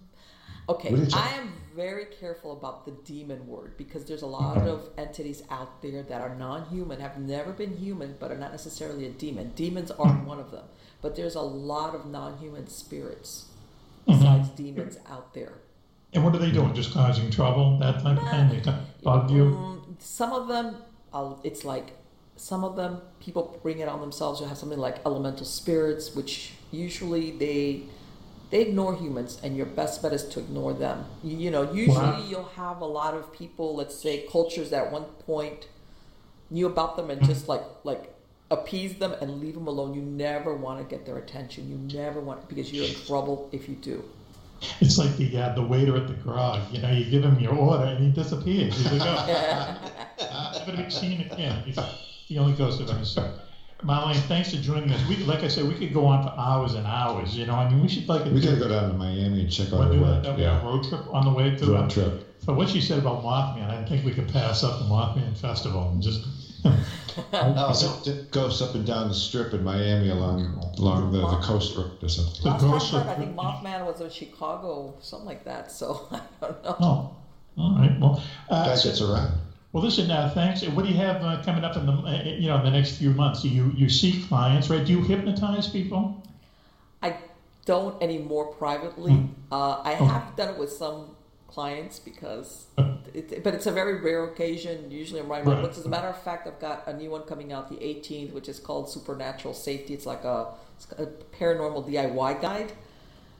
Okay, 0.67 0.91
What 0.91 0.99
are 0.99 1.03
you 1.03 1.09
I 1.13 1.29
am 1.39 1.53
very 1.79 2.07
careful 2.19 2.51
about 2.51 2.83
the 2.83 2.91
demon 2.91 3.47
word 3.47 3.77
because 3.77 4.03
there's 4.03 4.21
a 4.21 4.27
lot 4.27 4.57
of 4.57 4.89
entities 4.97 5.41
out 5.49 5.81
there 5.81 6.03
that 6.03 6.19
are 6.19 6.35
non-human, 6.35 6.99
have 6.99 7.17
never 7.17 7.53
been 7.53 7.77
human, 7.77 8.17
but 8.19 8.33
are 8.33 8.37
not 8.37 8.51
necessarily 8.51 9.05
a 9.05 9.09
demon. 9.11 9.53
Demons 9.55 9.89
are 9.89 10.11
one 10.31 10.41
of 10.41 10.51
them, 10.51 10.65
but 11.01 11.15
there's 11.15 11.35
a 11.35 11.41
lot 11.41 11.95
of 11.95 12.05
non-human 12.05 12.67
spirits 12.67 13.45
besides 14.05 14.49
demons 14.49 14.97
out 15.09 15.33
there. 15.33 15.53
And 16.11 16.25
what 16.25 16.35
are 16.35 16.39
they 16.39 16.51
doing? 16.51 16.73
Just 16.73 16.91
causing 16.91 17.31
trouble? 17.31 17.79
That 17.79 18.01
type 18.01 18.21
of 18.21 18.29
thing? 18.29 18.49
They 18.49 18.73
bug 19.03 19.31
you? 19.31 19.45
Mm, 19.45 19.81
some 19.99 20.33
of 20.33 20.49
them, 20.49 20.75
uh, 21.13 21.35
it's 21.45 21.63
like 21.63 21.93
some 22.35 22.65
of 22.65 22.75
them 22.75 23.01
people 23.21 23.57
bring 23.63 23.79
it 23.79 23.87
on 23.87 24.01
themselves. 24.01 24.41
You 24.41 24.47
have 24.47 24.57
something 24.57 24.79
like 24.79 24.97
elemental 25.05 25.45
spirits, 25.45 26.13
which 26.13 26.51
usually 26.71 27.31
they 27.31 27.83
they 28.49 28.61
ignore 28.61 28.95
humans, 28.95 29.39
and 29.43 29.55
your 29.55 29.65
best 29.67 30.01
bet 30.01 30.11
is 30.13 30.25
to 30.29 30.39
ignore 30.39 30.73
them. 30.73 31.05
You, 31.23 31.37
you 31.37 31.51
know, 31.51 31.71
usually 31.71 31.95
Wow. 31.97 32.25
you'll 32.27 32.51
have 32.55 32.81
a 32.81 32.85
lot 32.85 33.13
of 33.13 33.31
people, 33.31 33.75
let's 33.75 33.95
say 33.95 34.25
cultures 34.31 34.71
that 34.71 34.87
at 34.87 34.91
one 34.91 35.05
point 35.25 35.67
knew 36.49 36.65
about 36.65 36.97
them 36.97 37.09
and 37.11 37.23
just 37.23 37.47
like 37.47 37.63
like 37.83 38.11
appease 38.51 38.95
them 38.95 39.13
and 39.21 39.39
leave 39.39 39.53
them 39.53 39.67
alone. 39.67 39.93
You 39.93 40.01
never 40.01 40.55
want 40.55 40.79
to 40.79 40.95
get 40.95 41.05
their 41.05 41.17
attention. 41.17 41.69
You 41.69 41.77
never 41.99 42.19
want 42.19 42.47
because 42.49 42.73
you're 42.73 42.85
in 42.87 42.95
trouble 43.05 43.49
if 43.51 43.69
you 43.69 43.75
do. 43.75 44.03
It's 44.81 44.97
like 44.97 45.15
the 45.17 45.37
uh, 45.37 45.53
the 45.55 45.61
waiter 45.61 45.95
at 45.95 46.07
the 46.07 46.15
grog. 46.15 46.61
You 46.71 46.81
know, 46.81 46.91
you 46.91 47.05
give 47.09 47.23
him 47.23 47.39
your 47.39 47.55
order 47.55 47.83
and 47.85 48.03
he 48.03 48.11
disappears. 48.11 48.75
He's 48.75 48.91
like, 48.91 49.01
oh, 49.03 49.81
never 50.65 50.71
to 50.77 50.83
be 50.83 50.89
seen 50.89 51.21
again. 51.21 51.63
He's 51.63 51.75
the 51.75 52.37
only 52.39 52.53
ghost 52.57 52.81
I've 52.81 52.89
ever 52.89 53.05
seen. 53.05 53.23
Marlene, 53.83 54.15
thanks 54.27 54.51
for 54.53 54.57
joining 54.61 54.91
us. 54.91 55.07
We, 55.07 55.17
like 55.17 55.39
I 55.43 55.47
said, 55.47 55.65
we 55.65 55.73
could 55.73 55.93
go 55.93 56.05
on 56.05 56.21
for 56.23 56.33
hours 56.37 56.73
and 56.73 56.85
hours. 56.85 57.35
You 57.37 57.45
know, 57.45 57.55
I 57.55 57.69
mean, 57.69 57.81
we 57.81 57.87
should 57.87 58.07
like 58.09 58.25
We 58.25 58.41
gotta 58.41 58.57
go 58.57 58.67
down 58.67 58.89
to 58.89 58.97
Miami 58.97 59.41
and 59.41 59.51
check 59.51 59.67
out 59.67 59.79
Wanna 59.79 59.87
her 59.87 59.93
do 59.93 60.01
work. 60.01 60.23
that, 60.23 60.35
that 60.37 60.39
Yeah. 60.39 60.61
road 60.65 60.83
trip 60.83 61.01
on 61.13 61.23
the 61.25 61.31
way 61.31 61.55
to 61.55 61.65
Road 61.65 61.89
trip. 61.89 62.25
For 62.43 62.53
what 62.53 62.67
she 62.69 62.81
said 62.81 62.99
about 62.99 63.23
Mothman, 63.23 63.69
I 63.69 63.85
think 63.85 64.03
we 64.05 64.11
could 64.11 64.27
pass 64.27 64.63
up 64.63 64.79
the 64.79 64.85
Mothman 64.85 65.37
Festival 65.37 65.89
and 65.91 66.01
just. 66.01 66.25
Oh, 67.33 68.01
It 68.03 68.07
it 68.07 68.31
goes 68.31 68.61
up 68.61 68.75
and 68.75 68.85
down 68.85 69.07
the 69.07 69.13
strip 69.13 69.53
in 69.53 69.63
Miami 69.63 70.09
along 70.09 70.41
along 70.77 71.11
the, 71.13 71.19
the 71.19 71.37
coast 71.37 71.75
road 71.77 71.91
or 72.01 72.09
something. 72.09 72.43
The 72.43 72.49
Last 72.67 72.91
time 72.91 72.99
I 73.01 73.03
heard, 73.03 73.11
I 73.11 73.15
think 73.15 73.35
Mothman 73.35 73.85
was 73.85 74.01
in 74.01 74.09
Chicago, 74.09 74.93
something 74.99 75.27
like 75.27 75.45
that. 75.45 75.71
So 75.71 76.07
I 76.11 76.19
don't 76.41 76.63
know. 76.63 76.75
Oh, 76.81 77.15
all 77.57 77.77
right. 77.77 77.97
Well, 77.99 78.21
uh, 78.49 78.65
That 78.65 78.77
so- 78.77 78.89
gets 78.89 79.01
around. 79.01 79.31
Well, 79.71 79.83
listen. 79.83 80.09
Uh, 80.09 80.31
thanks. 80.33 80.65
What 80.67 80.85
do 80.85 80.91
you 80.91 80.97
have 80.97 81.21
uh, 81.23 81.41
coming 81.43 81.63
up 81.63 81.75
in 81.77 81.85
the 81.85 81.91
uh, 81.93 82.23
you 82.23 82.47
know 82.47 82.63
the 82.63 82.71
next 82.71 82.97
few 82.97 83.11
months? 83.11 83.41
Do 83.43 83.49
you 83.49 83.71
you 83.75 83.89
see 83.89 84.23
clients, 84.27 84.69
right? 84.69 84.83
Do 84.85 84.91
you 84.91 85.01
hypnotize 85.03 85.67
people? 85.67 86.23
I 87.01 87.15
don't 87.65 88.01
anymore 88.01 88.47
privately. 88.53 89.27
Uh, 89.51 89.81
I 89.83 89.93
have 89.93 90.35
done 90.35 90.49
it 90.55 90.57
with 90.59 90.71
some 90.71 91.15
clients 91.47 91.97
because, 91.99 92.65
it, 93.13 93.43
but 93.43 93.53
it's 93.55 93.65
a 93.67 93.71
very 93.71 94.01
rare 94.01 94.23
occasion. 94.25 94.89
Usually, 94.91 95.19
I'm 95.19 95.27
writing 95.29 95.47
my 95.47 95.53
Right. 95.55 95.61
books. 95.63 95.77
As 95.77 95.85
a 95.85 95.89
matter 95.89 96.07
of 96.07 96.21
fact, 96.21 96.47
I've 96.47 96.59
got 96.59 96.87
a 96.87 96.93
new 96.95 97.09
one 97.09 97.21
coming 97.23 97.51
out 97.51 97.69
the 97.69 97.77
18th, 97.77 98.33
which 98.33 98.47
is 98.49 98.59
called 98.59 98.89
Supernatural 98.89 99.53
Safety. 99.55 99.93
It's 99.95 100.05
like 100.05 100.23
a, 100.23 100.47
it's 100.77 100.87
a 100.97 101.07
paranormal 101.39 101.87
DIY 101.89 102.41
guide. 102.41 102.71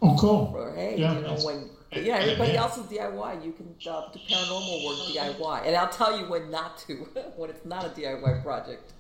Oh, 0.02 0.16
cool. 0.20 0.72
Hey, 0.76 0.96
Yeah, 0.98 1.10
you 1.14 1.22
know 1.22 1.36
that's- 1.36 1.46
when. 1.92 2.06
Yeah, 2.06 2.18
everybody 2.18 2.56
else 2.58 2.78
is 2.78 2.86
DIY. 2.86 3.46
You 3.46 3.52
can 3.54 3.76
uh, 3.92 4.10
do 4.12 4.20
paranormal 4.30 4.86
work 4.86 4.98
DIY, 5.08 5.68
and 5.68 5.76
I'll 5.76 5.90
tell 5.90 6.18
you 6.18 6.26
when 6.26 6.50
not 6.52 6.78
to 6.80 6.94
when 7.38 7.50
it's 7.50 7.66
not 7.66 7.86
a 7.86 7.90
DIY 7.90 8.44
project. 8.44 8.94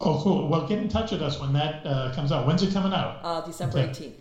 Oh, 0.00 0.20
cool. 0.22 0.48
Well, 0.48 0.66
get 0.66 0.78
in 0.78 0.88
touch 0.88 1.12
with 1.12 1.22
us 1.22 1.40
when 1.40 1.52
that 1.52 1.86
uh, 1.86 2.12
comes 2.14 2.32
out. 2.32 2.46
When's 2.46 2.62
it 2.62 2.72
coming 2.72 2.92
out? 2.92 3.20
Uh, 3.22 3.40
December 3.42 3.78
18th. 3.78 4.12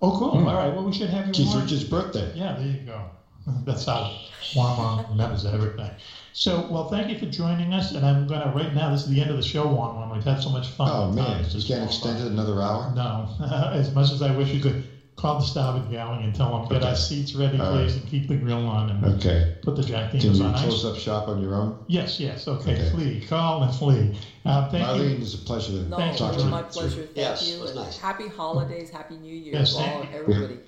Oh, 0.00 0.16
cool. 0.18 0.48
All 0.48 0.54
right. 0.54 0.72
Well, 0.72 0.84
we 0.84 0.92
should 0.92 1.10
have 1.10 1.26
you 1.26 1.32
Keith 1.32 1.54
on. 1.54 1.62
Richards' 1.62 1.84
birthday. 1.84 2.32
Yeah, 2.34 2.54
there 2.56 2.66
you 2.66 2.80
go. 2.86 3.10
That's 3.64 3.84
how 3.84 4.16
Juan 4.54 5.04
remembers 5.10 5.44
everything. 5.44 5.90
So, 6.32 6.66
well, 6.70 6.88
thank 6.88 7.10
you 7.10 7.18
for 7.18 7.26
joining 7.26 7.74
us, 7.74 7.92
and 7.92 8.06
I'm 8.06 8.26
gonna 8.26 8.52
right 8.54 8.72
now. 8.74 8.90
This 8.90 9.02
is 9.02 9.10
the 9.10 9.20
end 9.20 9.30
of 9.30 9.36
the 9.36 9.42
show, 9.42 9.66
Juan. 9.66 10.00
When 10.00 10.10
we've 10.16 10.24
had 10.24 10.40
so 10.40 10.48
much 10.48 10.68
fun. 10.68 10.88
Oh 10.90 11.06
Time 11.06 11.14
man, 11.16 11.40
is 11.40 11.48
you 11.48 11.60
just 11.60 11.68
can't 11.68 11.84
extend 11.84 12.18
by. 12.18 12.24
it 12.24 12.32
another 12.32 12.62
hour. 12.62 12.92
No, 12.94 13.28
as 13.72 13.94
much 13.94 14.10
as 14.12 14.22
I 14.22 14.34
wish 14.34 14.48
you 14.48 14.60
could. 14.60 14.88
Call 15.22 15.38
the 15.38 15.46
Starboard 15.46 15.88
Galley 15.88 16.24
and 16.24 16.34
tell 16.34 16.50
them 16.58 16.68
get 16.68 16.82
our 16.82 16.96
seats 16.96 17.36
ready, 17.36 17.56
All 17.60 17.70
please, 17.76 17.92
right. 17.92 18.02
and 18.02 18.10
keep 18.10 18.26
the 18.26 18.34
grill 18.34 18.66
on 18.66 18.90
and 18.90 19.04
Okay. 19.04 19.54
put 19.62 19.76
the 19.76 19.82
Jack 19.84 20.10
Can 20.10 20.18
Daniels 20.18 20.40
you 20.40 20.44
on 20.46 20.54
close 20.54 20.84
ice. 20.84 20.90
up 20.90 20.98
shop 20.98 21.28
on 21.28 21.40
your 21.40 21.54
own? 21.54 21.78
Yes, 21.86 22.18
yes. 22.18 22.48
Okay, 22.48 22.72
Okay. 22.74 22.90
flee. 22.90 23.20
Call 23.28 23.62
and 23.62 23.72
flee. 23.72 24.18
Uh, 24.44 24.68
thank 24.68 24.84
you. 24.98 25.04
Marlene, 25.10 25.22
it's 25.22 25.34
a 25.34 25.38
pleasure 25.38 25.74
to 25.74 25.88
No, 25.88 25.96
Thank 25.96 26.14
it 26.16 26.20
you. 26.20 26.26
talk 26.26 26.34
was 26.34 26.44
my 26.46 26.62
pleasure. 26.62 27.02
Thank 27.04 27.16
Yes, 27.16 27.48
you. 27.48 27.54
it 27.54 27.60
was 27.60 27.70
and 27.70 27.80
nice. 27.84 27.98
Happy 27.98 28.26
holidays, 28.26 28.90
happy 28.90 29.16
New 29.16 29.32
Year 29.32 29.54
Yes, 29.54 29.74
to 29.74 29.78
all 29.78 29.84
thank 29.84 30.12
everybody. 30.12 30.58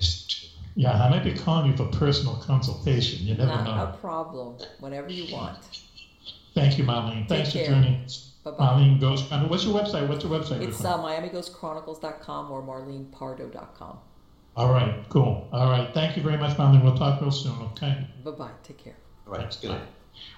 Yeah, 0.77 1.03
I 1.05 1.09
might 1.11 1.25
be 1.25 1.33
calling 1.33 1.73
you 1.73 1.77
for 1.77 1.87
personal 1.87 2.35
consultation. 2.37 3.27
You 3.27 3.35
never 3.35 3.47
Not 3.57 3.65
know. 3.65 3.73
a 3.73 3.97
problem. 4.01 4.55
Whenever 4.79 5.11
you 5.11 5.35
want. 5.35 5.59
Thank 6.55 6.79
you, 6.79 6.85
Marlene. 6.85 7.29
Thanks 7.29 7.51
for 7.51 7.59
care. 7.59 7.71
joining. 7.71 8.07
Bye 8.45 8.53
bye. 8.53 8.67
Marlene 8.67 9.01
Ghost. 9.01 9.33
I 9.33 9.43
what's 9.47 9.65
your 9.65 9.75
website? 9.75 10.07
What's 10.09 10.23
your 10.23 10.33
website? 10.39 10.63
It's 10.63 10.79
Rick? 10.81 10.91
uh, 10.93 10.99
MiamiGhostChronicles.com 10.99 12.53
or 12.53 12.63
MarlenePardo.com. 12.63 13.99
All 14.57 14.73
right, 14.73 14.95
cool. 15.09 15.49
All 15.53 15.69
right, 15.71 15.93
thank 15.93 16.17
you 16.17 16.23
very 16.23 16.37
much, 16.37 16.57
Marlene. 16.57 16.83
We'll 16.85 16.97
talk 16.97 17.21
real 17.21 17.33
soon. 17.33 17.61
Okay. 17.73 18.07
Bye 18.23 18.31
bye. 18.31 18.51
Take 18.63 18.79
care. 18.79 18.95
All 19.27 19.33
right, 19.33 19.45
It's 19.45 19.57
good 19.57 19.71
night. 19.71 19.83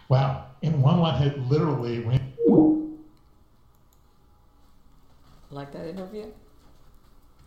Wow. 0.09 0.47
And 0.62 0.83
one 0.83 1.01
one 1.01 1.14
had 1.14 1.39
literally 1.51 2.01
went. 2.01 2.23
Like 5.51 5.73
that 5.73 5.87
interview? 5.87 6.27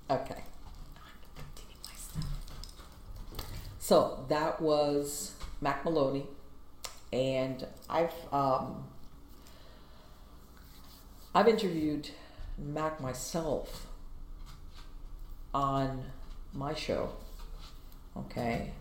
Okay. 0.09 0.43
Continue 1.36 1.78
my 1.84 1.95
stuff. 1.95 2.26
So 3.80 4.26
that 4.30 4.61
was 4.61 5.34
Mack 5.61 5.84
Maloney, 5.86 6.26
and 7.11 7.67
I've 7.89 8.13
um, 8.32 8.86
I've 11.36 11.47
interviewed 11.47 12.09
Mack 12.57 13.01
myself 13.01 13.88
on 15.53 16.05
my 16.54 16.74
show. 16.74 17.12
Okay, 18.18 18.72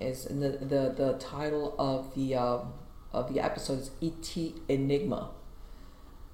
is 0.00 0.26
and 0.26 0.42
the 0.42 0.50
the 0.50 0.94
the 0.96 1.16
title 1.18 1.74
of 1.78 2.14
the 2.14 2.34
um, 2.34 2.72
of 3.12 3.32
the 3.32 3.40
episode 3.40 3.80
is 3.80 3.90
ET 4.02 4.36
Enigma. 4.68 5.30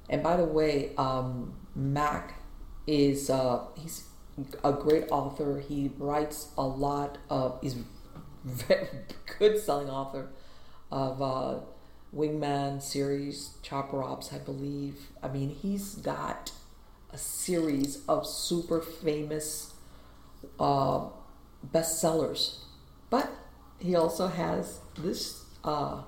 And 0.08 0.22
by 0.22 0.36
the 0.36 0.44
way, 0.44 0.92
um, 0.96 1.54
Mack 1.74 2.40
is 2.86 3.30
uh, 3.30 3.64
he's 3.76 4.04
a 4.62 4.72
great 4.72 5.04
author. 5.10 5.60
He 5.60 5.90
writes 5.98 6.50
a 6.56 6.62
lot 6.62 7.18
of 7.28 7.58
he's 7.62 7.76
very 8.44 8.86
good 9.38 9.58
selling 9.58 9.90
author 9.90 10.28
of 10.90 11.20
uh, 11.20 11.58
Wingman 12.14 12.80
series, 12.80 13.54
Chopper 13.62 14.02
Ops, 14.02 14.32
I 14.32 14.38
believe. 14.38 15.08
I 15.22 15.28
mean, 15.28 15.50
he's 15.50 15.96
got 15.96 16.52
a 17.10 17.18
series 17.18 18.04
of 18.08 18.26
super 18.26 18.80
famous 18.80 19.74
uh, 20.58 21.06
bestsellers, 21.72 22.58
but 23.10 23.30
he 23.78 23.94
also 23.94 24.28
has 24.28 24.80
this 24.98 25.44
uh, 25.64 26.02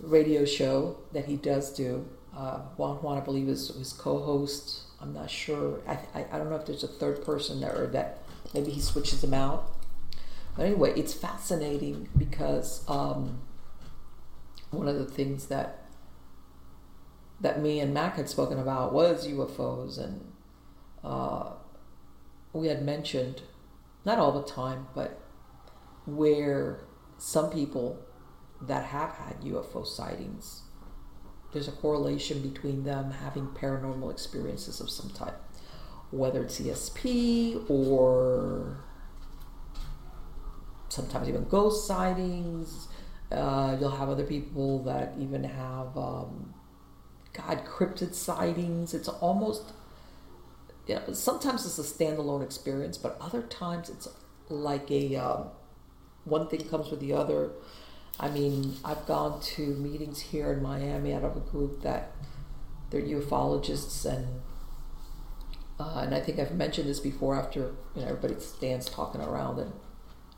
radio 0.00 0.44
show 0.44 0.96
that 1.12 1.26
he 1.26 1.36
does 1.36 1.72
do. 1.72 2.06
Uh, 2.36 2.58
Juan 2.76 2.96
Juan, 2.96 3.18
I 3.18 3.20
believe, 3.20 3.48
is 3.48 3.68
his 3.68 3.92
co-host. 3.92 4.82
I'm 5.00 5.12
not 5.12 5.30
sure. 5.30 5.80
I, 5.86 5.98
I, 6.14 6.26
I 6.32 6.38
don't 6.38 6.50
know 6.50 6.56
if 6.56 6.66
there's 6.66 6.84
a 6.84 6.88
third 6.88 7.24
person 7.24 7.60
there 7.60 7.76
or 7.76 7.86
that 7.88 8.18
maybe 8.54 8.70
he 8.70 8.80
switches 8.80 9.20
them 9.20 9.34
out. 9.34 9.70
But 10.56 10.66
anyway, 10.66 10.92
it's 10.96 11.14
fascinating 11.14 12.08
because 12.16 12.84
um, 12.88 13.40
one 14.70 14.88
of 14.88 14.98
the 14.98 15.04
things 15.04 15.46
that 15.46 15.84
that 17.40 17.62
me 17.62 17.78
and 17.78 17.94
Mack 17.94 18.16
had 18.16 18.28
spoken 18.28 18.58
about 18.58 18.92
was 18.92 19.28
UFOs, 19.28 19.98
and 20.02 20.32
uh, 21.04 21.50
we 22.52 22.68
had 22.68 22.84
mentioned 22.84 23.42
not 24.04 24.18
all 24.18 24.32
the 24.32 24.46
time, 24.46 24.86
but 24.94 25.20
where 26.06 26.80
some 27.18 27.50
people 27.50 27.98
that 28.62 28.84
have 28.86 29.10
had 29.10 29.40
UFO 29.42 29.86
sightings, 29.86 30.62
there's 31.52 31.68
a 31.68 31.72
correlation 31.72 32.40
between 32.40 32.84
them 32.84 33.10
having 33.10 33.46
paranormal 33.48 34.10
experiences 34.10 34.80
of 34.80 34.90
some 34.90 35.10
type, 35.10 35.38
whether 36.10 36.42
it's 36.42 36.60
ESP 36.60 37.68
or 37.70 38.78
sometimes 40.88 41.28
even 41.28 41.44
ghost 41.44 41.86
sightings. 41.86 42.88
Uh, 43.30 43.76
you'll 43.78 43.90
have 43.90 44.08
other 44.08 44.24
people 44.24 44.82
that 44.84 45.12
even 45.18 45.44
have, 45.44 45.96
um, 45.96 46.54
God, 47.34 47.64
cryptid 47.66 48.14
sightings. 48.14 48.94
It's 48.94 49.08
almost, 49.08 49.72
know, 50.94 51.12
sometimes 51.12 51.66
it's 51.66 51.78
a 51.78 51.82
standalone 51.82 52.42
experience, 52.42 52.96
but 52.96 53.16
other 53.20 53.42
times 53.42 53.90
it's 53.90 54.08
like 54.48 54.90
a 54.90 55.16
um, 55.16 55.48
one 56.24 56.48
thing 56.48 56.66
comes 56.68 56.90
with 56.90 57.00
the 57.00 57.12
other. 57.12 57.50
I 58.20 58.28
mean, 58.30 58.76
I've 58.84 59.06
gone 59.06 59.40
to 59.40 59.62
meetings 59.62 60.20
here 60.20 60.52
in 60.52 60.62
Miami 60.62 61.12
out 61.12 61.24
of 61.24 61.36
a 61.36 61.40
group 61.40 61.82
that 61.82 62.12
they're 62.90 63.02
ufologists, 63.02 64.04
and 64.04 64.40
uh, 65.78 66.00
and 66.04 66.14
I 66.14 66.20
think 66.20 66.38
I've 66.38 66.54
mentioned 66.54 66.88
this 66.88 67.00
before. 67.00 67.36
After 67.36 67.74
you 67.94 68.02
know, 68.02 68.08
everybody 68.08 68.40
stands 68.40 68.88
talking 68.88 69.20
around, 69.20 69.58
and 69.58 69.72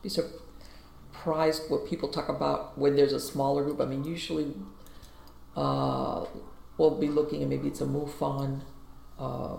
be 0.03 0.09
surprised 0.09 1.63
what 1.69 1.87
people 1.87 2.09
talk 2.09 2.29
about 2.29 2.77
when 2.77 2.95
there's 2.95 3.13
a 3.13 3.19
smaller 3.19 3.63
group. 3.63 3.79
I 3.79 3.85
mean, 3.85 4.03
usually 4.03 4.53
uh, 5.55 6.25
we'll 6.77 6.99
be 6.99 7.07
looking, 7.07 7.41
and 7.41 7.49
maybe 7.49 7.69
it's 7.69 7.81
a 7.81 7.85
MUFON 7.85 8.61
uh, 9.17 9.57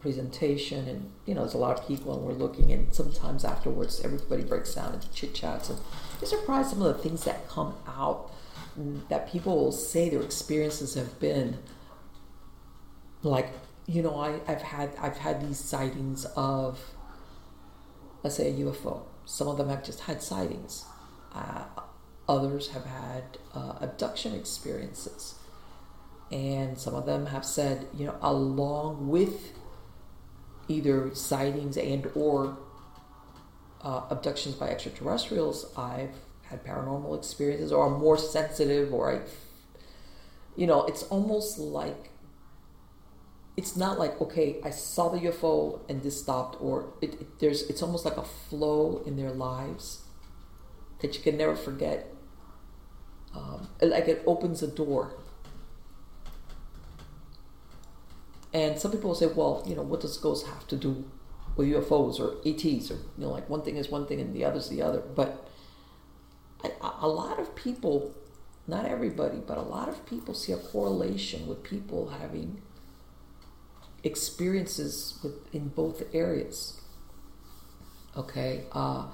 presentation, 0.00 0.88
and 0.88 1.12
you 1.26 1.34
know, 1.34 1.42
there's 1.42 1.54
a 1.54 1.58
lot 1.58 1.78
of 1.78 1.86
people, 1.86 2.14
and 2.14 2.24
we're 2.24 2.32
looking, 2.32 2.72
and 2.72 2.92
sometimes 2.94 3.44
afterwards, 3.44 4.00
everybody 4.02 4.42
breaks 4.42 4.74
down 4.74 4.94
into 4.94 5.10
chit 5.12 5.34
chats, 5.34 5.68
and 5.68 5.78
you're 6.20 6.28
surprised 6.28 6.70
some 6.70 6.82
of 6.82 6.96
the 6.96 7.02
things 7.02 7.24
that 7.24 7.48
come 7.48 7.74
out 7.86 8.30
that 9.08 9.30
people 9.30 9.56
will 9.56 9.72
say 9.72 10.08
their 10.08 10.22
experiences 10.22 10.94
have 10.94 11.18
been. 11.20 11.58
Like 13.22 13.50
you 13.86 14.02
know 14.02 14.14
I, 14.14 14.40
i've 14.46 14.62
had 14.62 14.90
i've 15.00 15.16
had 15.16 15.46
these 15.46 15.58
sightings 15.58 16.24
of 16.36 16.78
let's 18.22 18.36
say 18.36 18.50
a 18.50 18.54
ufo 18.54 19.02
some 19.30 19.46
of 19.46 19.56
them 19.58 19.68
have 19.68 19.84
just 19.84 20.00
had 20.00 20.22
sightings. 20.22 20.84
Uh, 21.32 21.62
others 22.28 22.70
have 22.70 22.84
had 22.84 23.38
uh, 23.54 23.74
abduction 23.80 24.34
experiences. 24.34 25.36
And 26.32 26.76
some 26.76 26.94
of 26.94 27.06
them 27.06 27.26
have 27.26 27.44
said 27.44 27.86
you 27.96 28.06
know 28.06 28.16
along 28.22 29.08
with 29.08 29.52
either 30.70 31.14
sightings 31.14 31.76
and 31.76 32.10
or 32.14 32.56
uh, 33.82 34.02
abductions 34.10 34.54
by 34.54 34.68
extraterrestrials. 34.68 35.66
I've 35.76 36.14
had 36.44 36.64
paranormal 36.64 37.16
experiences 37.16 37.70
or 37.70 37.86
i'm 37.86 38.00
more 38.00 38.18
sensitive 38.18 38.92
or 38.92 39.12
i 39.12 39.20
you 40.56 40.66
know 40.66 40.84
it's 40.84 41.02
almost 41.04 41.58
like 41.58 42.10
it's 43.56 43.76
not 43.76 43.98
like 43.98 44.20
okay 44.20 44.56
i 44.64 44.70
saw 44.70 45.08
the 45.08 45.18
ufo 45.18 45.80
and 45.88 46.02
this 46.02 46.20
stopped 46.20 46.56
or 46.60 46.92
it, 47.00 47.14
it- 47.14 47.38
there's 47.40 47.62
it's 47.68 47.82
almost 47.82 48.04
like 48.04 48.16
a 48.16 48.22
flow 48.22 49.02
in 49.06 49.16
their 49.16 49.30
lives 49.32 50.02
that 51.00 51.16
you 51.16 51.22
can 51.22 51.36
never 51.38 51.56
forget. 51.56 52.12
Um, 53.34 53.68
like 53.80 54.08
it 54.08 54.22
opens 54.26 54.62
a 54.62 54.66
door 54.66 55.14
and 58.52 58.78
some 58.78 58.90
people 58.90 59.14
say 59.14 59.26
well 59.26 59.62
you 59.66 59.74
know 59.74 59.82
what 59.82 60.00
does 60.00 60.16
ghosts 60.18 60.48
have 60.48 60.66
to 60.66 60.76
do 60.76 61.04
with 61.56 61.68
ufos 61.68 62.18
or 62.18 62.36
ets 62.46 62.90
or 62.90 62.94
you 62.94 63.24
know 63.24 63.30
like 63.30 63.48
one 63.48 63.62
thing 63.62 63.76
is 63.76 63.88
one 63.88 64.06
thing 64.06 64.20
and 64.20 64.34
the 64.34 64.44
other's 64.44 64.68
the 64.68 64.82
other 64.82 65.00
but 65.00 65.48
I, 66.64 66.70
a 67.00 67.08
lot 67.08 67.38
of 67.38 67.54
people 67.54 68.14
not 68.66 68.84
everybody 68.84 69.38
but 69.38 69.58
a 69.58 69.62
lot 69.62 69.88
of 69.88 70.04
people 70.06 70.34
see 70.34 70.52
a 70.52 70.56
correlation 70.56 71.46
with 71.46 71.62
people 71.62 72.10
having 72.20 72.62
experiences 74.02 75.18
with, 75.22 75.34
in 75.54 75.68
both 75.68 76.02
areas. 76.14 76.80
Okay, 78.16 78.64
uh, 78.72 79.06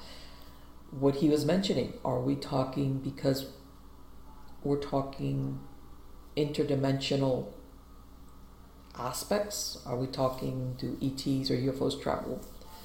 what 0.91 1.17
he 1.17 1.29
was 1.29 1.45
mentioning, 1.45 1.95
are 2.05 2.21
we 2.21 2.35
talking 2.35 2.99
because 2.99 3.47
we're 4.65 4.81
talking 4.81 5.61
interdimensional 6.37 7.53
aspects? 8.99 9.79
Are 9.87 9.97
we 9.97 10.07
talking 10.07 10.77
do 10.79 10.97
ETs 11.03 11.51
or 11.51 11.57
UFOs 11.57 12.01
travel 12.01 12.41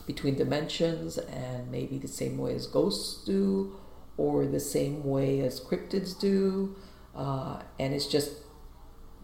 between 0.07 0.35
dimensions 0.35 1.17
and 1.17 1.71
maybe 1.71 1.97
the 1.97 2.07
same 2.07 2.37
way 2.37 2.55
as 2.55 2.67
ghosts 2.67 3.23
do, 3.23 3.75
or 4.17 4.45
the 4.45 4.59
same 4.59 5.03
way 5.03 5.41
as 5.41 5.59
cryptids 5.59 6.19
do? 6.19 6.75
Uh, 7.15 7.61
and 7.79 7.93
it's 7.93 8.07
just 8.07 8.31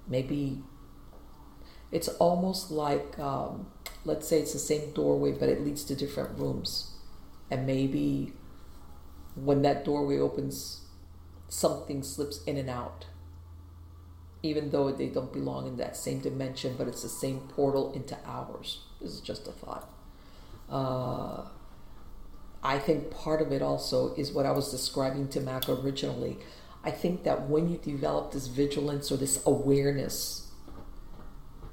maybe 0.07 0.61
it's 1.91 2.07
almost 2.19 2.71
like 2.71 3.17
um, 3.19 3.67
let's 4.05 4.27
say 4.27 4.39
it's 4.39 4.53
the 4.53 4.59
same 4.59 4.91
doorway 4.91 5.31
but 5.31 5.49
it 5.49 5.63
leads 5.63 5.83
to 5.85 5.95
different 5.95 6.37
rooms 6.37 6.91
and 7.49 7.65
maybe 7.65 8.33
when 9.35 9.61
that 9.61 9.85
doorway 9.85 10.17
opens 10.17 10.81
something 11.47 12.03
slips 12.03 12.43
in 12.43 12.57
and 12.57 12.69
out 12.69 13.05
even 14.43 14.69
though 14.71 14.91
they 14.91 15.07
don't 15.07 15.33
belong 15.33 15.67
in 15.67 15.77
that 15.77 15.97
same 15.97 16.19
dimension, 16.19 16.75
but 16.77 16.87
it's 16.87 17.03
the 17.03 17.09
same 17.09 17.39
portal 17.39 17.91
into 17.93 18.17
ours. 18.25 18.81
This 19.01 19.11
is 19.11 19.21
just 19.21 19.47
a 19.47 19.51
thought. 19.51 19.89
Uh, 20.69 21.47
I 22.63 22.79
think 22.79 23.11
part 23.11 23.41
of 23.41 23.51
it 23.51 23.61
also 23.61 24.13
is 24.15 24.31
what 24.31 24.45
I 24.45 24.51
was 24.51 24.69
describing 24.71 25.27
to 25.29 25.39
Mack 25.39 25.69
originally. 25.69 26.37
I 26.83 26.91
think 26.91 27.23
that 27.23 27.49
when 27.49 27.69
you 27.69 27.77
develop 27.77 28.31
this 28.31 28.47
vigilance 28.47 29.11
or 29.11 29.17
this 29.17 29.41
awareness, 29.45 30.51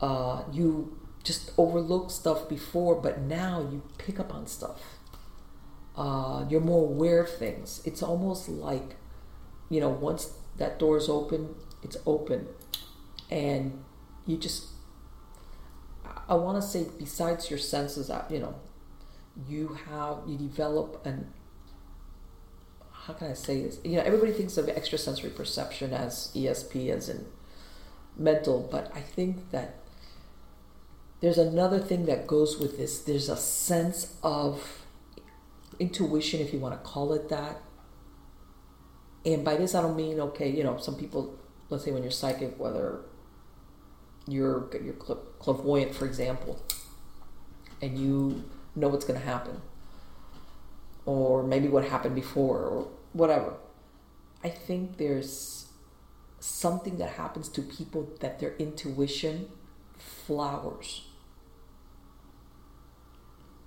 uh, 0.01 0.43
you 0.53 0.99
just 1.23 1.53
overlook 1.57 2.11
stuff 2.11 2.49
before, 2.49 2.95
but 2.95 3.21
now 3.21 3.61
you 3.61 3.83
pick 3.99 4.21
up 4.21 4.35
on 4.35 4.47
stuff. 4.47 4.83
Uh, 5.97 6.45
you're 6.49 6.61
more 6.61 6.85
aware 6.85 7.23
of 7.23 7.31
things. 7.31 7.81
It's 7.85 8.03
almost 8.03 8.49
like, 8.49 8.97
you 9.71 9.81
know, 9.81 9.89
once 9.89 10.33
that 10.59 10.79
door 10.79 10.97
is 10.97 11.09
open, 11.09 11.55
it's 11.85 11.97
open. 12.07 12.47
And 13.31 13.85
you 14.27 14.37
just 14.37 14.67
i 16.29 16.35
want 16.35 16.61
to 16.61 16.67
say 16.67 16.87
besides 16.99 17.51
your 17.51 17.59
senses 17.59 18.11
uh, 18.11 18.25
you 18.31 18.39
know 18.39 18.55
you 19.49 19.77
have 19.91 20.19
you 20.27 20.37
develop 20.37 21.05
an 21.05 21.31
how 22.93 23.13
can 23.13 23.31
i 23.31 23.35
say 23.35 23.63
this? 23.63 23.79
You 23.85 23.97
know 23.97 24.03
everybody 24.03 24.33
thinks 24.33 24.57
of 24.57 24.69
extrasensory 24.69 25.31
perception 25.31 25.93
as 25.93 26.31
esp 26.35 26.89
as 26.89 27.09
in 27.09 27.27
mental 28.17 28.67
but 28.71 28.91
i 28.95 29.01
think 29.01 29.51
that 29.51 29.77
there's 31.21 31.39
another 31.39 31.79
thing 31.79 32.05
that 32.05 32.27
goes 32.27 32.59
with 32.59 32.77
this. 32.77 32.99
There's 32.99 33.31
a 33.31 33.37
sense 33.39 34.15
of 34.23 34.85
intuition 35.79 36.41
if 36.41 36.53
you 36.53 36.59
want 36.59 36.75
to 36.75 36.87
call 36.87 37.15
it 37.15 37.31
that. 37.31 37.63
And 39.25 39.43
by 39.43 39.57
this 39.57 39.75
i 39.75 39.81
don't 39.81 39.97
mean 39.97 40.21
okay 40.21 40.51
you 40.51 40.63
know 40.63 40.77
some 40.77 40.97
people 40.97 41.35
let's 41.71 41.85
say 41.85 41.93
when 41.93 42.03
you're 42.03 42.13
psychic, 42.13 42.59
whether 42.59 43.01
you're 44.27 44.71
you're 44.83 44.95
clairvoyant, 44.95 45.95
for 45.95 46.07
example, 46.07 46.63
and 47.83 47.99
you 47.99 48.45
know 48.75 48.89
what's 48.89 49.05
going 49.05 49.19
to 49.19 49.27
happen, 49.27 49.61
or 51.05 51.43
maybe 51.43 51.69
what 51.69 51.85
happened 51.85 52.15
before, 52.15 52.59
or 52.59 52.89
whatever. 53.13 53.55
I 54.43 54.49
think 54.49 54.99
there's 54.99 55.69
something 56.41 56.99
that 56.99 57.11
happens 57.11 57.49
to 57.51 57.63
people 57.63 58.11
that 58.21 58.41
their 58.41 58.55
intuition 58.57 59.49
flowers, 59.99 61.07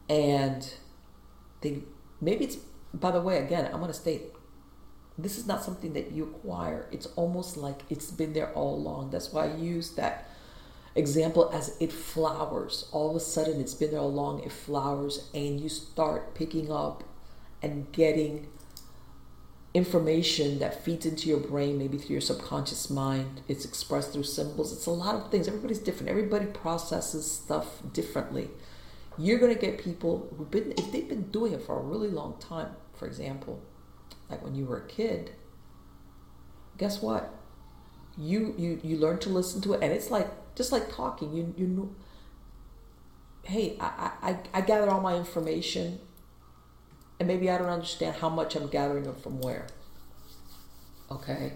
and 0.10 0.74
they 1.62 1.84
maybe 2.22 2.45
it's. 2.45 2.58
By 2.93 3.12
the 3.12 3.22
way, 3.22 3.38
again, 3.39 3.66
I'm 3.66 3.80
going 3.80 3.88
to 3.88 3.93
state 3.93 4.24
this 5.18 5.38
is 5.38 5.47
not 5.47 5.63
something 5.63 5.93
that 5.93 6.11
you 6.11 6.24
acquire. 6.24 6.88
It's 6.91 7.07
almost 7.15 7.57
like 7.57 7.82
it's 7.89 8.11
been 8.11 8.34
there 8.34 8.51
all 8.53 8.76
along. 8.76 9.09
That's 9.09 9.34
why 9.34 9.45
I 9.45 9.55
use 9.55 9.91
that 9.91 10.30
example 10.95 11.49
as 11.53 11.76
it 11.80 11.91
flowers. 11.91 12.88
All 12.91 13.09
of 13.09 13.15
a 13.15 13.20
sudden, 13.20 13.59
it's 13.59 13.74
been 13.74 13.91
there 13.91 13.99
all 13.99 14.09
along, 14.09 14.43
it 14.43 14.51
flowers, 14.51 15.30
and 15.34 15.59
you 15.59 15.70
start 15.70 16.36
picking 16.36 16.72
up 16.72 17.03
and 17.61 17.91
getting 17.91 18.47
information 19.74 20.59
that 20.59 20.84
feeds 20.84 21.05
into 21.05 21.30
your 21.30 21.39
brain, 21.39 21.78
maybe 21.78 21.97
through 21.97 22.15
your 22.15 22.22
subconscious 22.22 22.89
mind. 22.89 23.41
It's 23.47 23.65
expressed 23.65 24.13
through 24.13 24.24
symbols. 24.24 24.72
It's 24.72 24.86
a 24.86 24.91
lot 24.91 25.15
of 25.15 25.32
things. 25.32 25.47
Everybody's 25.47 25.80
different. 25.80 26.09
Everybody 26.09 26.45
processes 26.47 27.30
stuff 27.30 27.82
differently. 27.93 28.49
You're 29.18 29.39
going 29.39 29.53
to 29.53 29.59
get 29.59 29.80
people 29.84 30.32
who've 30.38 30.49
been, 30.49 30.74
if 30.78 30.91
they've 30.91 31.07
been 31.07 31.32
doing 31.32 31.53
it 31.53 31.63
for 31.63 31.80
a 31.80 31.82
really 31.82 32.09
long 32.09 32.36
time, 32.39 32.70
for 32.93 33.07
example, 33.07 33.61
like 34.30 34.43
when 34.43 34.55
you 34.55 34.65
were 34.65 34.78
a 34.78 34.88
kid, 34.88 35.32
guess 36.78 37.01
what? 37.01 37.34
You 38.17 38.53
you 38.57 38.80
you 38.84 38.97
learn 38.97 39.19
to 39.19 39.30
listen 39.30 39.61
to 39.61 39.73
it, 39.73 39.84
and 39.84 39.93
it's 39.93 40.09
like 40.09 40.28
just 40.55 40.71
like 40.71 40.93
talking. 40.93 41.34
You 41.34 41.53
you 41.57 41.67
know. 41.67 41.95
Hey, 43.43 43.78
I, 43.80 44.11
I 44.21 44.38
I 44.53 44.61
gather 44.61 44.89
all 44.89 44.99
my 44.99 45.15
information, 45.15 45.99
and 47.19 47.28
maybe 47.28 47.49
I 47.49 47.57
don't 47.57 47.69
understand 47.69 48.17
how 48.17 48.30
much 48.30 48.55
I'm 48.55 48.67
gathering 48.67 49.05
it 49.05 49.19
from 49.21 49.39
where. 49.39 49.67
Okay, 51.09 51.53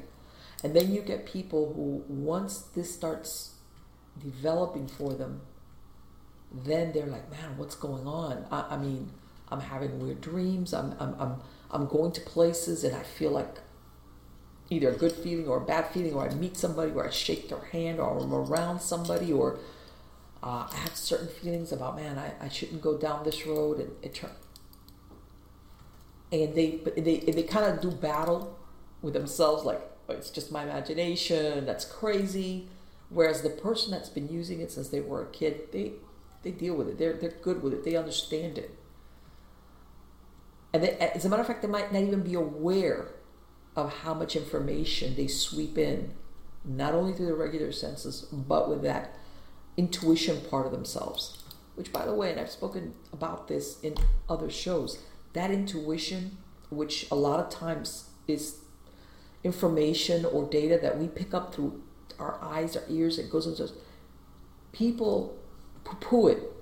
and 0.64 0.76
then 0.76 0.94
you 0.94 1.02
get 1.02 1.26
people 1.26 1.74
who 1.74 2.04
once 2.14 2.60
this 2.76 2.94
starts 2.94 3.56
developing 4.22 4.88
for 4.88 5.14
them, 5.14 5.42
then 6.52 6.92
they're 6.94 7.08
like, 7.08 7.30
man, 7.32 7.58
what's 7.58 7.76
going 7.76 8.08
on? 8.08 8.46
I, 8.52 8.76
I 8.76 8.78
mean, 8.78 9.12
I'm 9.50 9.62
having 9.62 10.00
weird 10.00 10.22
dreams. 10.22 10.74
I'm 10.74 10.96
I'm 11.00 11.16
I'm 11.20 11.42
I'm 11.72 11.88
going 11.88 12.12
to 12.14 12.22
places 12.22 12.84
and 12.84 12.96
I 12.96 13.04
feel 13.04 13.32
like 13.32 13.58
either 14.72 14.90
a 14.90 14.96
good 14.96 15.12
feeling 15.12 15.48
or 15.48 15.58
a 15.58 15.66
bad 15.66 15.88
feeling, 15.88 16.14
or 16.14 16.28
I 16.28 16.34
meet 16.34 16.56
somebody, 16.58 16.92
or 16.92 17.06
I 17.06 17.12
shake 17.12 17.50
their 17.50 17.60
hand, 17.60 18.00
or 18.00 18.18
I'm 18.18 18.34
around 18.34 18.82
somebody, 18.82 19.32
or 19.32 19.60
uh, 20.42 20.68
I 20.72 20.78
have 20.78 20.96
certain 20.96 21.28
feelings 21.28 21.72
about, 21.72 21.98
man, 21.98 22.18
I, 22.18 22.46
I 22.46 22.50
shouldn't 22.50 22.82
go 22.82 22.98
down 22.98 23.24
this 23.24 23.46
road, 23.46 23.80
and 23.80 23.92
it 24.02 24.16
turn. 24.16 24.32
And 26.32 26.56
they 26.56 26.80
they 26.96 27.20
they 27.20 27.44
kind 27.44 27.66
of 27.66 27.82
do 27.82 27.92
battle 27.92 28.58
with 29.02 29.14
themselves, 29.14 29.66
like 29.66 29.82
oh, 30.08 30.14
it's 30.14 30.30
just 30.30 30.50
my 30.52 30.64
imagination, 30.64 31.66
that's 31.66 31.84
crazy. 31.84 32.70
Whereas 33.10 33.42
the 33.42 33.50
person 33.50 33.92
that's 33.92 34.08
been 34.08 34.30
using 34.30 34.62
it 34.62 34.72
since 34.72 34.88
they 34.88 35.02
were 35.02 35.24
a 35.24 35.28
kid, 35.28 35.74
they 35.74 35.92
they 36.44 36.52
deal 36.52 36.76
with 36.76 36.88
it. 36.88 36.98
They're 36.98 37.14
they're 37.14 37.32
good 37.42 37.62
with 37.62 37.74
it. 37.74 37.84
They 37.84 37.98
understand 37.98 38.58
it. 38.58 38.74
And 40.74 40.84
they, 40.84 40.92
as 40.98 41.26
a 41.26 41.30
matter 41.30 41.42
of 41.42 41.48
fact, 41.48 41.62
they 41.62 41.68
might 41.68 41.92
not 41.92 42.02
even 42.02 42.22
be 42.22 42.34
aware 42.34 43.10
of 43.76 43.94
how 44.00 44.14
much 44.14 44.36
information 44.36 45.16
they 45.16 45.28
sweep 45.28 45.78
in, 45.78 46.14
not 46.64 46.94
only 46.94 47.14
through 47.14 47.28
the 47.28 47.36
regular 47.36 47.72
senses, 47.72 48.28
but 48.32 48.70
with 48.70 48.82
that 48.84 49.16
intuition 49.78 50.42
part 50.50 50.66
of 50.66 50.72
themselves. 50.72 51.44
Which, 51.76 51.92
by 51.92 52.06
the 52.06 52.14
way, 52.14 52.32
and 52.32 52.40
I've 52.40 52.52
spoken 52.52 52.94
about 53.14 53.48
this 53.48 53.80
in 53.82 53.96
other 54.30 54.50
shows, 54.50 55.00
that 55.34 55.52
intuition, 55.52 56.38
which 56.70 57.10
a 57.10 57.16
lot 57.16 57.40
of 57.40 57.50
times 57.50 58.10
is 58.28 58.58
information 59.44 60.26
or 60.26 60.46
data 60.48 60.78
that 60.82 61.00
we 61.00 61.08
pick 61.08 61.34
up 61.34 61.54
through 61.54 61.82
our 62.20 62.38
eyes, 62.42 62.76
our 62.76 62.84
ears, 62.90 63.18
it 63.18 63.30
goes 63.32 63.48
into. 63.48 63.74
People 64.72 65.38
poo 65.84 65.96
poo 66.00 66.28
it 66.28 66.54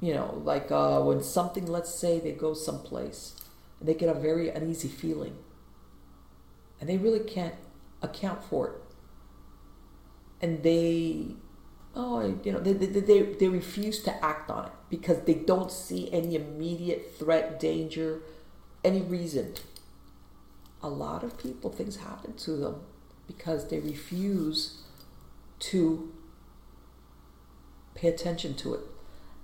you 0.00 0.14
know, 0.14 0.40
like 0.44 0.70
uh, 0.70 1.00
when 1.00 1.22
something, 1.22 1.66
let's 1.66 1.94
say 1.94 2.18
they 2.18 2.32
go 2.32 2.54
someplace 2.54 3.40
they 3.80 3.94
get 3.94 4.14
a 4.14 4.18
very 4.18 4.50
uneasy 4.50 4.88
feeling 4.88 5.36
and 6.80 6.88
they 6.88 6.98
really 6.98 7.20
can't 7.20 7.54
account 8.02 8.44
for 8.44 8.68
it. 8.68 8.74
And 10.42 10.62
they, 10.62 11.36
oh, 11.94 12.38
you 12.42 12.52
know, 12.52 12.60
they, 12.60 12.72
they, 12.72 12.86
they, 12.86 13.22
they 13.22 13.48
refuse 13.48 14.02
to 14.04 14.24
act 14.24 14.50
on 14.50 14.66
it 14.66 14.72
because 14.88 15.22
they 15.22 15.34
don't 15.34 15.70
see 15.70 16.10
any 16.12 16.34
immediate 16.34 17.14
threat, 17.18 17.60
danger, 17.60 18.20
any 18.82 19.02
reason. 19.02 19.54
A 20.82 20.88
lot 20.88 21.22
of 21.22 21.38
people, 21.38 21.70
things 21.70 21.96
happen 21.96 22.34
to 22.34 22.52
them 22.52 22.80
because 23.26 23.68
they 23.68 23.78
refuse 23.78 24.82
to 25.58 26.12
pay 27.94 28.08
attention 28.08 28.54
to 28.54 28.74
it 28.74 28.80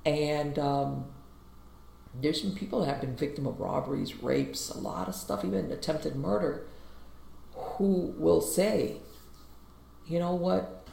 and 0.07 0.57
um, 0.59 1.05
there's 2.15 2.41
some 2.41 2.55
people 2.55 2.81
that 2.81 2.87
have 2.87 3.01
been 3.01 3.17
victim 3.17 3.47
of 3.47 3.59
robberies, 3.59 4.23
rapes, 4.23 4.71
a 4.71 4.79
lot 4.79 5.09
of 5.09 5.15
stuff, 5.15 5.45
even 5.45 5.71
attempted 5.73 6.15
murder, 6.15 6.65
who 7.53 8.15
will 8.17 8.41
say, 8.41 8.99
you 10.07 10.21
know 10.21 10.35
what, 10.35 10.87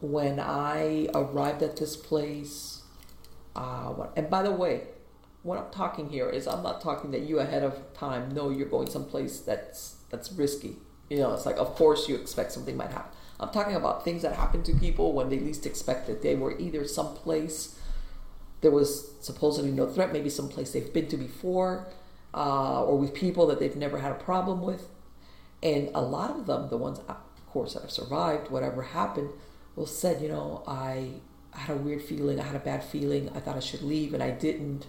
when 0.00 0.38
I 0.38 1.08
arrived 1.14 1.62
at 1.62 1.76
this 1.76 1.96
place, 1.96 2.82
uh, 3.56 3.86
what, 3.86 4.12
and 4.16 4.28
by 4.28 4.42
the 4.42 4.52
way, 4.52 4.82
what 5.42 5.58
I'm 5.58 5.70
talking 5.70 6.10
here 6.10 6.28
is 6.28 6.46
I'm 6.46 6.62
not 6.62 6.82
talking 6.82 7.10
that 7.12 7.22
you 7.22 7.38
ahead 7.38 7.62
of 7.62 7.94
time 7.94 8.32
know 8.32 8.50
you're 8.50 8.68
going 8.68 8.90
someplace 8.90 9.40
that's 9.40 9.96
that's 10.10 10.30
risky. 10.32 10.76
You 11.08 11.18
know, 11.18 11.32
it's 11.32 11.46
like 11.46 11.56
of 11.56 11.74
course 11.74 12.08
you 12.08 12.16
expect 12.16 12.52
something 12.52 12.76
might 12.76 12.90
happen. 12.90 13.12
I'm 13.40 13.50
talking 13.50 13.76
about 13.76 14.04
things 14.04 14.22
that 14.22 14.34
happen 14.34 14.62
to 14.64 14.74
people 14.74 15.12
when 15.12 15.30
they 15.30 15.38
least 15.38 15.64
expect 15.64 16.08
it. 16.08 16.22
They 16.22 16.34
were 16.34 16.58
either 16.58 16.86
someplace 16.86 17.77
there 18.60 18.70
was 18.70 19.12
supposedly 19.20 19.70
no 19.70 19.86
threat, 19.86 20.12
maybe 20.12 20.30
someplace 20.30 20.72
they've 20.72 20.92
been 20.92 21.08
to 21.08 21.16
before, 21.16 21.86
uh, 22.34 22.84
or 22.84 22.98
with 22.98 23.14
people 23.14 23.46
that 23.46 23.60
they've 23.60 23.76
never 23.76 23.98
had 23.98 24.12
a 24.12 24.16
problem 24.16 24.62
with. 24.62 24.88
And 25.62 25.90
a 25.94 26.02
lot 26.02 26.30
of 26.30 26.46
them, 26.46 26.68
the 26.68 26.76
ones, 26.76 27.00
of 27.08 27.16
course, 27.46 27.74
that 27.74 27.82
have 27.82 27.90
survived 27.90 28.50
whatever 28.50 28.82
happened, 28.82 29.30
will 29.76 29.86
said, 29.86 30.20
you 30.20 30.28
know, 30.28 30.62
I, 30.66 31.10
had 31.52 31.76
a 31.76 31.78
weird 31.78 32.02
feeling, 32.02 32.38
I 32.38 32.44
had 32.44 32.54
a 32.54 32.60
bad 32.60 32.84
feeling, 32.84 33.30
I 33.34 33.40
thought 33.40 33.56
I 33.56 33.60
should 33.60 33.82
leave 33.82 34.14
and 34.14 34.22
I 34.22 34.30
didn't. 34.30 34.86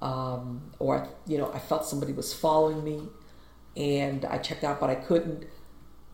Um, 0.00 0.72
or, 0.78 1.08
you 1.26 1.38
know, 1.38 1.50
I 1.52 1.58
felt 1.58 1.86
somebody 1.86 2.12
was 2.12 2.34
following 2.34 2.82
me 2.82 3.08
and 3.76 4.24
I 4.24 4.38
checked 4.38 4.64
out, 4.64 4.80
but 4.80 4.90
I 4.90 4.96
couldn't. 4.96 5.44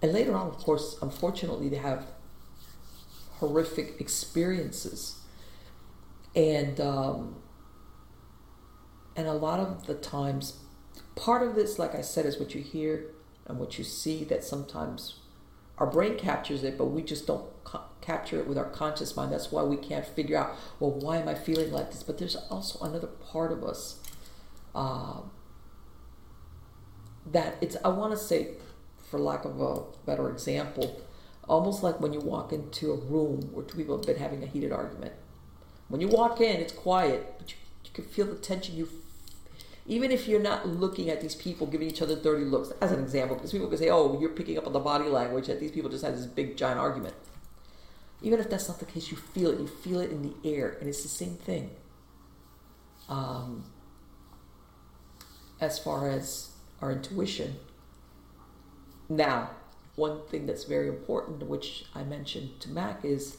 And 0.02 0.12
later 0.12 0.36
on, 0.36 0.46
of 0.46 0.58
course, 0.58 0.98
unfortunately, 1.02 1.68
they 1.68 1.76
have 1.76 2.06
horrific 3.38 4.00
experiences 4.00 5.17
and 6.38 6.80
um, 6.80 7.36
and 9.16 9.26
a 9.26 9.34
lot 9.34 9.60
of 9.60 9.86
the 9.86 9.94
times 9.94 10.60
part 11.16 11.46
of 11.46 11.56
this 11.56 11.78
like 11.78 11.94
i 11.94 12.00
said 12.00 12.24
is 12.24 12.38
what 12.38 12.54
you 12.54 12.62
hear 12.62 13.06
and 13.46 13.58
what 13.58 13.76
you 13.76 13.82
see 13.82 14.22
that 14.22 14.44
sometimes 14.44 15.18
our 15.78 15.86
brain 15.86 16.16
captures 16.16 16.64
it, 16.64 16.76
but 16.76 16.86
we 16.86 17.02
just 17.02 17.26
don't 17.26 17.46
ca- 17.64 17.84
capture 18.00 18.38
it 18.40 18.46
with 18.46 18.58
our 18.58 18.68
conscious 18.68 19.16
mind. 19.16 19.32
That's 19.32 19.52
why 19.52 19.62
we 19.62 19.76
can't 19.76 20.04
figure 20.04 20.36
out, 20.36 20.56
well, 20.80 20.90
why 20.90 21.18
am 21.18 21.28
I 21.28 21.34
feeling 21.34 21.70
like 21.70 21.92
this? 21.92 22.02
But 22.02 22.18
there's 22.18 22.36
also 22.50 22.84
another 22.84 23.06
part 23.06 23.52
of 23.52 23.62
us 23.62 24.00
uh, 24.74 25.20
that 27.30 27.56
it's, 27.60 27.76
I 27.84 27.88
want 27.88 28.12
to 28.12 28.18
say, 28.18 28.54
for 29.08 29.20
lack 29.20 29.44
of 29.44 29.60
a 29.60 29.82
better 30.04 30.28
example, 30.30 31.00
almost 31.48 31.82
like 31.82 32.00
when 32.00 32.12
you 32.12 32.20
walk 32.20 32.52
into 32.52 32.90
a 32.92 32.96
room 32.96 33.42
where 33.52 33.64
two 33.64 33.76
people 33.76 33.96
have 33.96 34.06
been 34.06 34.16
having 34.16 34.42
a 34.42 34.46
heated 34.46 34.72
argument. 34.72 35.12
When 35.88 36.00
you 36.00 36.08
walk 36.08 36.40
in, 36.40 36.60
it's 36.60 36.72
quiet, 36.72 37.34
but 37.38 37.50
you, 37.50 37.56
you 37.84 37.90
can 37.92 38.04
feel 38.04 38.26
the 38.26 38.36
tension 38.36 38.76
you 38.76 38.88
even 39.88 40.10
if 40.12 40.28
you're 40.28 40.40
not 40.40 40.68
looking 40.68 41.08
at 41.08 41.22
these 41.22 41.34
people 41.34 41.66
giving 41.66 41.88
each 41.88 42.02
other 42.02 42.14
dirty 42.14 42.44
looks, 42.44 42.70
as 42.82 42.92
an 42.92 43.00
example, 43.00 43.34
because 43.34 43.52
people 43.52 43.68
can 43.68 43.78
say, 43.78 43.88
oh, 43.88 44.20
you're 44.20 44.28
picking 44.28 44.58
up 44.58 44.66
on 44.66 44.74
the 44.74 44.78
body 44.78 45.08
language 45.08 45.46
that 45.46 45.58
these 45.60 45.70
people 45.70 45.88
just 45.88 46.04
had 46.04 46.14
this 46.14 46.26
big 46.26 46.58
giant 46.58 46.78
argument. 46.78 47.14
Even 48.20 48.38
if 48.38 48.50
that's 48.50 48.68
not 48.68 48.80
the 48.80 48.84
case, 48.84 49.10
you 49.10 49.16
feel 49.16 49.50
it. 49.50 49.58
You 49.58 49.66
feel 49.66 50.00
it 50.00 50.10
in 50.10 50.22
the 50.22 50.34
air, 50.44 50.76
and 50.78 50.88
it's 50.90 51.02
the 51.02 51.08
same 51.08 51.36
thing. 51.36 51.70
Um, 53.08 53.64
as 55.58 55.78
far 55.78 56.10
as 56.10 56.50
our 56.82 56.92
intuition. 56.92 57.56
Now, 59.08 59.50
one 59.96 60.20
thing 60.28 60.44
that's 60.44 60.64
very 60.64 60.88
important, 60.88 61.46
which 61.46 61.86
I 61.94 62.02
mentioned 62.02 62.60
to 62.60 62.68
Mack, 62.68 63.06
is 63.06 63.38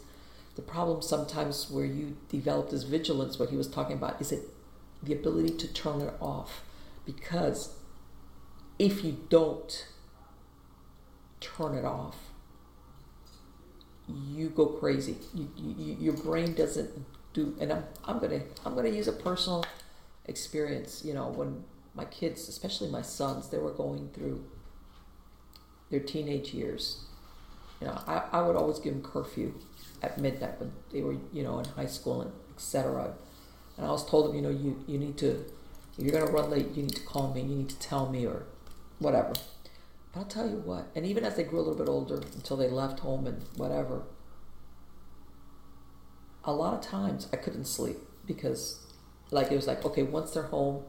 the 0.59 0.65
problem 0.65 1.01
sometimes 1.01 1.71
where 1.71 1.85
you 1.85 2.17
develop 2.27 2.69
this 2.69 2.83
vigilance, 2.83 3.39
what 3.39 3.49
he 3.49 3.55
was 3.55 3.69
talking 3.69 3.95
about, 3.95 4.19
is 4.19 4.33
it 4.33 4.41
the 5.01 5.13
ability 5.13 5.55
to 5.55 5.71
turn 5.71 6.01
it 6.01 6.13
off. 6.19 6.63
Because 7.05 7.77
if 8.77 9.01
you 9.01 9.25
don't 9.29 9.87
turn 11.39 11.75
it 11.75 11.85
off, 11.85 12.17
you 14.05 14.49
go 14.49 14.65
crazy. 14.65 15.15
You, 15.33 15.49
you, 15.55 15.95
your 15.97 16.13
brain 16.17 16.55
doesn't 16.55 16.91
do. 17.31 17.55
And 17.61 17.71
I'm, 17.71 17.85
I'm 18.03 18.19
gonna 18.19 18.41
I'm 18.65 18.75
gonna 18.75 18.89
use 18.89 19.07
a 19.07 19.13
personal 19.13 19.63
experience. 20.25 21.05
You 21.05 21.13
know, 21.13 21.29
when 21.29 21.63
my 21.95 22.03
kids, 22.03 22.49
especially 22.49 22.89
my 22.89 23.01
sons, 23.01 23.47
they 23.47 23.59
were 23.59 23.71
going 23.71 24.09
through 24.09 24.43
their 25.89 26.01
teenage 26.01 26.53
years. 26.53 27.05
You 27.81 27.87
know, 27.87 28.01
I, 28.07 28.23
I 28.31 28.41
would 28.41 28.55
always 28.55 28.79
give 28.79 28.93
them 28.93 29.03
curfew 29.03 29.53
at 30.01 30.17
midnight 30.17 30.59
when 30.59 30.71
they 30.91 31.01
were, 31.01 31.15
you 31.31 31.43
know, 31.43 31.59
in 31.59 31.65
high 31.65 31.85
school 31.85 32.21
and 32.21 32.31
etc. 32.55 33.13
And 33.77 33.85
I 33.85 33.91
was 33.91 34.05
told 34.05 34.27
them, 34.27 34.35
you 34.35 34.41
know, 34.41 34.49
you, 34.49 34.83
you 34.87 34.97
need 34.97 35.17
to, 35.19 35.45
if 35.97 36.03
you're 36.03 36.11
going 36.11 36.25
to 36.25 36.31
run 36.31 36.49
late, 36.49 36.67
you 36.75 36.83
need 36.83 36.95
to 36.95 37.03
call 37.03 37.33
me, 37.33 37.41
you 37.41 37.55
need 37.55 37.69
to 37.69 37.79
tell 37.79 38.09
me 38.09 38.25
or 38.25 38.43
whatever. 38.99 39.33
But 40.13 40.19
I'll 40.19 40.25
tell 40.25 40.49
you 40.49 40.57
what, 40.57 40.87
and 40.95 41.05
even 41.05 41.23
as 41.23 41.35
they 41.35 41.43
grew 41.43 41.59
a 41.59 41.61
little 41.61 41.75
bit 41.75 41.87
older 41.87 42.15
until 42.35 42.57
they 42.57 42.69
left 42.69 42.99
home 42.99 43.27
and 43.27 43.43
whatever, 43.55 44.03
a 46.43 46.51
lot 46.51 46.73
of 46.73 46.81
times 46.81 47.27
I 47.31 47.37
couldn't 47.37 47.65
sleep 47.65 47.97
because 48.25 48.85
like 49.31 49.51
it 49.51 49.55
was 49.55 49.67
like, 49.67 49.85
okay, 49.85 50.03
once 50.03 50.31
they're 50.31 50.43
home, 50.43 50.83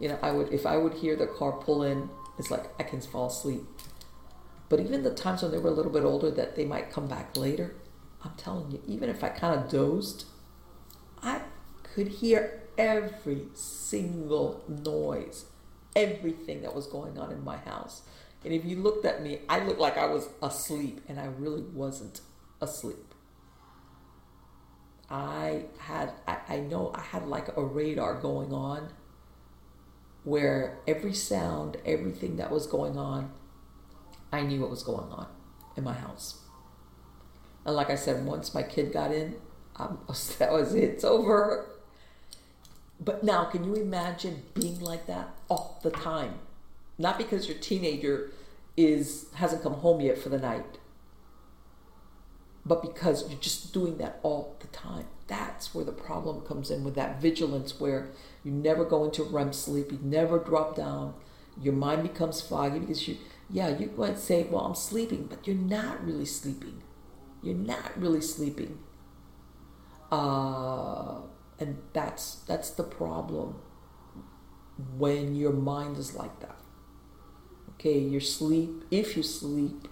you 0.00 0.08
know, 0.08 0.18
I 0.22 0.32
would, 0.32 0.52
if 0.52 0.66
I 0.66 0.76
would 0.76 0.94
hear 0.94 1.16
the 1.16 1.26
car 1.26 1.52
pull 1.52 1.82
in, 1.82 2.08
it's 2.38 2.50
like 2.50 2.64
I 2.80 2.82
can 2.82 3.00
fall 3.00 3.28
asleep. 3.28 3.62
But 4.74 4.84
even 4.84 5.04
the 5.04 5.14
times 5.14 5.40
when 5.40 5.52
they 5.52 5.58
were 5.58 5.70
a 5.70 5.72
little 5.72 5.92
bit 5.92 6.02
older 6.02 6.32
that 6.32 6.56
they 6.56 6.64
might 6.64 6.90
come 6.90 7.06
back 7.06 7.36
later, 7.36 7.76
I'm 8.24 8.32
telling 8.36 8.72
you, 8.72 8.82
even 8.88 9.08
if 9.08 9.22
I 9.22 9.28
kind 9.28 9.54
of 9.54 9.70
dozed, 9.70 10.24
I 11.22 11.42
could 11.84 12.08
hear 12.08 12.64
every 12.76 13.42
single 13.54 14.64
noise, 14.66 15.44
everything 15.94 16.62
that 16.62 16.74
was 16.74 16.88
going 16.88 17.20
on 17.20 17.30
in 17.30 17.44
my 17.44 17.56
house. 17.58 18.02
And 18.44 18.52
if 18.52 18.64
you 18.64 18.82
looked 18.82 19.06
at 19.06 19.22
me, 19.22 19.42
I 19.48 19.60
looked 19.64 19.78
like 19.78 19.96
I 19.96 20.06
was 20.06 20.28
asleep, 20.42 21.02
and 21.06 21.20
I 21.20 21.26
really 21.26 21.62
wasn't 21.62 22.20
asleep. 22.60 23.14
I 25.08 25.66
had, 25.78 26.14
I, 26.26 26.38
I 26.48 26.56
know 26.58 26.90
I 26.96 27.00
had 27.00 27.28
like 27.28 27.56
a 27.56 27.62
radar 27.62 28.20
going 28.20 28.52
on 28.52 28.88
where 30.24 30.80
every 30.88 31.14
sound, 31.14 31.76
everything 31.86 32.38
that 32.38 32.50
was 32.50 32.66
going 32.66 32.98
on, 32.98 33.30
I 34.34 34.42
knew 34.42 34.60
what 34.60 34.70
was 34.70 34.82
going 34.82 35.10
on 35.10 35.26
in 35.76 35.84
my 35.84 35.94
house. 35.94 36.40
And 37.64 37.74
like 37.74 37.90
I 37.90 37.94
said, 37.94 38.24
once 38.24 38.54
my 38.54 38.62
kid 38.62 38.92
got 38.92 39.12
in, 39.12 39.36
I'm, 39.76 39.98
that 40.38 40.52
was 40.52 40.74
it. 40.74 40.84
It's 40.84 41.04
over. 41.04 41.66
But 43.00 43.24
now, 43.24 43.44
can 43.44 43.64
you 43.64 43.74
imagine 43.74 44.42
being 44.54 44.80
like 44.80 45.06
that 45.06 45.30
all 45.48 45.80
the 45.82 45.90
time? 45.90 46.34
Not 46.98 47.18
because 47.18 47.48
your 47.48 47.58
teenager 47.58 48.30
is 48.76 49.26
hasn't 49.34 49.62
come 49.62 49.74
home 49.74 50.00
yet 50.00 50.18
for 50.18 50.28
the 50.28 50.38
night, 50.38 50.78
but 52.64 52.82
because 52.82 53.28
you're 53.28 53.40
just 53.40 53.72
doing 53.72 53.98
that 53.98 54.20
all 54.22 54.56
the 54.60 54.68
time. 54.68 55.06
That's 55.26 55.74
where 55.74 55.84
the 55.84 55.92
problem 55.92 56.42
comes 56.42 56.70
in 56.70 56.84
with 56.84 56.94
that 56.94 57.20
vigilance, 57.20 57.80
where 57.80 58.10
you 58.44 58.52
never 58.52 58.84
go 58.84 59.04
into 59.04 59.22
REM 59.24 59.52
sleep, 59.52 59.90
you 59.90 59.98
never 60.02 60.38
drop 60.38 60.76
down, 60.76 61.14
your 61.60 61.74
mind 61.74 62.02
becomes 62.02 62.40
foggy 62.40 62.78
because 62.78 63.06
you, 63.08 63.16
yeah, 63.50 63.68
you 63.68 63.92
might 63.96 64.18
say, 64.18 64.44
well, 64.44 64.64
I'm 64.64 64.74
sleeping, 64.74 65.26
but 65.26 65.46
you're 65.46 65.56
not 65.56 66.04
really 66.04 66.24
sleeping. 66.24 66.82
You're 67.42 67.54
not 67.54 67.92
really 67.96 68.20
sleeping. 68.20 68.78
Uh, 70.10 71.20
and 71.58 71.78
that's 71.92 72.36
that's 72.46 72.70
the 72.70 72.82
problem 72.82 73.56
when 74.96 75.34
your 75.34 75.52
mind 75.52 75.96
is 75.96 76.14
like 76.14 76.40
that 76.40 76.56
okay 77.70 77.98
your 77.98 78.20
sleep 78.20 78.84
if 78.90 79.16
you 79.16 79.22
sleep 79.22 79.88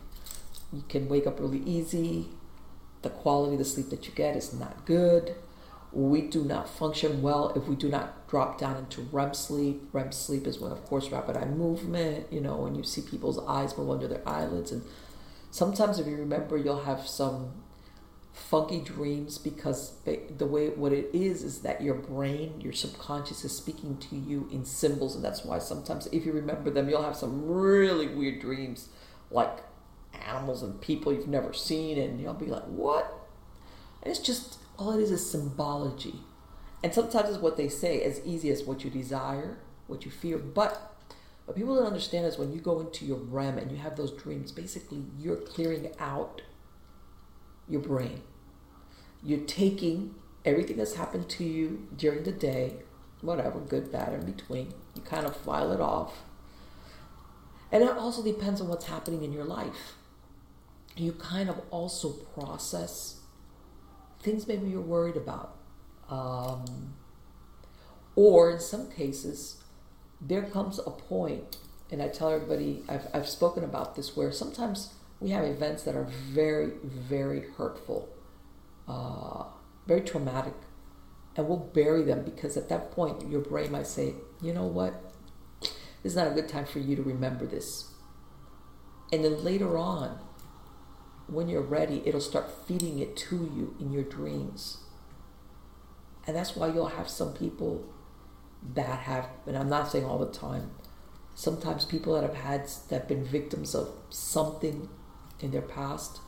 you 0.72 0.82
can 0.88 1.08
wake 1.08 1.26
up 1.26 1.38
really 1.38 1.62
easy 1.64 2.28
the 3.02 3.10
quality 3.10 3.54
of 3.54 3.58
the 3.58 3.64
sleep 3.64 3.90
that 3.90 4.06
you 4.06 4.12
get 4.14 4.36
is 4.36 4.52
not 4.52 4.84
good 4.86 5.34
we 5.92 6.22
do 6.22 6.42
not 6.42 6.68
function 6.68 7.20
well 7.20 7.50
if 7.50 7.68
we 7.68 7.76
do 7.76 7.88
not 7.88 8.26
drop 8.28 8.58
down 8.58 8.76
into 8.78 9.02
REM 9.12 9.34
sleep. 9.34 9.82
REM 9.92 10.12
sleep 10.12 10.46
is 10.46 10.58
when, 10.58 10.72
of 10.72 10.84
course, 10.84 11.10
rapid 11.10 11.36
eye 11.36 11.44
movement, 11.44 12.32
you 12.32 12.40
know, 12.40 12.56
when 12.56 12.74
you 12.74 12.82
see 12.82 13.02
people's 13.02 13.38
eyes 13.46 13.76
move 13.76 13.90
under 13.90 14.08
their 14.08 14.26
eyelids. 14.26 14.72
And 14.72 14.82
sometimes, 15.50 15.98
if 15.98 16.06
you 16.06 16.16
remember, 16.16 16.56
you'll 16.56 16.84
have 16.84 17.06
some 17.06 17.52
funky 18.32 18.80
dreams 18.80 19.36
because 19.36 19.92
the 20.04 20.46
way 20.46 20.70
what 20.70 20.90
it 20.90 21.10
is 21.12 21.42
is 21.42 21.60
that 21.60 21.82
your 21.82 21.94
brain 21.94 22.58
your 22.62 22.72
subconscious 22.72 23.44
is 23.44 23.54
speaking 23.54 23.94
to 23.98 24.16
you 24.16 24.48
in 24.50 24.64
symbols 24.64 25.14
and 25.14 25.22
that's 25.22 25.44
why 25.44 25.58
sometimes 25.58 26.06
if 26.12 26.24
you 26.24 26.32
remember 26.32 26.70
them 26.70 26.88
you'll 26.88 27.02
have 27.02 27.14
some 27.14 27.46
really 27.46 28.08
weird 28.08 28.40
dreams 28.40 28.88
like 29.30 29.58
animals 30.26 30.62
and 30.62 30.80
people 30.80 31.12
you've 31.12 31.28
never 31.28 31.52
seen 31.52 31.98
and 31.98 32.18
you'll 32.22 32.32
be 32.32 32.46
like 32.46 32.64
what 32.64 33.28
and 34.02 34.10
it's 34.10 34.20
just 34.20 34.56
all 34.78 34.92
it 34.92 35.02
is 35.02 35.10
is 35.10 35.28
symbology 35.28 36.14
and 36.82 36.92
sometimes 36.92 37.28
it's 37.28 37.38
what 37.38 37.56
they 37.56 37.68
say 37.68 38.02
as 38.02 38.20
easy 38.24 38.50
as 38.50 38.64
what 38.64 38.84
you 38.84 38.90
desire 38.90 39.58
what 39.86 40.04
you 40.04 40.10
fear 40.10 40.38
but 40.38 40.88
what 41.44 41.56
people 41.56 41.74
don't 41.74 41.86
understand 41.86 42.24
is 42.24 42.38
when 42.38 42.52
you 42.52 42.60
go 42.60 42.80
into 42.80 43.04
your 43.04 43.18
REM 43.18 43.58
and 43.58 43.70
you 43.70 43.78
have 43.78 43.96
those 43.96 44.12
dreams 44.12 44.52
basically 44.52 45.04
you're 45.18 45.36
clearing 45.36 45.92
out 45.98 46.42
your 47.68 47.80
brain. 47.80 48.22
You're 49.22 49.40
taking 49.40 50.14
everything 50.44 50.76
that's 50.76 50.94
happened 50.94 51.28
to 51.30 51.44
you 51.44 51.88
during 51.96 52.24
the 52.24 52.32
day, 52.32 52.74
whatever, 53.20 53.60
good, 53.60 53.92
bad, 53.92 54.12
in 54.12 54.26
between. 54.26 54.74
You 54.94 55.02
kind 55.02 55.26
of 55.26 55.36
file 55.36 55.72
it 55.72 55.80
off. 55.80 56.22
And 57.70 57.82
it 57.82 57.90
also 57.90 58.22
depends 58.22 58.60
on 58.60 58.68
what's 58.68 58.86
happening 58.86 59.22
in 59.22 59.32
your 59.32 59.44
life. 59.44 59.94
You 60.96 61.12
kind 61.12 61.48
of 61.48 61.60
also 61.70 62.10
process 62.10 63.20
things 64.22 64.46
maybe 64.46 64.68
you're 64.68 64.80
worried 64.80 65.16
about. 65.16 65.56
Um, 66.08 66.94
or 68.14 68.50
in 68.50 68.60
some 68.60 68.90
cases, 68.90 69.62
there 70.20 70.42
comes 70.42 70.78
a 70.78 70.90
point, 70.90 71.56
and 71.90 72.02
I 72.02 72.08
tell 72.08 72.30
everybody, 72.30 72.82
I've, 72.88 73.06
I've 73.12 73.28
spoken 73.28 73.64
about 73.64 73.96
this, 73.96 74.16
where 74.16 74.30
sometimes 74.30 74.94
we 75.20 75.30
have 75.30 75.44
events 75.44 75.82
that 75.84 75.94
are 75.94 76.04
very, 76.04 76.72
very 76.82 77.48
hurtful, 77.56 78.08
uh, 78.88 79.44
very 79.86 80.02
traumatic, 80.02 80.54
and 81.36 81.48
we'll 81.48 81.58
bury 81.58 82.02
them 82.02 82.24
because 82.24 82.56
at 82.56 82.68
that 82.68 82.92
point 82.92 83.28
your 83.30 83.40
brain 83.40 83.72
might 83.72 83.86
say, 83.86 84.14
you 84.40 84.52
know 84.52 84.66
what, 84.66 84.94
this 85.60 86.12
is 86.12 86.16
not 86.16 86.26
a 86.26 86.30
good 86.30 86.48
time 86.48 86.66
for 86.66 86.80
you 86.80 86.96
to 86.96 87.02
remember 87.02 87.46
this. 87.46 87.92
And 89.12 89.24
then 89.24 89.42
later 89.44 89.78
on, 89.78 90.18
when 91.32 91.48
you're 91.48 91.62
ready, 91.62 92.02
it'll 92.04 92.20
start 92.20 92.50
feeding 92.66 92.98
it 92.98 93.16
to 93.16 93.36
you 93.36 93.74
in 93.80 93.92
your 93.92 94.02
dreams. 94.02 94.78
And 96.26 96.36
that's 96.36 96.54
why 96.54 96.68
you'll 96.68 96.86
have 96.86 97.08
some 97.08 97.32
people 97.32 97.84
that 98.74 99.00
have, 99.00 99.26
and 99.46 99.56
I'm 99.56 99.68
not 99.68 99.90
saying 99.90 100.04
all 100.04 100.18
the 100.18 100.30
time, 100.30 100.70
sometimes 101.34 101.84
people 101.84 102.14
that 102.14 102.22
have 102.22 102.34
had, 102.34 102.68
that 102.88 103.00
have 103.00 103.08
been 103.08 103.24
victims 103.24 103.74
of 103.74 103.88
something 104.10 104.88
in 105.40 105.50
their 105.50 105.62
past 105.62 106.20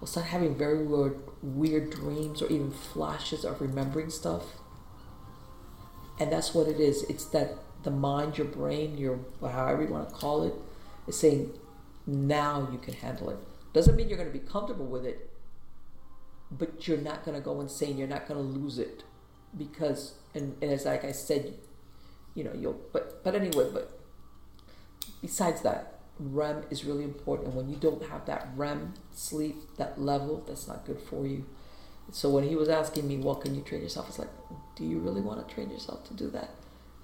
will 0.00 0.06
start 0.06 0.26
having 0.26 0.56
very 0.56 0.84
weird, 0.84 1.20
weird 1.42 1.90
dreams 1.90 2.42
or 2.42 2.48
even 2.48 2.70
flashes 2.70 3.44
of 3.44 3.60
remembering 3.60 4.10
stuff. 4.10 4.44
And 6.18 6.32
that's 6.32 6.54
what 6.54 6.66
it 6.66 6.80
is. 6.80 7.04
It's 7.04 7.26
that 7.26 7.58
the 7.84 7.90
mind, 7.90 8.38
your 8.38 8.46
brain, 8.46 8.98
your 8.98 9.20
however 9.40 9.82
you 9.82 9.88
want 9.88 10.08
to 10.08 10.14
call 10.14 10.42
It's 11.06 11.18
saying 11.18 11.52
now 12.06 12.68
you 12.72 12.78
can 12.78 12.94
handle 12.94 13.30
it. 13.30 13.38
Doesn't 13.72 13.96
mean 13.96 14.08
you're 14.08 14.18
going 14.18 14.32
to 14.32 14.38
be 14.38 14.44
comfortable 14.44 14.86
with 14.86 15.04
it, 15.04 15.30
but 16.50 16.88
you're 16.88 16.98
not 16.98 17.24
going 17.24 17.36
to 17.36 17.42
go 17.42 17.60
insane. 17.60 17.98
You're 17.98 18.08
not 18.08 18.26
going 18.26 18.40
to 18.40 18.60
lose 18.60 18.78
it 18.78 19.04
because, 19.56 20.14
and, 20.34 20.56
and 20.62 20.72
as 20.72 20.84
like 20.84 21.04
I 21.04 21.12
said, 21.12 21.54
you 22.34 22.44
know, 22.44 22.52
you'll, 22.54 22.80
but, 22.92 23.22
but 23.24 23.34
anyway, 23.34 23.68
but 23.72 23.98
besides 25.20 25.62
that, 25.62 25.98
REM 26.18 26.64
is 26.70 26.84
really 26.84 27.04
important. 27.04 27.48
And 27.48 27.56
when 27.56 27.68
you 27.68 27.76
don't 27.76 28.08
have 28.08 28.26
that 28.26 28.48
REM 28.56 28.94
sleep, 29.12 29.56
that 29.76 30.00
level, 30.00 30.42
that's 30.46 30.66
not 30.66 30.84
good 30.84 31.00
for 31.00 31.26
you. 31.26 31.46
So 32.10 32.30
when 32.30 32.44
he 32.44 32.56
was 32.56 32.68
asking 32.68 33.06
me, 33.06 33.18
what 33.18 33.42
can 33.42 33.54
you 33.54 33.60
train 33.60 33.82
yourself? 33.82 34.08
It's 34.08 34.18
like, 34.18 34.30
do 34.76 34.84
you 34.84 34.98
really 34.98 35.20
want 35.20 35.46
to 35.46 35.54
train 35.54 35.70
yourself 35.70 36.06
to 36.08 36.14
do 36.14 36.30
that? 36.30 36.50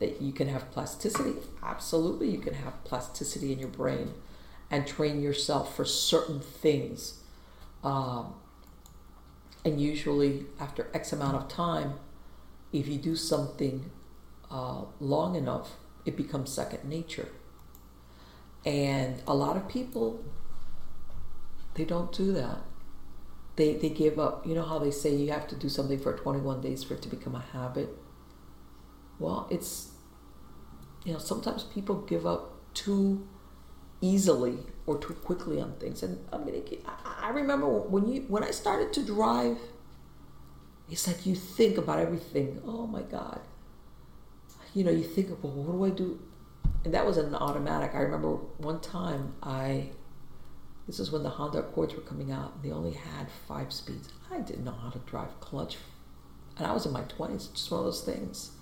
That 0.00 0.20
you 0.20 0.32
can 0.32 0.48
have 0.48 0.70
plasticity? 0.72 1.34
Absolutely, 1.62 2.30
you 2.30 2.38
can 2.38 2.54
have 2.54 2.82
plasticity 2.84 3.52
in 3.52 3.58
your 3.58 3.68
brain 3.68 4.14
and 4.74 4.88
train 4.88 5.22
yourself 5.22 5.76
for 5.76 5.84
certain 5.84 6.40
things. 6.40 7.20
Um, 7.84 8.34
and 9.64 9.80
usually, 9.80 10.46
after 10.58 10.88
X 10.92 11.12
amount 11.12 11.36
of 11.36 11.48
time, 11.48 11.94
if 12.72 12.88
you 12.88 12.98
do 12.98 13.14
something 13.14 13.92
uh, 14.50 14.82
long 14.98 15.36
enough, 15.36 15.76
it 16.04 16.16
becomes 16.16 16.52
second 16.52 16.84
nature. 16.88 17.28
And 18.66 19.22
a 19.28 19.34
lot 19.34 19.56
of 19.56 19.68
people, 19.68 20.24
they 21.74 21.84
don't 21.84 22.10
do 22.10 22.32
that. 22.32 22.58
They, 23.54 23.74
they 23.74 23.90
give 23.90 24.18
up. 24.18 24.44
You 24.44 24.56
know 24.56 24.64
how 24.64 24.80
they 24.80 24.90
say 24.90 25.14
you 25.14 25.30
have 25.30 25.46
to 25.48 25.54
do 25.54 25.68
something 25.68 26.00
for 26.00 26.14
21 26.16 26.62
days 26.62 26.82
for 26.82 26.94
it 26.94 27.02
to 27.02 27.08
become 27.08 27.36
a 27.36 27.44
habit? 27.52 27.90
Well, 29.20 29.46
it's, 29.52 29.92
you 31.04 31.12
know, 31.12 31.20
sometimes 31.20 31.62
people 31.62 32.00
give 32.00 32.26
up 32.26 32.74
too 32.74 33.28
easily 34.04 34.58
or 34.86 34.98
too 34.98 35.14
quickly 35.14 35.60
on 35.60 35.72
things. 35.74 36.02
And 36.02 36.18
I 36.32 36.36
mean, 36.38 36.62
I 37.20 37.30
remember 37.30 37.66
when 37.66 38.06
you 38.06 38.22
when 38.28 38.44
I 38.44 38.50
started 38.50 38.92
to 38.94 39.02
drive, 39.02 39.58
it's 40.90 41.06
like 41.06 41.24
you 41.24 41.34
think 41.34 41.78
about 41.78 41.98
everything. 41.98 42.60
Oh 42.66 42.86
my 42.86 43.02
God. 43.02 43.40
You 44.74 44.84
know, 44.84 44.90
you 44.90 45.04
think 45.04 45.28
about 45.28 45.44
well, 45.44 45.64
what 45.64 45.72
do 45.72 45.84
I 45.84 45.96
do? 45.96 46.20
And 46.84 46.92
that 46.92 47.06
was 47.06 47.16
an 47.16 47.34
automatic. 47.34 47.94
I 47.94 48.00
remember 48.00 48.34
one 48.58 48.80
time 48.80 49.34
I 49.42 49.90
this 50.86 51.00
is 51.00 51.10
when 51.10 51.22
the 51.22 51.30
Honda 51.30 51.60
Accords 51.60 51.94
were 51.94 52.02
coming 52.02 52.30
out. 52.30 52.52
and 52.54 52.62
They 52.62 52.70
only 52.70 52.92
had 52.92 53.28
five 53.48 53.72
speeds. 53.72 54.10
I 54.30 54.40
didn't 54.40 54.64
know 54.64 54.76
how 54.82 54.90
to 54.90 54.98
drive 54.98 55.40
clutch. 55.40 55.78
And 56.58 56.66
I 56.66 56.72
was 56.72 56.84
in 56.84 56.92
my 56.92 57.00
20s, 57.02 57.52
just 57.52 57.70
one 57.70 57.80
of 57.80 57.86
those 57.86 58.02
things. 58.02 58.52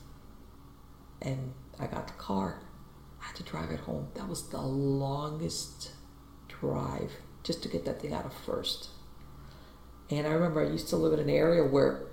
And 1.21 1.53
I 1.81 1.87
got 1.89 2.07
the 2.07 2.13
car. 2.15 2.61
I 3.23 3.27
had 3.27 3.37
to 3.37 3.43
drive 3.45 3.71
it 3.71 3.81
home. 3.81 4.09
That 4.15 4.29
was 4.29 4.49
the 4.49 4.61
longest 4.61 5.93
drive 6.49 7.13
just 7.45 7.63
to 7.63 7.69
get 7.69 7.85
that 7.85 8.01
thing 8.01 8.13
out 8.13 8.27
of 8.27 8.33
first. 8.33 8.89
And 10.11 10.27
I 10.27 10.31
remember 10.31 10.61
I 10.61 10.69
used 10.69 10.89
to 10.89 10.97
live 10.97 11.13
in 11.13 11.21
an 11.21 11.31
area 11.31 11.65
where 11.65 12.07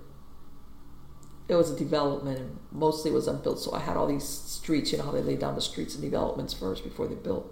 it 1.47 1.55
was 1.55 1.71
a 1.71 1.77
development 1.77 2.39
and 2.39 2.59
mostly 2.71 3.11
was 3.11 3.27
unbuilt. 3.27 3.59
So 3.59 3.73
I 3.73 3.79
had 3.79 3.97
all 3.97 4.07
these 4.07 4.27
streets, 4.27 4.91
you 4.91 4.99
know 4.99 5.05
how 5.05 5.11
they 5.11 5.21
lay 5.21 5.35
down 5.35 5.55
the 5.55 5.61
streets 5.61 5.95
and 5.95 6.03
developments 6.03 6.53
first 6.53 6.83
before 6.83 7.07
they 7.07 7.15
built. 7.15 7.51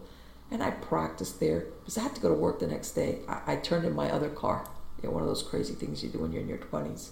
And 0.51 0.63
I 0.63 0.71
practiced 0.71 1.39
there 1.39 1.65
because 1.79 1.97
I 1.97 2.03
had 2.03 2.15
to 2.15 2.21
go 2.21 2.29
to 2.29 2.35
work 2.35 2.59
the 2.59 2.67
next 2.67 2.91
day. 2.91 3.19
I, 3.27 3.53
I 3.53 3.55
turned 3.57 3.85
in 3.85 3.93
my 3.93 4.09
other 4.09 4.29
car. 4.29 4.69
You 5.01 5.09
know, 5.09 5.13
one 5.13 5.23
of 5.23 5.27
those 5.27 5.43
crazy 5.43 5.73
things 5.73 6.03
you 6.03 6.09
do 6.09 6.19
when 6.19 6.31
you're 6.31 6.41
in 6.41 6.47
your 6.47 6.59
20s. 6.59 7.09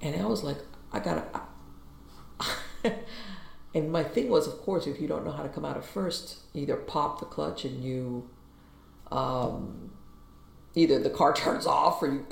And 0.00 0.20
I 0.20 0.26
was 0.26 0.42
like, 0.42 0.58
I 0.92 0.98
gotta. 0.98 1.24
and 3.74 3.90
my 3.90 4.04
thing 4.04 4.28
was, 4.28 4.46
of 4.46 4.58
course, 4.62 4.86
if 4.86 5.00
you 5.00 5.08
don't 5.08 5.24
know 5.24 5.32
how 5.32 5.42
to 5.42 5.48
come 5.48 5.64
out 5.64 5.76
of 5.76 5.84
first, 5.84 6.38
either 6.54 6.76
pop 6.76 7.18
the 7.18 7.26
clutch 7.26 7.64
and 7.64 7.82
you, 7.82 8.30
um, 9.10 9.92
either 10.74 11.00
the 11.00 11.10
car 11.10 11.34
turns 11.36 11.66
off 11.66 12.00
or 12.00 12.06
you, 12.06 12.26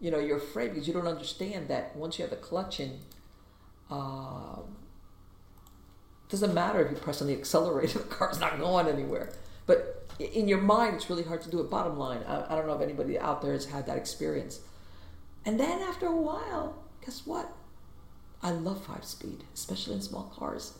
you 0.00 0.10
know, 0.12 0.18
you're 0.18 0.38
afraid 0.38 0.68
because 0.68 0.86
you 0.86 0.94
don't 0.94 1.08
understand 1.08 1.68
that 1.68 1.96
once 1.96 2.18
you 2.18 2.22
have 2.22 2.30
the 2.30 2.36
clutch 2.36 2.78
in, 2.78 2.98
uh, 3.90 4.60
doesn't 6.28 6.54
matter 6.54 6.84
if 6.84 6.92
you 6.92 6.96
press 6.96 7.20
on 7.20 7.26
the 7.26 7.34
accelerator, 7.34 7.98
the 7.98 8.04
car's 8.04 8.38
not 8.38 8.60
going 8.60 8.86
anywhere. 8.86 9.32
But 9.66 10.08
in 10.20 10.46
your 10.46 10.60
mind, 10.60 10.94
it's 10.94 11.10
really 11.10 11.24
hard 11.24 11.42
to 11.42 11.50
do 11.50 11.60
it. 11.60 11.68
Bottom 11.68 11.98
line, 11.98 12.22
I, 12.28 12.52
I 12.52 12.56
don't 12.56 12.68
know 12.68 12.74
if 12.74 12.82
anybody 12.82 13.18
out 13.18 13.42
there 13.42 13.54
has 13.54 13.66
had 13.66 13.86
that 13.86 13.96
experience. 13.96 14.60
And 15.44 15.58
then 15.58 15.80
after 15.80 16.06
a 16.06 16.14
while, 16.14 16.80
guess 17.04 17.26
what? 17.26 17.50
I 18.42 18.50
love 18.50 18.84
five 18.84 19.04
speed, 19.04 19.44
especially 19.54 19.94
in 19.94 20.02
small 20.02 20.32
cars. 20.36 20.78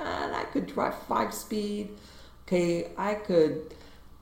And 0.00 0.34
I 0.34 0.44
could 0.44 0.66
drive 0.66 0.94
five 1.02 1.32
speed. 1.32 1.90
Okay, 2.46 2.90
I 2.96 3.14
could, 3.14 3.74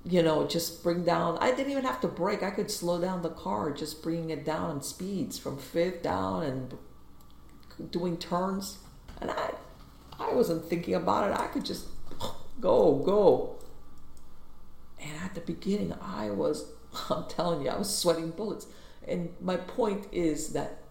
you 0.04 0.22
know, 0.22 0.46
just 0.46 0.82
bring 0.82 1.04
down. 1.04 1.38
I 1.38 1.50
didn't 1.50 1.72
even 1.72 1.84
have 1.84 2.00
to 2.02 2.08
brake. 2.08 2.42
I 2.42 2.50
could 2.50 2.70
slow 2.70 3.00
down 3.00 3.22
the 3.22 3.30
car, 3.30 3.70
just 3.70 4.02
bringing 4.02 4.30
it 4.30 4.44
down 4.44 4.76
in 4.76 4.82
speeds 4.82 5.38
from 5.38 5.56
fifth 5.56 6.02
down 6.02 6.42
and 6.42 6.76
doing 7.90 8.18
turns. 8.18 8.78
And 9.20 9.30
I 9.30 9.52
I 10.18 10.32
wasn't 10.34 10.64
thinking 10.64 10.94
about 10.94 11.30
it. 11.30 11.38
I 11.38 11.46
could 11.46 11.64
just 11.64 11.86
go, 12.60 12.96
go. 12.96 13.56
And 15.00 15.12
at 15.22 15.34
the 15.34 15.40
beginning, 15.40 15.94
I 16.00 16.30
was, 16.30 16.72
I'm 17.10 17.26
telling 17.28 17.62
you, 17.62 17.70
I 17.70 17.78
was 17.78 17.96
sweating 17.96 18.30
bullets. 18.30 18.66
And 19.06 19.30
my 19.40 19.56
point 19.56 20.06
is 20.12 20.52
that 20.52 20.82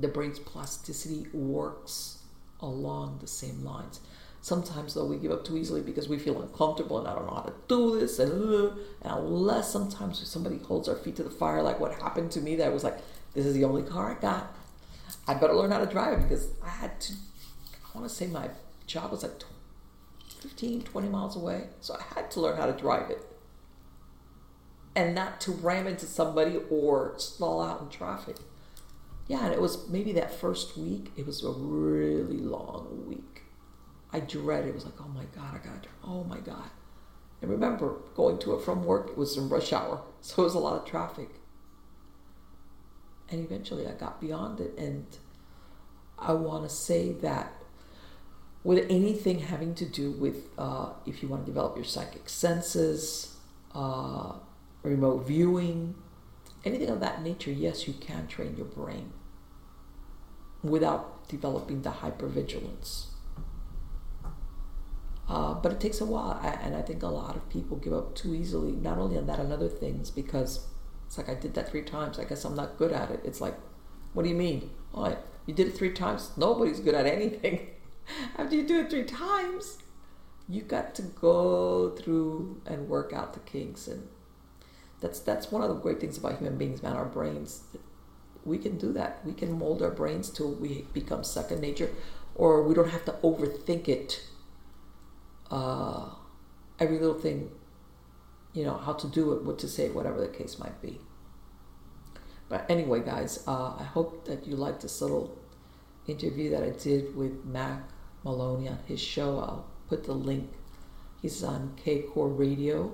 the 0.00 0.08
brain's 0.08 0.38
plasticity 0.38 1.26
works 1.32 2.18
along 2.60 3.18
the 3.20 3.26
same 3.26 3.64
lines. 3.64 4.00
Sometimes, 4.40 4.94
though, 4.94 5.04
we 5.04 5.16
give 5.16 5.32
up 5.32 5.44
too 5.44 5.56
easily 5.56 5.80
because 5.80 6.08
we 6.08 6.18
feel 6.18 6.40
uncomfortable 6.40 6.98
and 6.98 7.08
I 7.08 7.14
don't 7.14 7.26
know 7.26 7.34
how 7.34 7.42
to 7.42 7.54
do 7.66 7.98
this. 7.98 8.18
And, 8.18 8.32
uh, 8.32 8.70
and 9.02 9.12
unless 9.12 9.70
sometimes 9.72 10.26
somebody 10.26 10.58
holds 10.58 10.88
our 10.88 10.94
feet 10.94 11.16
to 11.16 11.24
the 11.24 11.30
fire, 11.30 11.62
like 11.62 11.80
what 11.80 11.92
happened 12.00 12.30
to 12.32 12.40
me, 12.40 12.56
that 12.56 12.72
was 12.72 12.84
like, 12.84 12.98
this 13.34 13.44
is 13.44 13.54
the 13.54 13.64
only 13.64 13.82
car 13.82 14.16
I 14.16 14.20
got. 14.20 14.54
I 15.26 15.34
better 15.34 15.54
learn 15.54 15.70
how 15.70 15.78
to 15.78 15.86
drive 15.86 16.18
it 16.18 16.22
because 16.22 16.48
I 16.64 16.70
had 16.70 17.00
to 17.02 17.14
I 17.98 17.98
want 17.98 18.10
to 18.10 18.14
say 18.14 18.26
my 18.26 18.48
job 18.86 19.10
was 19.10 19.22
like 19.22 19.32
15, 20.40 20.82
20 20.82 21.08
miles 21.08 21.36
away. 21.36 21.64
So 21.80 21.94
I 21.94 22.14
had 22.14 22.30
to 22.32 22.40
learn 22.40 22.56
how 22.56 22.66
to 22.66 22.72
drive 22.72 23.10
it. 23.10 23.24
And 24.94 25.14
not 25.14 25.40
to 25.42 25.52
ram 25.52 25.86
into 25.86 26.06
somebody 26.06 26.58
or 26.70 27.14
stall 27.16 27.62
out 27.62 27.82
in 27.82 27.88
traffic. 27.88 28.36
Yeah, 29.28 29.44
and 29.44 29.52
it 29.52 29.60
was 29.60 29.88
maybe 29.88 30.12
that 30.12 30.34
first 30.34 30.76
week, 30.76 31.12
it 31.16 31.26
was 31.26 31.44
a 31.44 31.50
really 31.50 32.38
long 32.38 33.04
week. 33.06 33.42
I 34.10 34.20
dreaded 34.20 34.70
it. 34.70 34.74
was 34.74 34.86
like, 34.86 34.98
oh 35.00 35.08
my 35.08 35.24
God, 35.36 35.54
I 35.54 35.58
got 35.58 35.82
to, 35.82 35.88
oh 36.02 36.24
my 36.24 36.38
God. 36.38 36.70
And 37.42 37.50
remember, 37.50 37.96
going 38.14 38.38
to 38.38 38.54
it 38.54 38.62
from 38.64 38.84
work, 38.84 39.10
it 39.10 39.18
was 39.18 39.36
in 39.36 39.48
rush 39.48 39.72
hour. 39.72 40.02
So 40.20 40.42
it 40.42 40.46
was 40.46 40.54
a 40.54 40.58
lot 40.58 40.80
of 40.80 40.84
traffic. 40.84 41.28
And 43.30 43.44
eventually 43.44 43.86
I 43.86 43.92
got 43.92 44.20
beyond 44.20 44.58
it. 44.58 44.76
And 44.76 45.06
I 46.18 46.32
want 46.32 46.68
to 46.68 46.74
say 46.74 47.12
that 47.12 47.52
with 48.64 48.84
anything 48.90 49.38
having 49.38 49.76
to 49.76 49.84
do 49.84 50.10
with 50.10 50.48
uh, 50.58 50.90
if 51.06 51.22
you 51.22 51.28
want 51.28 51.46
to 51.46 51.46
develop 51.46 51.76
your 51.76 51.84
psychic 51.84 52.28
senses, 52.28 53.36
uh, 53.74 54.32
remote 54.82 55.26
viewing, 55.26 55.94
anything 56.64 56.88
of 56.88 57.00
that 57.00 57.22
nature, 57.22 57.50
yes, 57.50 57.86
you 57.86 57.94
can 57.94 58.26
train 58.26 58.56
your 58.56 58.66
brain 58.66 59.12
without 60.62 61.28
developing 61.28 61.82
the 61.82 61.90
hypervigilance. 61.90 63.06
Uh, 65.28 65.54
but 65.54 65.72
it 65.72 65.80
takes 65.80 66.00
a 66.00 66.06
while, 66.06 66.40
and 66.42 66.74
I 66.74 66.80
think 66.80 67.02
a 67.02 67.08
lot 67.08 67.36
of 67.36 67.48
people 67.50 67.76
give 67.76 67.92
up 67.92 68.14
too 68.14 68.34
easily, 68.34 68.72
not 68.72 68.96
only 68.96 69.18
on 69.18 69.26
that, 69.26 69.38
on 69.38 69.52
other 69.52 69.68
things, 69.68 70.10
because 70.10 70.66
it's 71.06 71.18
like 71.18 71.28
I 71.28 71.34
did 71.34 71.54
that 71.54 71.68
three 71.70 71.82
times. 71.82 72.18
I 72.18 72.24
guess 72.24 72.44
I'm 72.44 72.54
not 72.54 72.78
good 72.78 72.92
at 72.92 73.10
it. 73.10 73.20
It's 73.24 73.40
like, 73.40 73.54
what 74.14 74.22
do 74.22 74.30
you 74.30 74.34
mean? 74.34 74.70
You 74.94 75.54
did 75.54 75.68
it 75.68 75.76
three 75.76 75.92
times? 75.92 76.32
Nobody's 76.36 76.80
good 76.80 76.94
at 76.94 77.06
anything. 77.06 77.68
after 78.38 78.56
you 78.56 78.66
do 78.66 78.80
it 78.80 78.90
three 78.90 79.04
times, 79.04 79.78
you 80.48 80.62
got 80.62 80.94
to 80.94 81.02
go 81.02 81.90
through 81.90 82.62
and 82.64 82.88
work 82.88 83.12
out 83.12 83.34
the 83.34 83.40
kinks, 83.40 83.86
and 83.86 84.08
that's 85.00 85.20
that's 85.20 85.50
one 85.52 85.62
of 85.62 85.68
the 85.68 85.74
great 85.76 86.00
things 86.00 86.18
about 86.18 86.38
human 86.38 86.58
beings, 86.58 86.82
man. 86.82 86.96
Our 86.96 87.04
brains, 87.04 87.62
we 88.44 88.58
can 88.58 88.78
do 88.78 88.92
that. 88.92 89.24
We 89.24 89.32
can 89.32 89.58
mold 89.58 89.82
our 89.82 89.90
brains 89.90 90.30
till 90.30 90.52
we 90.52 90.86
become 90.92 91.24
second 91.24 91.60
nature, 91.60 91.90
or 92.34 92.62
we 92.62 92.74
don't 92.74 92.90
have 92.90 93.04
to 93.06 93.12
overthink 93.22 93.88
it. 93.88 94.22
Uh, 95.50 96.10
every 96.78 96.98
little 96.98 97.18
thing, 97.18 97.50
you 98.52 98.64
know, 98.64 98.76
how 98.76 98.92
to 98.92 99.06
do 99.06 99.32
it, 99.32 99.44
what 99.44 99.58
to 99.60 99.68
say, 99.68 99.88
whatever 99.88 100.20
the 100.20 100.28
case 100.28 100.58
might 100.58 100.80
be. 100.82 101.00
But 102.48 102.66
anyway, 102.68 103.00
guys, 103.00 103.44
uh, 103.46 103.74
I 103.78 103.84
hope 103.84 104.24
that 104.26 104.46
you 104.46 104.56
liked 104.56 104.82
this 104.82 105.00
little 105.00 105.38
interview 106.06 106.50
that 106.50 106.62
I 106.62 106.70
did 106.70 107.14
with 107.14 107.44
Mack 107.44 107.82
Maloney 108.24 108.68
on 108.68 108.78
his 108.86 109.00
show. 109.00 109.38
I'll 109.38 109.66
put 109.88 110.04
the 110.04 110.14
link. 110.14 110.50
He's 111.20 111.42
on 111.42 111.76
KCOR 111.84 112.38
Radio, 112.38 112.92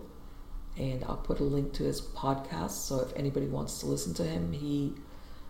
and 0.76 1.04
I'll 1.04 1.16
put 1.16 1.40
a 1.40 1.44
link 1.44 1.72
to 1.74 1.84
his 1.84 2.00
podcast. 2.00 2.86
So 2.86 3.00
if 3.00 3.14
anybody 3.16 3.46
wants 3.46 3.78
to 3.80 3.86
listen 3.86 4.14
to 4.14 4.24
him, 4.24 4.52
he 4.52 4.94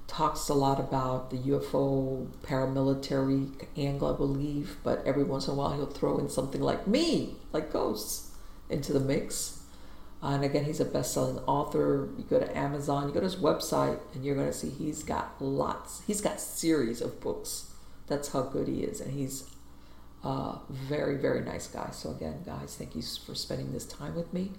talks 0.06 0.48
a 0.48 0.54
lot 0.54 0.78
about 0.78 1.30
the 1.30 1.38
UFO 1.38 2.26
paramilitary 2.42 3.50
angle, 3.76 4.12
I 4.12 4.16
believe, 4.16 4.76
but 4.82 5.02
every 5.06 5.24
once 5.24 5.46
in 5.46 5.54
a 5.54 5.56
while 5.56 5.72
he'll 5.72 5.86
throw 5.86 6.18
in 6.18 6.28
something 6.28 6.60
like 6.60 6.86
me, 6.86 7.36
like 7.52 7.72
ghosts, 7.72 8.30
into 8.68 8.92
the 8.92 9.00
mix. 9.00 9.60
Uh, 10.22 10.28
and 10.28 10.44
again, 10.44 10.64
he's 10.64 10.80
a 10.80 10.84
best-selling 10.84 11.38
author. 11.40 12.08
You 12.16 12.24
go 12.24 12.38
to 12.38 12.56
Amazon, 12.56 13.08
you 13.08 13.14
go 13.14 13.20
to 13.20 13.24
his 13.24 13.36
website, 13.36 13.98
and 14.14 14.24
you're 14.24 14.34
going 14.34 14.46
to 14.46 14.52
see 14.54 14.70
he's 14.70 15.02
got 15.02 15.34
lots. 15.40 16.02
He's 16.06 16.20
got 16.20 16.40
series 16.40 17.00
of 17.02 17.20
books. 17.20 17.72
That's 18.06 18.32
how 18.32 18.42
good 18.42 18.68
he 18.68 18.82
is, 18.82 19.00
and 19.00 19.12
he's 19.12 19.50
a 20.22 20.58
very, 20.70 21.16
very 21.16 21.42
nice 21.42 21.66
guy. 21.66 21.90
So 21.92 22.10
again, 22.10 22.42
guys, 22.44 22.76
thank 22.78 22.94
you 22.94 23.02
for 23.02 23.34
spending 23.34 23.72
this 23.72 23.84
time 23.84 24.14
with 24.14 24.32
me. 24.32 24.52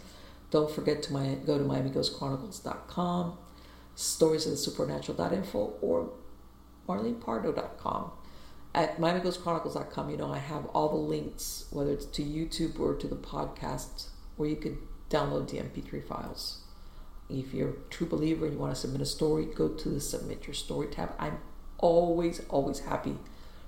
Don't 0.52 0.70
forget 0.70 1.04
to 1.04 1.14
my 1.14 1.36
go 1.46 1.58
to 1.58 1.64
MiamiGhostChronicles.com 1.64 3.38
stories 3.96 4.46
of 4.46 4.52
the 4.52 4.58
supernatural.info 4.58 5.74
or 5.82 6.12
marlenepardo.com. 6.88 8.12
At 8.74 8.98
MiamiGhostChronicles.com, 8.98 10.10
you 10.10 10.18
know, 10.18 10.32
I 10.32 10.38
have 10.38 10.66
all 10.68 10.90
the 10.90 10.96
links, 10.98 11.66
whether 11.72 11.94
it's 11.94 12.06
to 12.06 12.22
YouTube 12.22 12.80
or 12.80 12.94
to 12.96 13.08
the 13.08 13.16
podcast, 13.16 14.10
where 14.36 14.50
you 14.50 14.58
could 14.58 14.78
download 15.10 15.50
the 15.50 15.58
MP3 15.58 16.06
files. 16.06 16.60
If 17.30 17.54
you're 17.54 17.70
a 17.70 17.90
true 17.90 18.06
believer 18.06 18.46
and 18.46 18.56
you 18.56 18.60
want 18.60 18.76
to 18.76 18.80
submit 18.80 19.02
a 19.02 19.06
story, 19.06 19.46
go 19.46 19.70
to 19.70 19.90
the 19.90 20.02
Submit 20.02 20.46
Your 20.46 20.54
Story 20.54 20.88
tab. 20.88 21.14
I'm 21.18 21.40
always, 21.78 22.42
always 22.50 22.80
happy 22.80 23.18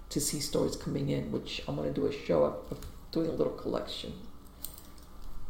to 0.09 0.19
see 0.19 0.39
stories 0.39 0.75
coming 0.75 1.09
in, 1.09 1.31
which 1.31 1.63
I'm 1.67 1.75
going 1.75 1.91
to 1.91 1.99
do 1.99 2.05
a 2.05 2.11
show 2.11 2.43
of 2.43 2.77
doing 3.11 3.29
a 3.29 3.33
little 3.33 3.53
collection. 3.53 4.13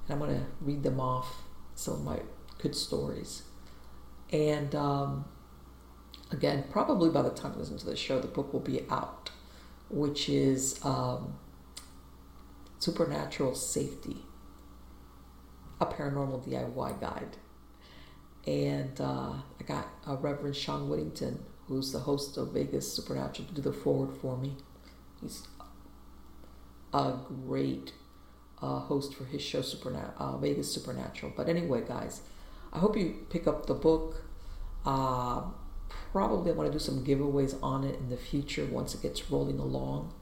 And 0.08 0.14
I'm 0.14 0.20
going 0.20 0.40
to 0.40 0.46
read 0.62 0.84
them 0.84 1.00
off, 1.00 1.44
some 1.76 1.96
of 1.96 2.04
my 2.04 2.20
good 2.60 2.76
stories. 2.76 3.44
And 4.32 4.74
um, 4.76 5.26
again, 6.32 6.66
probably 6.72 7.10
by 7.10 7.22
the 7.22 7.30
time 7.30 7.54
you 7.54 7.60
listen 7.60 7.78
to 7.78 7.86
the 7.86 7.96
show, 7.96 8.20
the 8.20 8.28
book 8.28 8.54
will 8.54 8.60
be 8.60 8.86
out, 8.90 9.30
which 9.90 10.30
is 10.30 10.84
um, 10.84 11.36
Supernatural 12.80 13.56
Safety, 13.56 14.18
a 15.80 15.86
paranormal 15.86 16.48
DIY 16.48 17.02
guide. 17.02 17.38
And 18.46 19.00
uh, 19.02 19.34
I 19.60 19.64
got 19.66 19.88
uh, 20.08 20.16
Reverend 20.16 20.56
Sean 20.56 20.90
Whittington, 20.90 21.44
who's 21.68 21.92
the 21.92 22.00
host 22.00 22.38
of 22.38 22.54
Vegas 22.54 22.92
Supernatural, 22.92 23.48
to 23.50 23.54
do 23.56 23.62
the 23.62 23.74
forward 23.74 24.16
for 24.22 24.38
me. 24.38 24.56
He's 25.22 25.48
a 26.94 27.14
great 27.46 27.92
uh, 28.62 28.80
host 28.80 29.14
for 29.14 29.26
his 29.26 29.42
show, 29.42 29.62
uh, 30.18 30.38
Vegas 30.38 30.72
Supernatural. 30.72 31.34
But 31.36 31.50
anyway, 31.50 31.84
guys, 31.88 32.22
I 32.74 32.80
hope 32.80 32.98
you 32.98 33.26
pick 33.30 33.48
up 33.48 33.66
the 33.66 33.74
book. 33.74 34.24
Uh, 34.86 35.44
probably 36.12 36.52
I 36.52 36.56
want 36.56 36.72
to 36.72 36.74
do 36.74 36.84
some 36.84 37.04
giveaways 37.06 37.56
on 37.62 37.84
it 37.84 38.00
in 38.00 38.10
the 38.10 38.18
future 38.18 38.66
once 38.66 38.96
it 38.96 39.02
gets 39.02 39.30
rolling 39.30 39.60
along. 39.60 40.14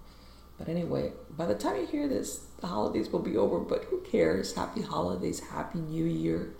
But 0.57 0.69
anyway, 0.69 1.11
by 1.29 1.45
the 1.45 1.55
time 1.55 1.77
you 1.77 1.85
hear 1.85 2.07
this, 2.07 2.45
the 2.61 2.67
holidays 2.67 3.09
will 3.09 3.19
be 3.19 3.35
over, 3.35 3.59
but 3.59 3.85
who 3.85 3.99
cares? 4.01 4.55
Happy 4.55 4.81
holidays, 4.81 5.41
happy 5.51 5.79
new 5.79 6.05
year. 6.05 6.53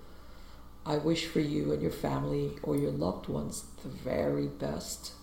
I 0.85 0.97
wish 0.97 1.25
for 1.25 1.39
you 1.39 1.71
and 1.71 1.81
your 1.81 1.91
family 1.91 2.51
or 2.61 2.75
your 2.75 2.91
loved 2.91 3.27
ones 3.27 3.65
the 3.81 3.89
very 3.89 4.47
best. 4.47 5.13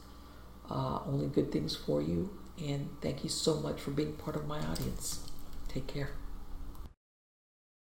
Uh, 0.71 1.01
only 1.07 1.27
good 1.27 1.53
things 1.53 1.77
for 1.77 2.01
you. 2.01 2.31
And 2.61 2.89
thank 3.01 3.25
you 3.25 3.31
so 3.31 3.61
much 3.61 3.81
for 3.81 3.91
being 3.91 4.15
part 4.15 4.37
of 4.37 4.47
my 4.47 4.59
audience. 4.59 5.31
Take 5.69 5.87
care. 5.87 6.11